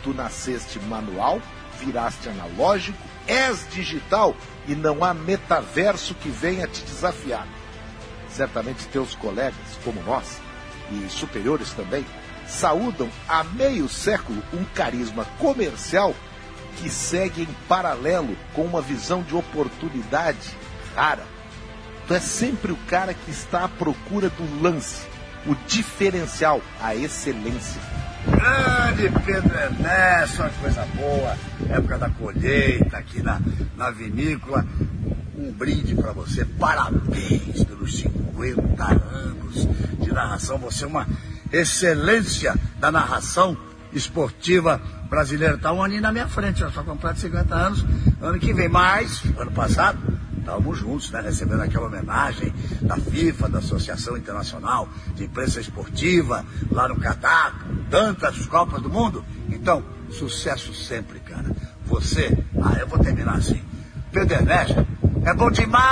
[0.04, 1.40] Tu nasceste manual,
[1.80, 7.46] viraste analógico, és digital e não há metaverso que venha te desafiar.
[8.28, 9.54] Certamente teus colegas,
[9.84, 10.40] como nós,
[10.90, 12.04] e superiores também,
[12.46, 16.14] saúdam há meio século um carisma comercial
[16.76, 20.56] que segue em paralelo com uma visão de oportunidade
[20.94, 21.24] rara.
[22.06, 25.06] Tu é sempre o cara que está à procura do lance,
[25.46, 27.80] o diferencial, a excelência.
[28.26, 31.36] Grande Pedro Ernesto, uma coisa boa,
[31.68, 33.40] época da colheita aqui na,
[33.76, 34.64] na vinícola.
[35.36, 39.68] Um brinde para você, parabéns pelos 50 anos
[39.98, 40.58] de narração.
[40.58, 41.06] Você é uma
[41.52, 43.56] excelência da narração
[43.92, 45.54] esportiva brasileira.
[45.54, 47.84] Está um aninho na minha frente, eu só completo 50 anos
[48.20, 48.68] ano que vem.
[48.68, 49.98] Mas, ano passado,
[50.38, 56.88] estávamos juntos, né, recebendo aquela homenagem da FIFA, da Associação Internacional de Imprensa Esportiva, lá
[56.88, 57.54] no Catar,
[57.90, 59.24] tantas Copas do Mundo.
[59.48, 61.50] Então, sucesso sempre, cara.
[61.84, 63.62] Você, ah, eu vou terminar assim.
[64.10, 64.86] Pedro Ernesto,
[65.24, 65.82] é bom demais!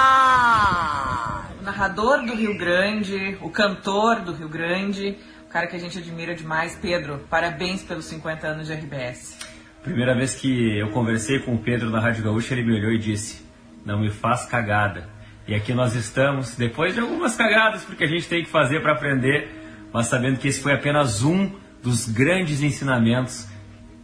[1.60, 5.16] O narrador do Rio Grande, o cantor do Rio Grande,
[5.50, 9.36] cara que a gente admira demais, Pedro, parabéns pelos 50 anos de RBS.
[9.82, 12.98] Primeira vez que eu conversei com o Pedro na Rádio Gaúcha, ele me olhou e
[12.98, 13.44] disse:
[13.84, 15.08] Não me faz cagada.
[15.48, 18.92] E aqui nós estamos, depois de algumas cagadas, porque a gente tem que fazer para
[18.92, 19.50] aprender,
[19.92, 21.50] mas sabendo que esse foi apenas um
[21.82, 23.48] dos grandes ensinamentos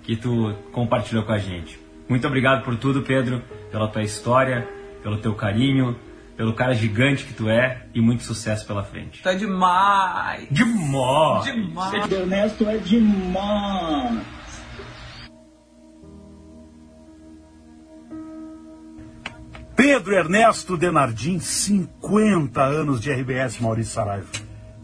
[0.02, 1.78] que tu compartilhou com a gente.
[2.08, 4.66] Muito obrigado por tudo, Pedro, pela tua história,
[5.02, 5.96] pelo teu carinho,
[6.36, 9.22] pelo cara gigante que tu é e muito sucesso pela frente.
[9.22, 10.46] Tá demais!
[10.50, 11.44] Demais!
[11.44, 12.12] Demais!
[12.12, 14.36] Ernesto é demais!
[19.74, 24.26] Pedro Ernesto Denardim, 50 anos de RBS, Maurício Saraiva.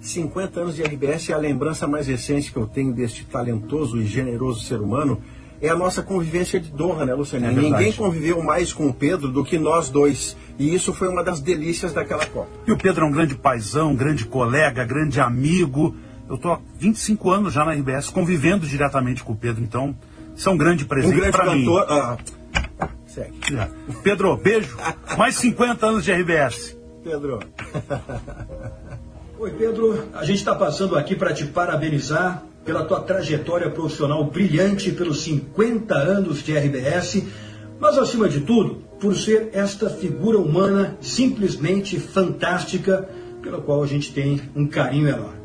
[0.01, 4.07] 50 anos de RBS é a lembrança mais recente que eu tenho deste talentoso e
[4.07, 5.23] generoso ser humano.
[5.63, 7.47] É a nossa convivência de honra, né, Luciano?
[7.47, 7.53] É.
[7.53, 10.37] Ninguém conviveu mais com o Pedro do que nós dois.
[10.59, 12.49] E isso foi uma das delícias daquela Copa.
[12.67, 15.95] E o Pedro é um grande paizão, grande colega, grande amigo.
[16.29, 19.97] Eu estou há 25 anos já na RBS convivendo diretamente com o Pedro, então
[20.35, 21.65] isso é um grande presente Um grande para mim.
[21.65, 21.87] cantor.
[21.89, 22.19] ah,
[23.07, 23.37] segue.
[23.51, 23.69] Já.
[24.03, 24.77] Pedro, beijo.
[25.17, 26.77] Mais 50 anos de RBS.
[27.05, 27.39] Pedro.
[29.39, 30.09] Oi, Pedro.
[30.15, 35.95] A gente está passando aqui para te parabenizar pela tua trajetória profissional brilhante, pelos 50
[35.95, 37.25] anos de RBS,
[37.81, 43.09] mas acima de tudo, por ser esta figura humana simplesmente fantástica,
[43.43, 45.41] pela qual a gente tem um carinho enorme.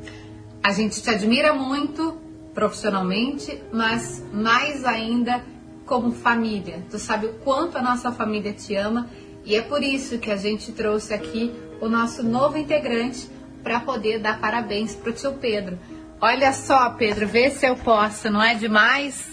[0.63, 2.17] A gente te admira muito
[2.53, 5.43] profissionalmente, mas mais ainda
[5.85, 6.83] como família.
[6.89, 9.09] Tu sabe o quanto a nossa família te ama
[9.45, 13.29] e é por isso que a gente trouxe aqui o nosso novo integrante
[13.63, 15.79] para poder dar parabéns pro tio Pedro.
[16.19, 19.25] Olha só, Pedro, vê se eu posso, não é demais?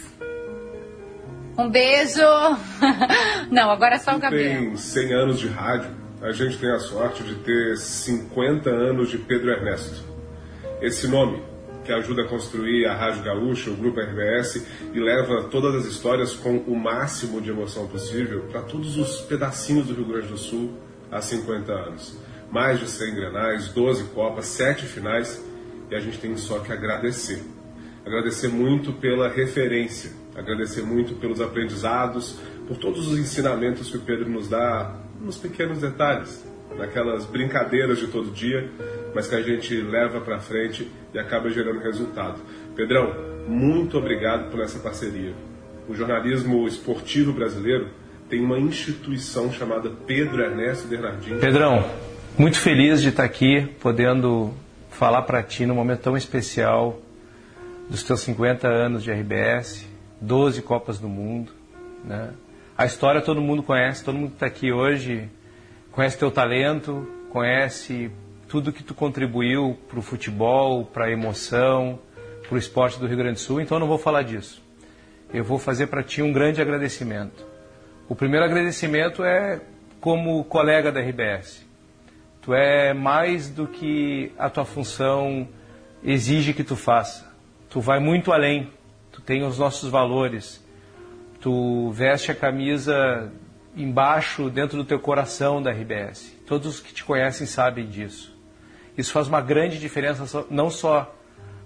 [1.57, 2.21] Um beijo.
[3.51, 4.61] Não, agora é só o Gabriel.
[4.61, 5.91] Tem 100 anos de rádio,
[6.21, 10.03] a gente tem a sorte de ter 50 anos de Pedro Ernesto.
[10.83, 11.41] Esse nome
[11.85, 16.35] que ajuda a construir a Rádio Gaúcha, o Grupo RBS, e leva todas as histórias
[16.35, 20.73] com o máximo de emoção possível para todos os pedacinhos do Rio Grande do Sul
[21.11, 22.19] há 50 anos.
[22.51, 25.45] Mais de 100 grenais, 12 copas, 7 finais,
[25.91, 27.43] e a gente tem só que agradecer.
[28.05, 34.29] Agradecer muito pela referência, agradecer muito pelos aprendizados, por todos os ensinamentos que o Pedro
[34.29, 36.45] nos dá nos pequenos detalhes,
[36.77, 38.69] naquelas brincadeiras de todo dia,
[39.15, 42.41] mas que a gente leva para frente e acaba gerando resultado.
[42.75, 43.15] Pedrão,
[43.47, 45.33] muito obrigado por essa parceria.
[45.89, 47.89] O jornalismo esportivo brasileiro
[48.29, 51.39] tem uma instituição chamada Pedro Ernesto Bernardino.
[51.39, 51.85] Pedrão,
[52.37, 54.53] muito feliz de estar aqui, podendo
[54.95, 56.99] falar para ti num momento tão especial
[57.91, 59.87] dos teus 50 anos de RBS,
[60.21, 61.53] 12 Copas do Mundo.
[62.05, 62.31] Né?
[62.79, 65.29] A história todo mundo conhece, todo mundo que está aqui hoje
[65.91, 68.11] conhece teu talento, conhece
[68.49, 71.99] tudo que tu contribuiu para o futebol, para a emoção,
[72.49, 74.63] para o esporte do Rio Grande do Sul, então eu não vou falar disso.
[75.33, 77.45] eu vou fazer para ti um grande agradecimento.
[78.09, 79.61] O primeiro agradecimento é
[80.01, 81.64] como colega da RBS.
[82.45, 85.49] Tu é mais do que a tua função
[86.03, 87.27] exige que tu faça.
[87.71, 88.71] Tu vai muito além.
[89.11, 90.63] Tu tem os nossos valores.
[91.41, 93.33] Tu veste a camisa
[93.75, 96.37] embaixo, dentro do teu coração da RBS.
[96.47, 98.37] Todos que te conhecem sabem disso.
[98.97, 101.15] Isso faz uma grande diferença, não só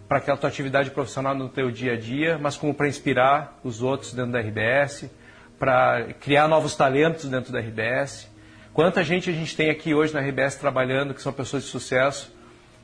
[0.09, 3.83] para aquela tua atividade profissional no teu dia a dia, mas como para inspirar os
[3.83, 5.11] outros dentro da RBS,
[5.59, 8.31] para criar novos talentos dentro da RBS.
[8.79, 12.33] Quanta gente a gente tem aqui hoje na RBS trabalhando, que são pessoas de sucesso,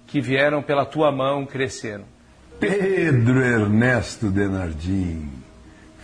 [0.09, 2.03] que vieram pela tua mão, cresceram.
[2.59, 5.31] Pedro Ernesto Denardim,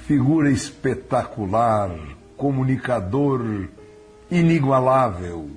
[0.07, 1.91] figura espetacular,
[2.37, 3.67] comunicador
[4.31, 5.51] inigualável.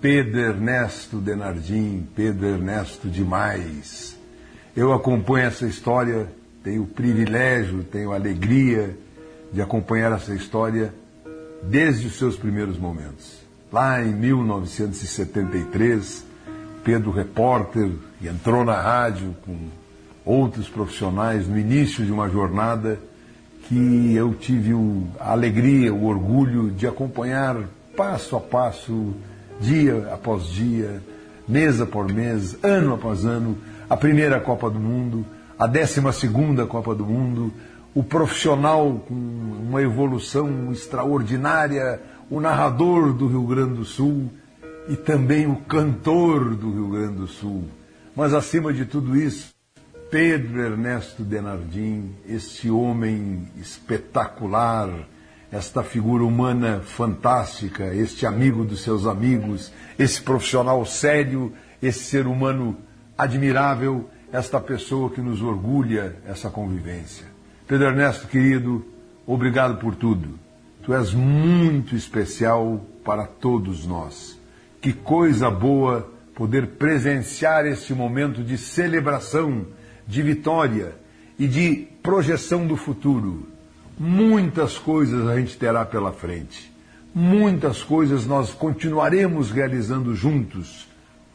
[0.00, 4.16] Pedro Ernesto Denardim, Pedro Ernesto demais.
[4.76, 6.28] Eu acompanho essa história,
[6.62, 8.96] tenho o privilégio, tenho a alegria
[9.52, 10.94] de acompanhar essa história
[11.64, 13.41] desde os seus primeiros momentos.
[13.72, 16.26] Lá em 1973,
[16.84, 17.90] Pedro repórter
[18.22, 19.56] entrou na rádio com
[20.26, 23.00] outros profissionais no início de uma jornada
[23.66, 24.74] que eu tive
[25.18, 27.56] a alegria, o orgulho de acompanhar
[27.96, 29.14] passo a passo,
[29.58, 31.02] dia após dia,
[31.48, 33.56] mês após mês, ano após ano,
[33.88, 35.24] a primeira Copa do Mundo,
[35.58, 37.50] a décima segunda Copa do Mundo,
[37.94, 41.98] o profissional com uma evolução extraordinária,
[42.30, 44.30] o narrador do Rio Grande do Sul
[44.88, 47.64] e também o cantor do Rio Grande do Sul.
[48.14, 49.52] Mas acima de tudo isso,
[50.10, 54.90] Pedro Ernesto Denardim, esse homem espetacular,
[55.50, 62.76] esta figura humana fantástica, este amigo dos seus amigos, esse profissional sério, esse ser humano
[63.16, 67.26] admirável, esta pessoa que nos orgulha essa convivência.
[67.66, 68.84] Pedro Ernesto, querido,
[69.26, 70.41] obrigado por tudo.
[70.82, 74.38] Tu és muito especial para todos nós.
[74.80, 79.66] Que coisa boa poder presenciar este momento de celebração,
[80.08, 80.96] de vitória
[81.38, 83.46] e de projeção do futuro.
[83.96, 86.72] Muitas coisas a gente terá pela frente.
[87.14, 90.88] Muitas coisas nós continuaremos realizando juntos.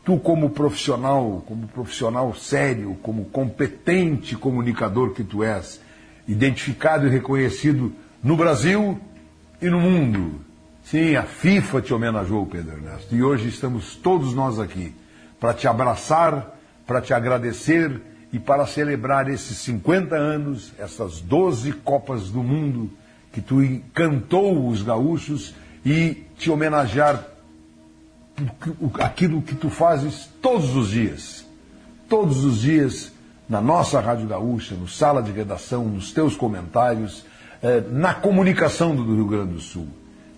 [0.03, 5.79] Tu, como profissional, como profissional sério, como competente comunicador que tu és,
[6.27, 8.99] identificado e reconhecido no Brasil
[9.61, 10.41] e no mundo.
[10.83, 13.13] Sim, a FIFA te homenageou, Pedro Ernesto.
[13.13, 14.93] E hoje estamos todos nós aqui
[15.39, 18.01] para te abraçar, para te agradecer
[18.31, 22.89] e para celebrar esses 50 anos, essas 12 Copas do Mundo
[23.31, 25.53] que tu encantou os gaúchos
[25.85, 27.23] e te homenagear
[28.99, 31.45] aquilo que tu fazes todos os dias.
[32.09, 33.11] Todos os dias
[33.47, 37.25] na nossa Rádio Gaúcha, no sala de redação, nos teus comentários,
[37.61, 39.87] eh, na comunicação do Rio Grande do Sul.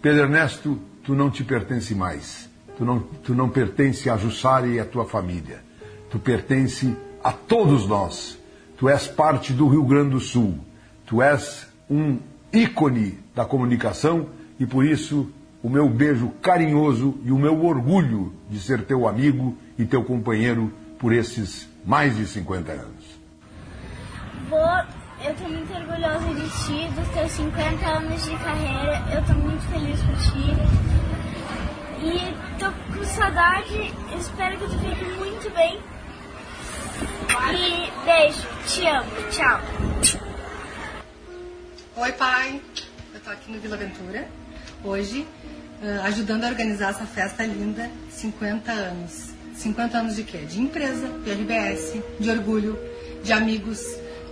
[0.01, 2.49] Pedro Ernesto, tu não te pertence mais.
[2.77, 5.61] Tu não, tu não pertence a Jussari e a tua família.
[6.09, 8.39] Tu pertence a todos nós.
[8.77, 10.57] Tu és parte do Rio Grande do Sul.
[11.05, 12.19] Tu és um
[12.53, 14.27] ícone da comunicação
[14.59, 15.29] e por isso
[15.61, 20.71] o meu beijo carinhoso e o meu orgulho de ser teu amigo e teu companheiro
[20.97, 23.19] por esses mais de 50 anos.
[25.23, 29.03] Eu estou muito orgulhosa de ti, dos teus 50 anos de carreira.
[29.11, 30.55] Eu estou muito feliz por ti.
[32.01, 35.79] E tô com saudade, espero que tu fique muito bem.
[37.53, 39.61] E beijo, te amo, tchau.
[41.97, 42.61] Oi, pai.
[43.13, 44.27] Eu tô aqui no Vila Aventura
[44.83, 45.27] hoje,
[45.81, 49.33] uh, ajudando a organizar essa festa linda, 50 anos.
[49.55, 50.37] 50 anos de quê?
[50.39, 52.79] De empresa, de RBS, de orgulho,
[53.21, 53.81] de amigos,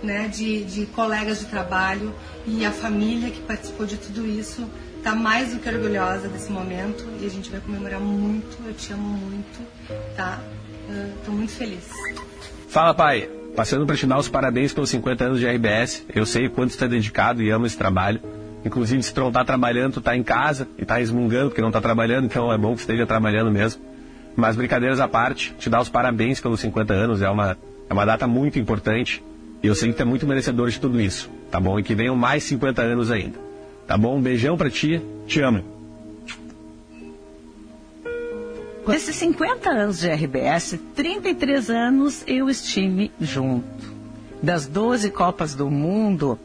[0.02, 2.14] né, de, de colegas de trabalho
[2.46, 7.06] e a família que participou de tudo isso está mais do que orgulhosa desse momento
[7.20, 8.58] e a gente vai comemorar muito.
[8.66, 9.60] Eu te amo muito,
[10.16, 10.40] tá?
[11.18, 11.88] Estou muito feliz.
[12.68, 13.30] Fala, pai.
[13.54, 16.04] Passando para te dar os parabéns pelos 50 anos de RBS.
[16.14, 18.20] Eu sei o quanto está dedicado e ama esse trabalho.
[18.64, 21.68] Inclusive, se tu não está trabalhando, tu está em casa e está resmungando porque não
[21.68, 23.82] está trabalhando, então é bom que esteja trabalhando mesmo.
[24.36, 27.22] Mas brincadeiras à parte, te dar os parabéns pelos 50 anos.
[27.22, 27.56] É uma,
[27.88, 29.24] é uma data muito importante.
[29.62, 31.78] Eu sei que tu é muito merecedor de tudo isso, tá bom?
[31.78, 33.38] E que venham mais 50 anos ainda.
[33.86, 34.16] Tá bom?
[34.16, 35.00] Um beijão pra ti.
[35.26, 35.64] Te amo.
[38.86, 43.66] Nesses 50 anos de RBS, 33 anos eu estive junto.
[44.42, 46.38] Das 12 Copas do Mundo,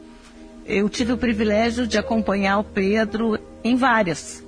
[0.65, 4.43] eu tive o privilégio de acompanhar o Pedro em várias.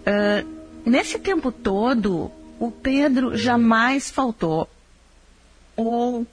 [0.00, 0.48] Uh,
[0.84, 4.68] nesse tempo todo, o Pedro jamais faltou
[5.76, 6.26] ou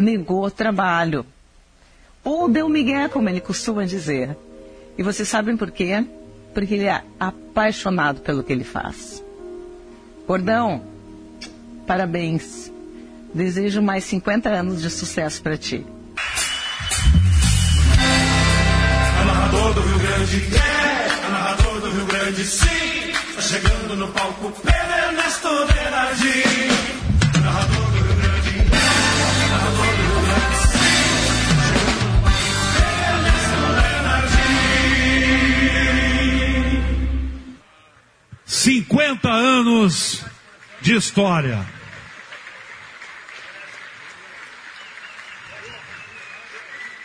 [0.00, 1.24] negou trabalho.
[2.24, 4.36] Ou deu migué, como ele costuma dizer.
[4.98, 6.04] E vocês sabem por quê?
[6.52, 9.22] Porque ele é apaixonado pelo que ele faz.
[10.26, 10.82] Gordão,
[11.86, 12.70] parabéns.
[13.32, 15.86] Desejo mais 50 anos de sucesso para ti.
[19.50, 22.66] Narrador do Rio Grande, é, a narrador do Rio Grande, sim.
[23.30, 24.79] Está chegando no palco Pedro
[38.60, 40.22] 50 anos
[40.82, 41.66] de história.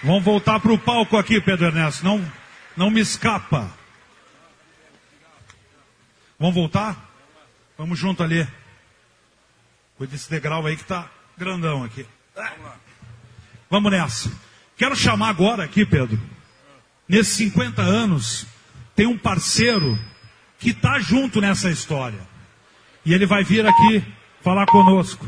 [0.04, 2.04] Vamos voltar para o palco aqui, Pedro Ernesto.
[2.04, 2.30] Não,
[2.76, 3.72] não me escapa.
[6.38, 7.10] Vamos voltar?
[7.78, 8.46] Vamos junto ali.
[9.98, 12.06] Cuida desse degrau aí que tá grandão aqui.
[13.70, 14.30] Vamos nessa.
[14.76, 16.20] Quero chamar agora aqui, Pedro.
[17.08, 18.46] Nesses 50 anos,
[18.94, 19.98] tem um parceiro
[20.60, 22.20] que está junto nessa história.
[23.06, 24.04] E ele vai vir aqui
[24.42, 25.28] falar conosco.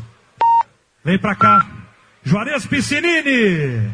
[1.04, 1.66] Vem para cá.
[2.24, 3.92] Juarez Piscinini.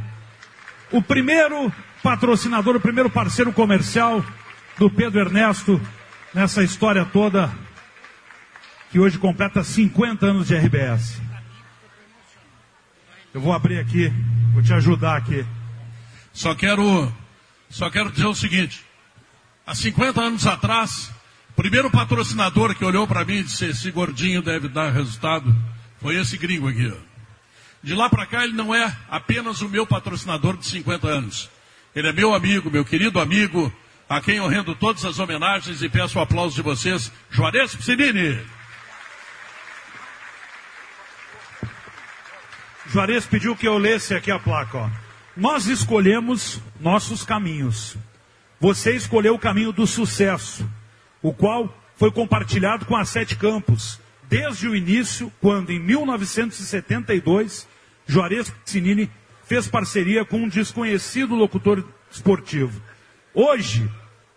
[0.91, 4.25] O primeiro patrocinador, o primeiro parceiro comercial
[4.79, 5.81] do Pedro Ernesto
[6.35, 7.51] nessa história toda,
[8.91, 11.21] que hoje completa 50 anos de RBS.
[13.33, 14.13] Eu vou abrir aqui,
[14.53, 15.45] vou te ajudar aqui.
[16.33, 17.13] Só quero,
[17.71, 18.85] só quero dizer o seguinte:
[19.67, 21.11] há 50 anos atrás,
[21.57, 25.55] primeiro patrocinador que olhou para mim e disse: esse gordinho deve dar resultado,
[26.01, 26.93] foi esse gringo aqui.
[27.83, 31.51] De lá para cá, ele não é apenas o meu patrocinador de 50 anos.
[31.95, 33.73] Ele é meu amigo, meu querido amigo,
[34.09, 38.41] a quem eu rendo todas as homenagens e peço o aplauso de vocês, Juarez Piscinini.
[42.87, 44.79] Juarez pediu que eu lesse aqui a placa.
[44.79, 44.91] Ó.
[45.37, 47.97] Nós escolhemos nossos caminhos.
[48.61, 50.69] Você escolheu o caminho do sucesso,
[51.25, 53.99] o qual foi compartilhado com a Sete Campos,
[54.29, 57.67] desde o início, quando em 1972,
[58.07, 59.11] Juarez Piscinini
[59.47, 62.79] fez parceria com um desconhecido locutor esportivo.
[63.33, 63.91] Hoje,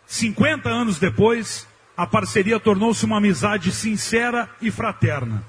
[0.05, 5.43] 50 anos depois, a parceria tornou-se uma amizade sincera e fraterna.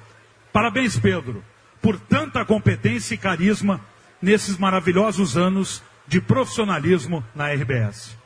[0.52, 1.44] Parabéns, Pedro,
[1.80, 3.80] por tanta competência e carisma
[4.20, 8.18] nesses maravilhosos anos de profissionalismo na RBS.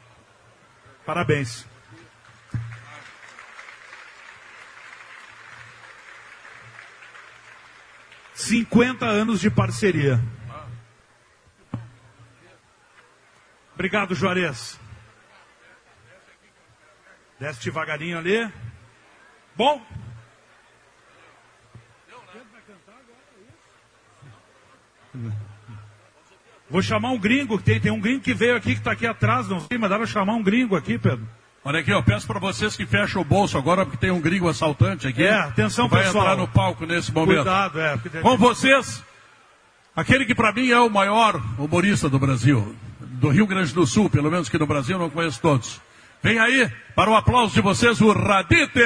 [1.04, 1.71] Parabéns.
[8.42, 10.20] Cinquenta anos de parceria.
[13.72, 14.80] Obrigado, Juarez.
[17.38, 18.52] Desce devagarinho ali.
[19.54, 19.80] Bom.
[26.68, 29.48] Vou chamar um gringo, tem, tem um gringo que veio aqui, que está aqui atrás,
[29.48, 31.28] não sei, mas dá para chamar um gringo aqui, Pedro.
[31.64, 34.48] Olha aqui, eu peço para vocês que fechem o bolso agora, porque tem um gringo
[34.48, 35.22] assaltante aqui.
[35.24, 36.24] É, atenção, vai pessoal.
[36.24, 37.36] entrar no palco nesse momento.
[37.36, 37.96] Cuidado, é.
[37.98, 39.02] porque- Com vocês,
[39.94, 44.10] aquele que para mim é o maior humorista do Brasil, do Rio Grande do Sul,
[44.10, 45.80] pelo menos que no Brasil eu não conheço todos.
[46.20, 48.80] Vem aí, para o aplauso de vocês, o Radite.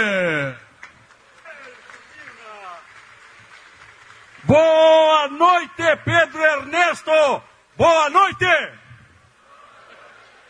[4.44, 7.43] Boa noite, Pedro Ernesto!
[7.77, 8.47] Boa noite!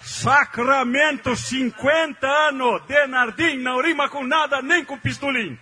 [0.07, 5.59] Sacramento, 50 anos, Denardim, não rima com nada, nem com pistolim.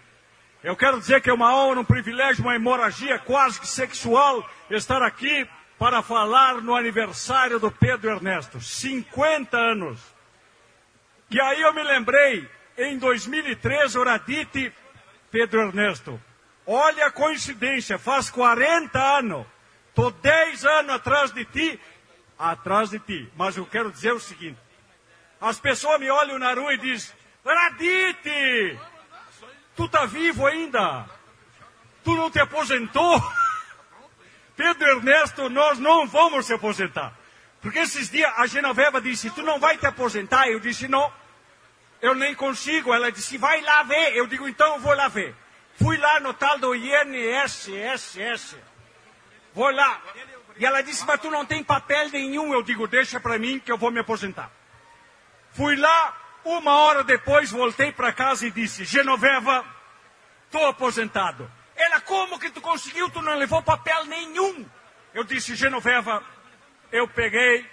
[0.62, 5.03] Eu quero dizer que é uma honra, um privilégio, uma hemorragia quase que sexual estar
[5.03, 5.49] aqui
[5.79, 8.61] para falar no aniversário do Pedro Ernesto.
[8.61, 9.99] 50 anos.
[11.31, 12.47] E aí eu me lembrei,
[12.77, 14.71] em 2013, Oradite,
[15.31, 16.21] Pedro Ernesto.
[16.66, 19.47] Olha a coincidência, faz 40 anos.
[19.89, 21.81] Estou 10 anos atrás de ti,
[22.39, 23.31] atrás de ti.
[23.36, 24.59] Mas eu quero dizer o seguinte:
[25.40, 28.78] as pessoas me olham na rua e dizem, Radite,
[29.77, 31.06] tu tá vivo ainda?
[32.02, 33.20] Tu não te aposentou?
[34.56, 37.12] Pedro Ernesto, nós não vamos se aposentar.
[37.61, 40.48] Porque esses dias a Genoveva disse, tu não vai te aposentar?
[40.48, 41.11] Eu disse, não,
[42.01, 42.93] eu nem consigo.
[42.93, 44.15] Ela disse, vai lá ver.
[44.15, 45.35] Eu digo, então eu vou lá ver.
[45.77, 48.56] Fui lá no tal do INSS.
[49.55, 50.02] Vou lá.
[50.56, 52.52] E ela disse, mas tu não tem papel nenhum.
[52.52, 54.51] Eu digo, deixa para mim que eu vou me aposentar.
[55.52, 59.64] Fui lá, uma hora depois voltei para casa e disse, Genoveva,
[60.47, 61.51] estou aposentado.
[61.76, 63.10] Ela, como que tu conseguiu?
[63.10, 64.66] Tu não levou papel nenhum.
[65.12, 66.22] Eu disse, Genoveva,
[66.93, 67.66] eu peguei,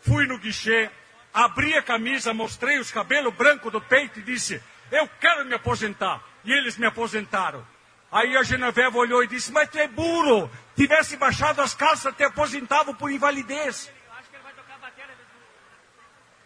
[0.00, 0.90] fui no guichê,
[1.32, 6.22] abri a camisa, mostrei os cabelos brancos do peito e disse, eu quero me aposentar.
[6.44, 7.66] E eles me aposentaram.
[8.10, 10.50] Aí a Genoveva olhou e disse, mas tu é burro.
[10.78, 13.92] Tivesse baixado as calças, te aposentava por invalidez.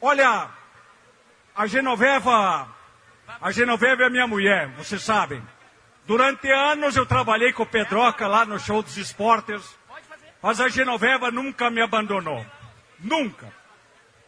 [0.01, 0.49] Olha,
[1.55, 2.67] a Genoveva,
[3.39, 5.47] a Genoveva é minha mulher, vocês sabem.
[6.07, 9.79] Durante anos eu trabalhei com o Pedroca lá no show dos esportes,
[10.41, 12.43] mas a Genoveva nunca me abandonou.
[13.01, 13.53] Nunca.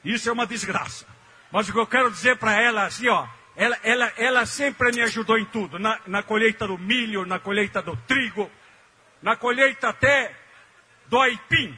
[0.05, 1.06] Isso é uma desgraça.
[1.51, 3.26] Mas o que eu quero dizer para ela, assim, ó,
[3.56, 5.78] ela, ela, ela sempre me ajudou em tudo.
[5.78, 8.51] Na, na colheita do milho, na colheita do trigo,
[9.24, 10.36] na colheita até
[11.06, 11.76] do aipim.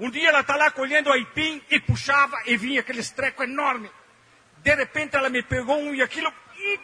[0.00, 3.88] Um dia ela está lá colhendo aipim e puxava e vinha aqueles trecos enormes.
[4.58, 6.28] De repente ela me pegou um e aquilo.
[6.28, 6.78] hum,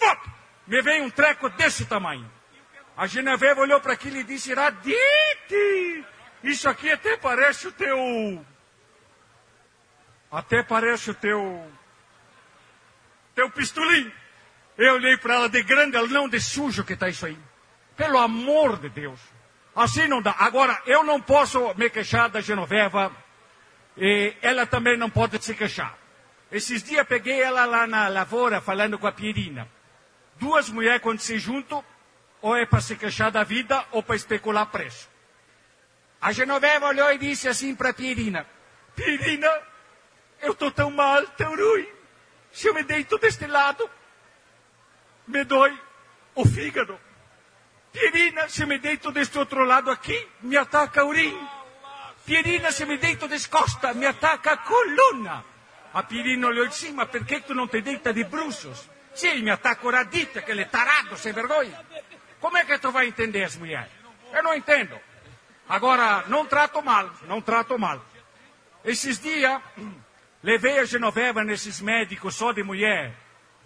[0.00, 0.30] pop,
[0.66, 2.28] me veio um treco desse tamanho.
[2.96, 6.06] A Genevieve olhou para aquilo e disse: Radite,
[6.42, 8.46] isso aqui até parece o teu.
[10.32, 11.70] Até parece o teu.
[13.34, 14.10] Teu pistolim.
[14.78, 17.38] Eu olhei para ela de grande, ela não de sujo que está isso aí.
[17.96, 19.20] Pelo amor de Deus.
[19.74, 20.34] Assim não dá.
[20.38, 23.12] Agora, eu não posso me queixar da Genoveva.
[23.96, 25.96] E ela também não pode se queixar.
[26.50, 29.68] Esses dias peguei ela lá na lavoura falando com a Pierina.
[30.38, 31.82] Duas mulheres quando se juntam,
[32.42, 35.08] ou é para se queixar da vida ou para especular preço.
[36.20, 38.46] A Genoveva olhou e disse assim para a Pierina:
[38.94, 39.50] Pierina,
[40.40, 41.88] eu estou tão mal, tão ruim.
[42.52, 43.88] Se eu me deito deste lado,
[45.26, 45.78] me dói
[46.34, 46.98] o fígado.
[47.96, 51.34] Pierina, se me deito deste outro lado aqui, me ataca o rim.
[52.26, 55.42] Pierina, se me deito descosta, me ataca a coluna.
[55.94, 58.86] A Pierina olhou e disse, ma perché tu non ti deita di bruços?
[59.14, 61.82] Sì, mi attacco radita, aquele tarado, sem vergonha.
[62.38, 63.90] Como é que tu vai entender as mulheres?
[64.30, 65.00] Eu não entendo.
[65.66, 68.04] Agora, não trato mal, não trato mal.
[68.84, 69.58] Esses dias,
[70.42, 73.14] levei a Genoveva nesses médicos só de mulher.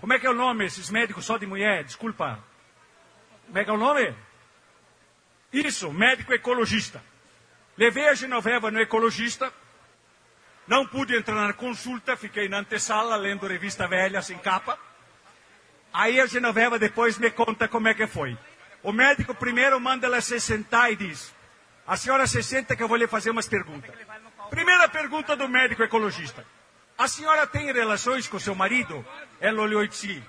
[0.00, 1.82] Como é que é o nome, esses médicos só de mulher?
[1.82, 2.38] Desculpa.
[3.50, 4.14] Como é que é o nome?
[5.52, 7.02] Isso, médico ecologista.
[7.76, 9.52] Levei a Genoveva no ecologista.
[10.68, 14.78] Não pude entrar na consulta, fiquei na antessala lendo revista velha sem capa.
[15.92, 18.38] Aí a Genoveva depois me conta como é que foi.
[18.84, 21.34] O médico primeiro manda ela se sentar e diz:
[21.84, 23.92] A senhora se senta que eu vou lhe fazer umas perguntas.
[24.48, 26.46] Primeira pergunta do médico ecologista:
[26.96, 29.04] A senhora tem relações com seu marido?
[29.40, 30.22] Ela olhou e disse: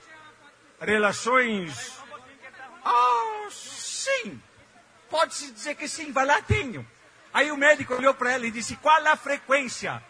[0.79, 2.00] Relações.
[2.83, 4.41] Ah, sim.
[5.09, 6.87] Pode-se dizer que sim, vai lá, tenho.
[7.33, 10.03] Aí o médico olhou para ela e disse: Qual a frequência?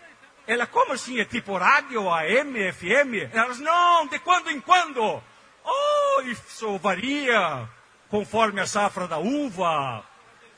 [0.48, 1.20] Ela, como assim?
[1.20, 3.32] É tipo rádio, AM, FM?
[3.34, 5.24] Elas, não, de quando em quando.
[5.64, 7.70] Oh, isso varia
[8.10, 10.04] conforme a safra da uva,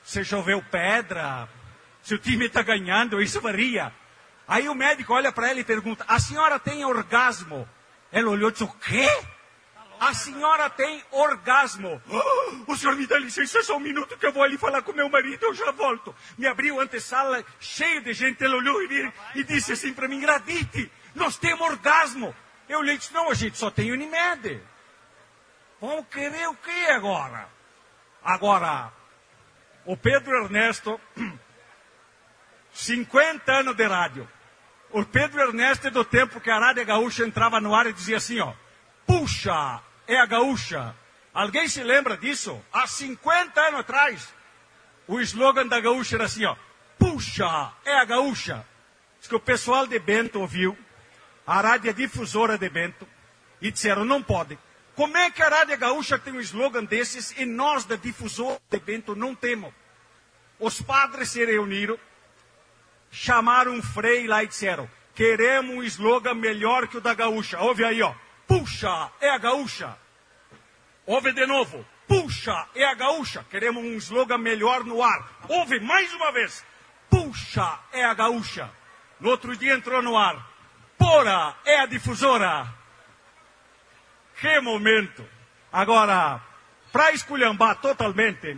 [0.02, 1.48] se choveu pedra,
[2.02, 3.94] se o time está ganhando, isso varia.
[4.48, 7.68] Aí o médico olha para ela e pergunta: A senhora tem orgasmo?
[8.12, 9.08] Ela olhou e disse: O quê?
[10.00, 12.02] A senhora tem orgasmo.
[12.10, 14.94] Oh, o senhor me dá licença só um minuto que eu vou ali falar com
[14.94, 16.16] meu marido, eu já volto.
[16.38, 20.20] Me abriu a antessala, cheio de gente, ela olhou e, e disse assim para mim,
[20.20, 22.36] Gradite, nós temos orgasmo.
[22.68, 24.62] Eu lhe disse, não, a gente só tem Unimed.
[25.80, 27.50] Vão querer o quê agora?
[28.24, 28.92] Agora,
[29.86, 31.00] o Pedro Ernesto,
[32.72, 34.30] 50 anos de rádio.
[34.92, 38.18] O Pedro Ernesto é do tempo que a Rádio Gaúcha entrava no ar e dizia
[38.18, 38.54] assim, ó,
[39.06, 40.96] puxa, é a gaúcha.
[41.34, 42.64] Alguém se lembra disso?
[42.72, 44.34] Há 50 anos atrás,
[45.08, 46.56] o slogan da gaúcha era assim, ó,
[46.98, 48.66] puxa, é a gaúcha.
[49.20, 50.78] Diz que o pessoal de Bento ouviu,
[51.46, 53.08] a rádio difusora de Bento,
[53.62, 54.58] e disseram, não pode.
[54.96, 58.80] Como é que a Rádio Gaúcha tem um slogan desses e nós da difusora de
[58.80, 59.74] Bento não temos?
[60.60, 61.98] Os padres se reuniram,
[63.12, 67.60] chamaram um frei lá e disseram, queremos um slogan melhor que o da Gaúcha.
[67.60, 68.14] Ouve aí, ó.
[68.48, 69.98] Puxa, é a gaúcha.
[71.06, 71.86] Ouve de novo.
[72.08, 73.46] Puxa, é a gaúcha.
[73.50, 75.28] Queremos um slogan melhor no ar.
[75.48, 76.66] Ouve mais uma vez.
[77.10, 78.70] Puxa, é a gaúcha.
[79.20, 80.50] No outro dia entrou no ar.
[80.98, 82.68] Pora, é a difusora.
[84.40, 85.28] Que momento.
[85.72, 86.42] Agora,
[86.92, 88.58] para esculhambar totalmente,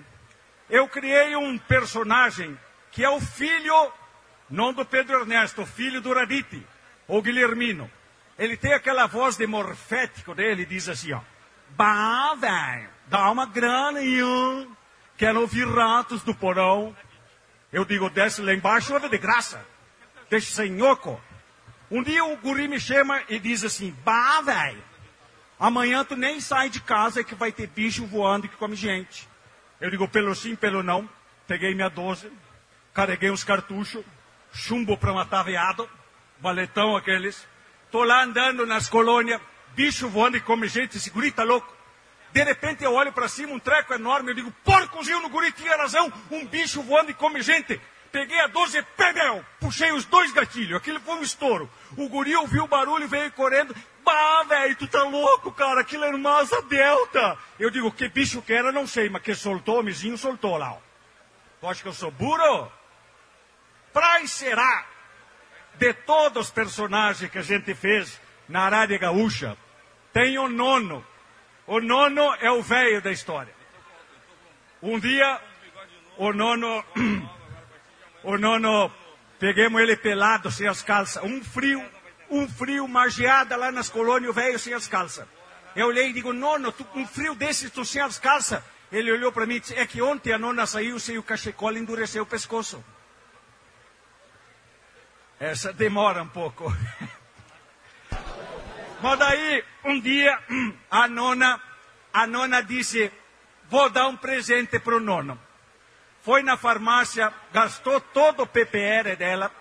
[0.70, 2.58] eu criei um personagem
[2.92, 3.92] que é o filho,
[4.50, 6.66] não do Pedro Ernesto, filho do Raditi,
[7.08, 7.90] o Guilhermino.
[8.38, 11.22] Ele tem aquela voz de morfético dele, diz assim, ó.
[11.70, 14.66] Bah, velho, dá uma grana aí, ó.
[15.18, 16.96] Quero ouvir ratos do porão.
[17.72, 19.66] Eu digo, desce lá embaixo, olha de graça.
[20.30, 21.22] Deixa sem oco.
[21.90, 24.84] Um dia o guri me chama e diz assim, bah, velho,
[25.60, 29.28] amanhã tu nem sai de casa que vai ter bicho voando que come gente.
[29.80, 31.08] Eu digo, pelo sim, pelo não.
[31.48, 32.32] Peguei minha 12,
[32.94, 34.04] carreguei uns cartuchos,
[34.52, 35.88] chumbo para matar veado,
[36.40, 37.48] valetão aqueles.
[37.96, 39.40] Tô lá andando nas colônias,
[39.74, 41.74] bicho voando e come gente, esse guri tá louco.
[42.34, 45.78] De repente eu olho para cima, um treco enorme, eu digo, porcozinho no guri tinha
[45.78, 47.80] razão, um bicho voando e come gente.
[48.12, 51.72] peguei a 12, pebel, puxei os dois gatilhos, aquilo foi um estouro.
[51.96, 53.74] O guri ouviu o barulho, veio correndo,
[54.04, 57.38] bah, velho, tu tá louco, cara, aquilo era uma asa delta.
[57.58, 60.80] Eu digo, que bicho que era, não sei, mas que soltou, o soltou lá, ó.
[61.62, 62.70] Tu acha que eu sou burro?
[63.94, 64.86] Pra encerrar,
[65.78, 69.58] de todos os personagens que a gente fez na Rádio Gaúcha,
[70.14, 71.06] tem o nono.
[71.68, 73.54] O nono é o velho da história.
[74.82, 75.42] Um dia,
[76.18, 76.84] o nono,
[78.24, 78.92] o nono,
[79.40, 81.84] pegamos ele pelado, sem as calças, um frio,
[82.30, 85.26] um frio, uma geada lá nas colônias, o velho sem as calças.
[85.76, 88.64] Eu olhei e digo, nono, tu, um frio desse, tu sem as calças?
[88.92, 91.74] Ele olhou para mim e disse, é que ontem a nona saiu sem o cachecol
[91.74, 92.84] e endureceu o pescoço.
[95.40, 96.66] Essa demora um pouco.
[99.02, 100.40] Mas daí, um dia,
[100.90, 101.62] a nona,
[102.14, 103.12] a nona disse,
[103.70, 105.40] vou dar um presente para o nono.
[106.22, 109.52] Foi na farmácia, gastou todo o PPR dela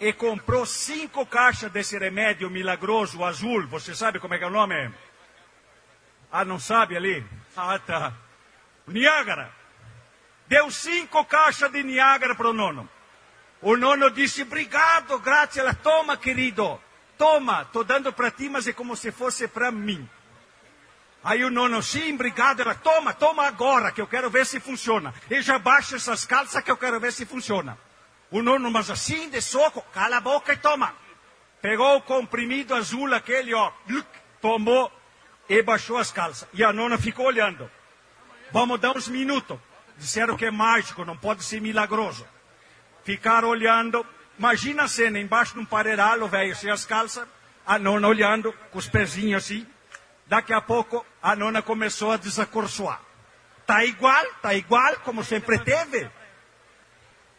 [0.00, 3.66] e comprou cinco caixas desse remédio milagroso azul.
[3.68, 4.92] Você sabe como é que é o nome?
[6.32, 7.24] Ah, não sabe ali?
[7.60, 8.12] Ah, tá.
[8.86, 9.52] Niágara.
[10.46, 12.88] Deu cinco caixas de Niágara para o nono.
[13.60, 15.60] O nono disse, obrigado, grazie.
[15.60, 16.80] Ela, toma, querido.
[17.16, 20.08] Toma, estou dando para ti, mas é como se fosse para mim.
[21.24, 22.60] Aí o nono, sim, obrigado.
[22.60, 25.12] Ela, toma, toma agora, que eu quero ver se funciona.
[25.28, 27.76] E já baixa essas calças que eu quero ver se funciona.
[28.30, 30.94] O nono, mas assim, de soco, cala a boca e toma.
[31.60, 33.72] Pegou o comprimido azul, aquele, ó,
[34.40, 34.92] tomou
[35.48, 36.48] e baixou as calças.
[36.54, 37.68] E a nona ficou olhando.
[38.52, 39.58] Vamos dar uns minutos.
[39.96, 42.24] Disseram que é mágico, não pode ser milagroso.
[43.08, 44.04] Ficaram olhando.
[44.38, 47.26] Imagina a cena, embaixo de um pareiral, o velho sem as calças,
[47.66, 49.66] a nona olhando, com os pezinhos assim.
[50.26, 53.00] Daqui a pouco, a nona começou a desacorçoar.
[53.66, 56.06] Tá igual, tá igual, como sempre teve.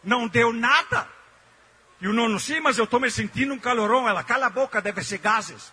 [0.03, 1.07] Não deu nada.
[2.01, 4.09] E o nono, sim, mas eu estou me sentindo um calorão.
[4.09, 5.71] Ela, cala a boca, deve ser gases.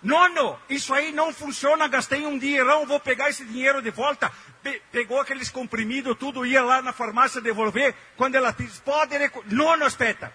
[0.00, 4.32] Nono, isso aí não funciona, gastei um dinheirão, vou pegar esse dinheiro de volta.
[4.62, 7.94] Pe pegou aqueles comprimidos, tudo, ia lá na farmácia devolver.
[8.16, 9.16] Quando ela disse, pode...
[9.46, 10.32] Nono, espeta.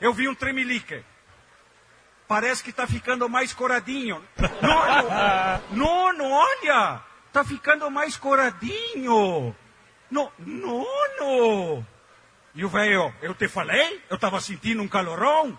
[0.00, 1.04] Eu vi um tremelique.
[2.28, 4.24] Parece que está ficando mais coradinho.
[4.62, 9.54] Nono, nono, olha, está ficando mais coradinho.
[10.08, 11.84] No, nono.
[12.54, 14.00] E o velho, eu te falei?
[14.08, 15.58] Eu estava sentindo um calorão.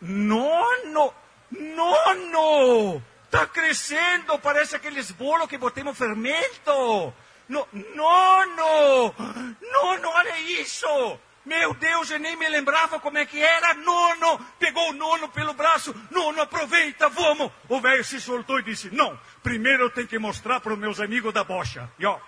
[0.00, 1.12] Nono.
[1.50, 3.02] Nono!
[3.24, 7.12] Está crescendo, parece aqueles bolos que botei no fermento.
[7.48, 9.14] No, nono!
[9.60, 11.18] Nono, olha isso!
[11.44, 13.74] Meu Deus, eu nem me lembrava como é que era.
[13.74, 14.38] Nono!
[14.58, 15.94] Pegou o nono pelo braço.
[16.10, 17.50] Nono, aproveita, vamos!
[17.68, 21.00] O velho se soltou e disse, não, primeiro eu tenho que mostrar para os meus
[21.00, 21.88] amigos da bocha.
[21.98, 22.18] E ó,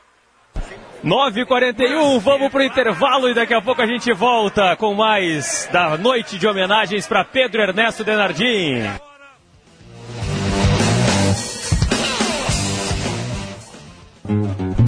[1.05, 6.39] 9h41, vamos pro intervalo e daqui a pouco a gente volta com mais da noite
[6.39, 9.12] de homenagens para Pedro Ernesto Denardim.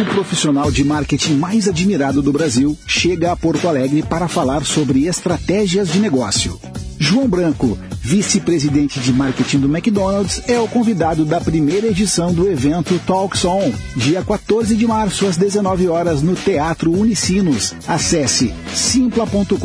[0.00, 5.06] O profissional de marketing mais admirado do Brasil chega a Porto Alegre para falar sobre
[5.06, 6.58] estratégias de negócio.
[7.02, 13.00] João Branco, vice-presidente de marketing do McDonald's, é o convidado da primeira edição do evento
[13.06, 17.74] Talks On, dia 14 de março às 19 horas no Teatro Unicinos.
[17.88, 19.56] Acesse simpla.com.br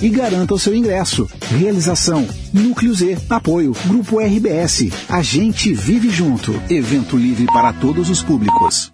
[0.00, 1.28] e garanta o seu ingresso.
[1.58, 4.88] Realização Núcleo Z, apoio Grupo RBS.
[5.10, 6.54] A gente vive junto.
[6.70, 8.93] Evento livre para todos os públicos.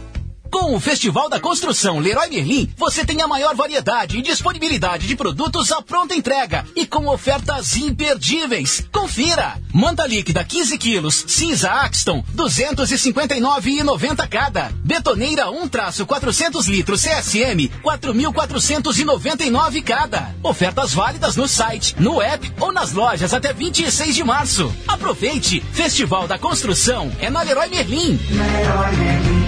[0.71, 5.17] Com o Festival da Construção Leroy Merlin, você tem a maior variedade e disponibilidade de
[5.17, 8.81] produtos à pronta entrega e com ofertas imperdíveis.
[8.89, 9.59] Confira!
[9.73, 14.71] Manta líquida 15 quilos, cinza Axton, 259,90 cada.
[14.75, 20.33] Betoneira 1 traço 400 litros CSM, 4.499 cada.
[20.41, 24.73] Ofertas válidas no site, no app ou nas lojas até 26 de março.
[24.87, 25.59] Aproveite!
[25.73, 28.17] Festival da Construção é na Leroy Merlin.
[28.31, 29.40] Leroy Merlin.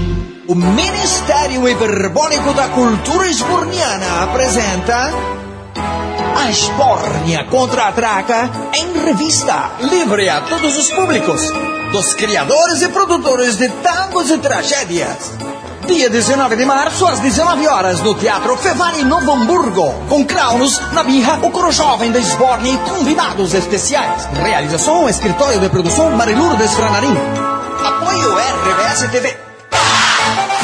[0.45, 5.13] O Ministério Hiperbólico da Cultura Esborniana apresenta
[6.35, 11.41] a Esbórnia contra-ataca em revista, livre a todos os públicos,
[11.93, 15.31] dos criadores e produtores de tangos e tragédias.
[15.87, 21.39] Dia 19 de março, às 19 horas, no Teatro Fevari Novo Hamburgo, com Kraunos, Nabirra,
[21.41, 24.27] o coro jovem da Esbórnia e convidados especiais.
[24.33, 27.15] Realização, escritório de produção Marilurdes Franarim.
[27.81, 29.52] Apoio RBS TV.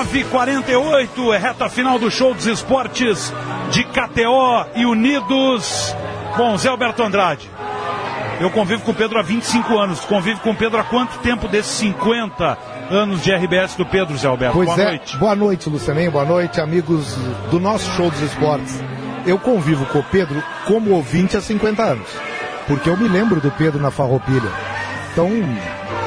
[0.00, 3.30] 948, é reta final do show dos esportes
[3.70, 5.94] de KTO e Unidos.
[6.38, 7.50] Bom, Zé Alberto Andrade,
[8.40, 10.00] eu convivo com o Pedro há 25 anos.
[10.00, 12.56] Convive com o Pedro há quanto tempo desses 50
[12.90, 14.54] anos de RBS do Pedro, Zé Alberto?
[14.54, 15.16] Pois Boa é, noite.
[15.18, 17.14] boa noite, Lucianinho, boa noite, amigos
[17.50, 18.82] do nosso show dos esportes.
[19.26, 22.08] Eu convivo com o Pedro como ouvinte há 50 anos,
[22.66, 24.50] porque eu me lembro do Pedro na Farroupilha.
[25.12, 25.28] Então,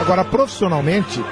[0.01, 1.23] agora profissionalmente,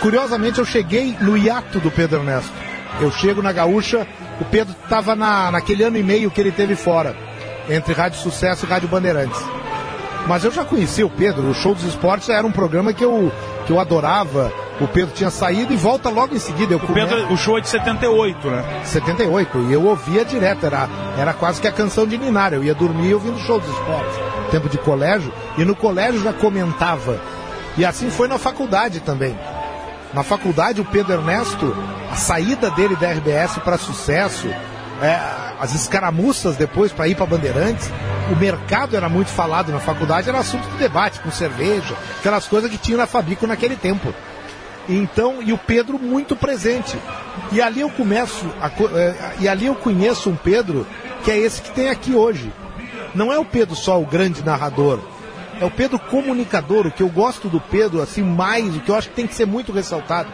[0.00, 2.52] curiosamente eu cheguei no hiato do Pedro Ernesto.
[3.00, 4.06] Eu chego na Gaúcha,
[4.40, 7.16] o Pedro estava na, naquele ano e meio que ele teve fora,
[7.68, 9.40] entre Rádio Sucesso e Rádio Bandeirantes.
[10.26, 13.30] Mas eu já conhecia o Pedro, o Show dos Esportes era um programa que eu,
[13.66, 14.52] que eu adorava.
[14.80, 16.74] O Pedro tinha saído e volta logo em seguida.
[16.74, 18.80] Eu O, Pedro, o show é de 78, né?
[18.84, 22.52] 78, e eu ouvia direto, era, era quase que a canção de Ninar.
[22.54, 24.16] Eu ia dormir ouvindo show dos esportes,
[24.50, 27.20] tempo de colégio, e no colégio já comentava.
[27.76, 29.36] E assim foi na faculdade também.
[30.14, 31.76] Na faculdade, o Pedro Ernesto,
[32.08, 34.46] a saída dele da RBS para sucesso,
[35.02, 35.18] é,
[35.58, 37.90] as escaramuças depois para ir para Bandeirantes,
[38.30, 42.70] o mercado era muito falado na faculdade, era assunto de debate com cerveja, aquelas coisas
[42.70, 44.14] que tinha na Fabico naquele tempo.
[44.88, 46.96] Então, e o Pedro muito presente.
[47.50, 50.86] E ali eu começo, a eh, e ali eu conheço um Pedro
[51.24, 52.52] que é esse que tem aqui hoje.
[53.14, 55.00] Não é o Pedro só o grande narrador,
[55.60, 56.86] é o Pedro comunicador.
[56.86, 59.34] O que eu gosto do Pedro, assim, mais, o que eu acho que tem que
[59.34, 60.30] ser muito ressaltado.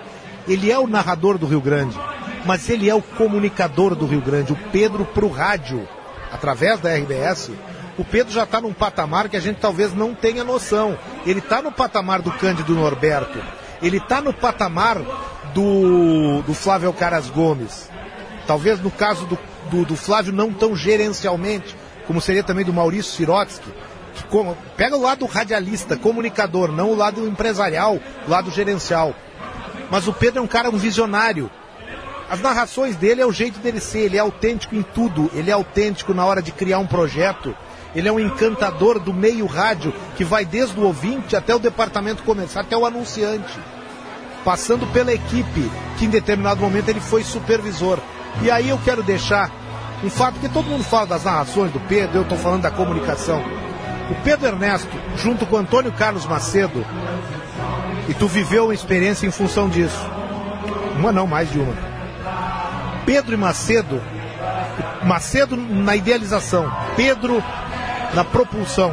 [0.48, 1.98] Ele é o narrador do Rio Grande,
[2.44, 4.52] mas ele é o comunicador do Rio Grande.
[4.52, 5.86] O Pedro pro rádio,
[6.32, 7.51] através da RBS,
[7.98, 10.98] o Pedro já está num patamar que a gente talvez não tenha noção.
[11.26, 13.38] Ele está no patamar do Cândido Norberto.
[13.82, 14.98] Ele está no patamar
[15.52, 17.90] do, do Flávio Caras Gomes.
[18.47, 19.38] Talvez no caso do,
[19.70, 21.76] do, do Flávio não tão gerencialmente,
[22.06, 23.70] como seria também do Maurício Sirotsky.
[24.28, 29.14] Como- pega o lado radialista, comunicador, não o lado empresarial, o lado gerencial.
[29.90, 31.51] Mas o Pedro é um cara, um visionário.
[32.30, 35.52] As narrações dele é o jeito dele ser, ele é autêntico em tudo, ele é
[35.52, 37.56] autêntico na hora de criar um projeto,
[37.92, 42.22] ele é um encantador do meio rádio que vai desde o ouvinte até o departamento
[42.22, 43.59] comercial, até o anunciante,
[44.44, 47.98] passando pela equipe, que em determinado momento ele foi supervisor.
[48.42, 49.51] E aí eu quero deixar
[50.05, 53.42] um fato, porque todo mundo fala das narrações do Pedro, eu estou falando da comunicação.
[54.10, 56.84] O Pedro Ernesto, junto com Antônio Carlos Macedo,
[58.08, 60.04] e tu viveu uma experiência em função disso.
[60.96, 61.74] Uma não, mais de uma.
[63.06, 64.02] Pedro e Macedo,
[65.04, 67.42] Macedo na idealização, Pedro
[68.14, 68.92] na propulsão,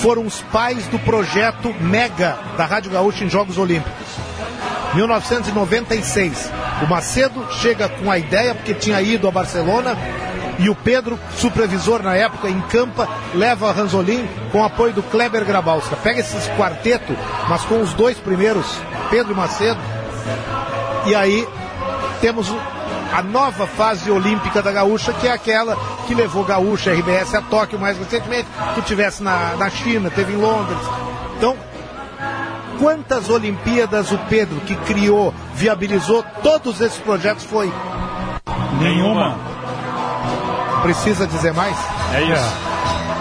[0.00, 4.06] foram os pais do projeto Mega da Rádio Gaúcha em Jogos Olímpicos.
[4.94, 6.50] 1996.
[6.82, 9.96] O Macedo chega com a ideia, porque tinha ido a Barcelona,
[10.62, 15.96] e o Pedro, supervisor na época, encampa, leva a Ranzolin com apoio do Kleber Grabowska.
[15.96, 17.16] Pega esses quarteto,
[17.48, 18.64] mas com os dois primeiros,
[19.10, 19.80] Pedro e Macedo,
[21.04, 21.48] e aí
[22.20, 22.46] temos
[23.12, 25.76] a nova fase olímpica da Gaúcha, que é aquela
[26.06, 30.36] que levou Gaúcha RBS a Tóquio mais recentemente, que tivesse na, na China, teve em
[30.36, 30.78] Londres.
[31.36, 31.56] Então,
[32.78, 37.72] quantas Olimpíadas o Pedro, que criou, viabilizou todos esses projetos, foi?
[38.80, 39.51] Nenhuma.
[40.82, 41.76] Precisa dizer mais?
[42.14, 42.72] É isso.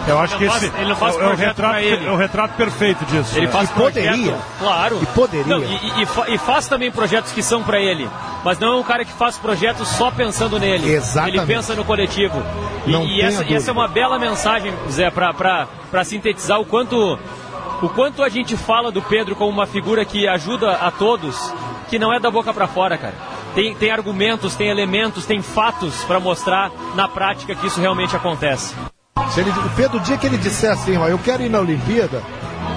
[0.07, 2.07] Eu acho que Ele não esse faz- ele não faz é, o- é retrato, ele.
[2.07, 3.38] é o retrato perfeito disso.
[3.38, 3.51] Ele né?
[3.51, 4.99] faz projeto, claro.
[5.01, 5.45] E poderia.
[5.55, 8.09] Não, e, e fa- e faz também projetos que são para ele.
[8.43, 10.91] Mas não é um cara que faz projetos só pensando nele.
[10.91, 11.38] Exatamente.
[11.38, 12.41] Ele pensa no coletivo.
[12.88, 15.67] E, Não e tenha essa, e essa é uma bela mensagem, Zé, para
[16.03, 17.19] sintetizar o quanto,
[17.83, 21.53] o quanto a gente fala do Pedro como uma figura que ajuda a todos,
[21.91, 23.13] que não é da boca para fora, cara.
[23.53, 28.73] Tem, tem argumentos, tem elementos, tem fatos para mostrar na prática que isso realmente acontece.
[29.32, 31.60] Se ele, o Pedro, o dia que ele disser assim, ó, eu quero ir na
[31.60, 32.22] Olimpíada,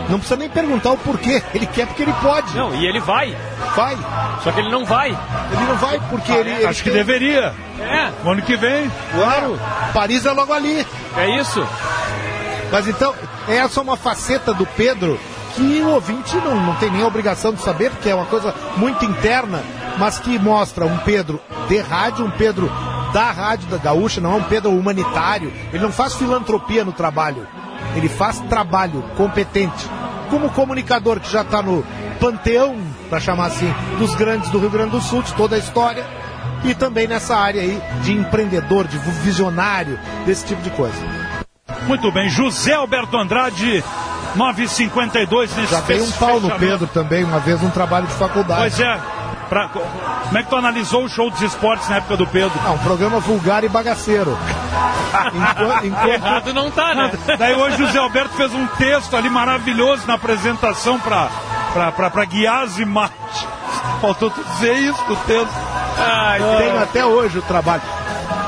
[0.08, 1.42] não precisa nem perguntar o porquê.
[1.54, 2.54] Ele quer porque ele pode.
[2.54, 3.34] Não, e ele vai.
[3.74, 3.96] Vai.
[4.42, 5.08] Só que ele não vai.
[5.08, 6.50] Ele não vai porque ele.
[6.50, 7.54] ele Acho que tem- deveria.
[7.80, 8.12] É.
[8.22, 8.90] O ano que vem.
[9.14, 9.58] Claro.
[9.94, 10.86] Paris é logo ali.
[11.16, 11.66] É isso.
[12.70, 13.14] Mas então,
[13.48, 15.18] essa é uma faceta do Pedro
[15.54, 18.54] que o ouvinte não, não tem nem a obrigação de saber, porque é uma coisa
[18.76, 19.62] muito interna,
[19.98, 22.70] mas que mostra um Pedro de rádio, um Pedro
[23.12, 25.52] da rádio da Gaúcha, não é um Pedro humanitário.
[25.72, 27.46] Ele não faz filantropia no trabalho.
[27.94, 29.88] Ele faz trabalho competente.
[30.30, 31.84] Como comunicador que já está no
[32.18, 32.76] panteão,
[33.08, 36.04] para chamar assim, dos grandes do Rio Grande do Sul, de toda a história,
[36.64, 40.96] e também nessa área aí de empreendedor, de visionário, desse tipo de coisa.
[41.86, 43.84] Muito bem, José Alberto Andrade,
[44.34, 46.50] 952 nesse Já dei um pau no.
[46.58, 48.60] Pedro também, uma vez num trabalho de faculdade.
[48.60, 49.13] Pois é.
[49.48, 52.52] Pra- como é que tu analisou o show dos esportes na época do Pedro?
[52.64, 54.36] Ah, um programa vulgar e bagaceiro.
[55.34, 57.12] Enquanto- enquanto- Errado não tá, né?
[57.38, 61.28] Daí hoje o José Alberto fez um texto ali maravilhoso na apresentação para
[61.92, 63.18] para guiar as imagens.
[64.00, 65.52] Faltou tu dizer isso no texto.
[65.98, 67.82] Ai, tenho até hoje o trabalho.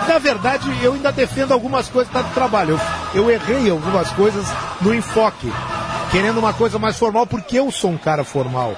[0.09, 2.78] Na verdade, eu ainda defendo algumas coisas do trabalho.
[3.14, 4.47] Eu, eu errei algumas coisas
[4.81, 5.52] no enfoque,
[6.12, 8.74] querendo uma coisa mais formal, porque eu sou um cara formal.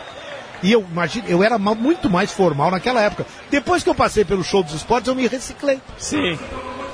[0.63, 3.25] E eu imagino, eu era muito mais formal naquela época.
[3.51, 5.81] Depois que eu passei pelo show dos esportes, eu me reciclei.
[5.97, 6.39] Sim.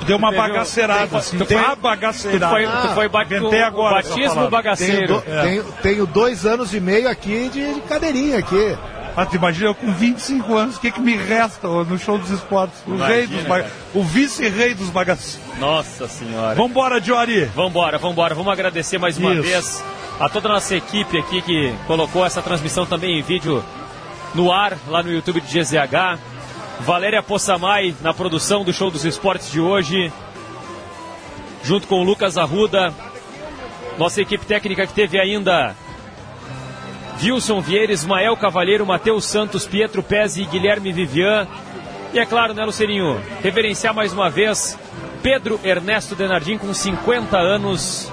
[0.07, 1.39] Deu uma Tu pegou- bagaceirada, tu assim.
[1.39, 2.49] foi- Tem tu a bagaceirada.
[2.55, 3.99] foi- tu foi bat- Inventei o agora.
[4.01, 5.07] essa batismo bagaceiro.
[5.07, 5.43] Tenho, do- É.
[5.43, 8.77] tenho- tenho dois anos e meio aqui de, de cadeirinha aqui.
[9.17, 12.19] Ah, tu imagina, eu com 25 anos, o que, que me resta ó, no show
[12.19, 12.81] dos esportes?
[12.85, 13.71] O, Imagina, rei dos baga...
[13.95, 15.41] o vice-rei dos bagaceiros.
[15.61, 16.57] Nossa senhora.
[16.57, 17.45] Vambora, Diori.
[17.45, 18.35] Vambora, vambora.
[18.35, 19.43] Vamos agradecer mais uma Isso.
[19.43, 19.85] vez
[20.19, 23.65] a toda a nossa equipe aqui que colocou essa transmissão também em vídeo
[24.35, 26.19] no ar, lá no YouTube de GZH.
[26.81, 30.13] Valéria Possamay na produção do Show dos Esportes de hoje,
[31.63, 32.93] junto com o Lucas Arruda.
[33.97, 35.77] Nossa equipe técnica que teve ainda
[37.23, 41.47] Wilson Vieira, Ismael Cavalheiro, Matheus Santos, Pietro Pezzi e Guilherme Vivian.
[42.13, 44.79] E é claro, né, Lucerinho, reverenciar mais uma vez
[45.23, 48.11] Pedro Ernesto Denardim com 50 anos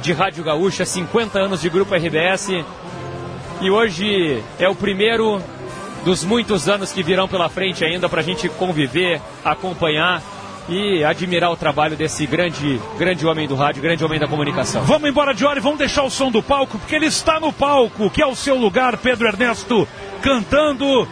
[0.00, 2.50] de Rádio Gaúcha, 50 anos de Grupo RBS.
[3.60, 5.42] E hoje é o primeiro
[6.04, 10.22] dos muitos anos que virão pela frente ainda para a gente conviver, acompanhar
[10.68, 14.82] e admirar o trabalho desse grande, grande homem do rádio, grande homem da comunicação.
[14.82, 17.52] Vamos embora de hora e vamos deixar o som do palco, porque ele está no
[17.52, 19.86] palco, que é o seu lugar, Pedro Ernesto,
[20.22, 21.08] cantando.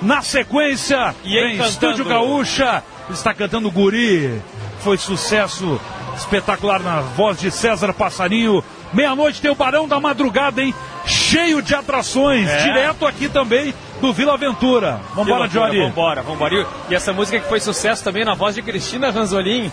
[0.00, 1.68] Na sequência, E em encantando.
[1.70, 4.40] Estúdio Gaúcha, ele está cantando Guri.
[4.80, 5.80] Foi sucesso
[6.16, 8.64] espetacular na voz de César Passarinho.
[8.92, 10.74] Meia-noite tem o Barão da Madrugada, hein?
[11.06, 12.64] Cheio de atrações, É.
[12.64, 13.72] direto aqui também
[14.02, 15.00] do Vila Aventura.
[15.14, 15.80] Vambora, loucura, Johnny.
[15.80, 16.66] Vambora, vambora.
[16.90, 19.72] E- essa música que foi sucesso também na voz de Cristina Ranzolin,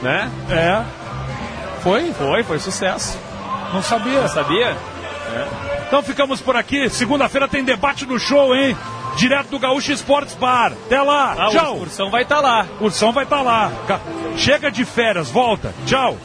[0.00, 0.30] né?
[0.48, 0.82] É.
[1.82, 2.12] Foi?
[2.12, 3.18] Foi, foi sucesso.
[3.72, 4.20] Não sabia.
[4.22, 4.76] Não sabia?
[5.86, 6.88] Então ficamos por aqui.
[6.88, 8.76] Segunda-feira tem debate no show, hein?
[9.16, 10.72] Direto do Gaúcho Esportes Bar.
[10.86, 11.34] Até lá.
[11.38, 11.76] Ah, o Tchau.
[11.78, 12.66] Ursão vai estar lá.
[12.80, 13.70] Ursão vai estar lá.
[13.86, 14.00] Ca-
[14.36, 15.72] Chega de férias, volta.
[15.86, 16.16] Tchau.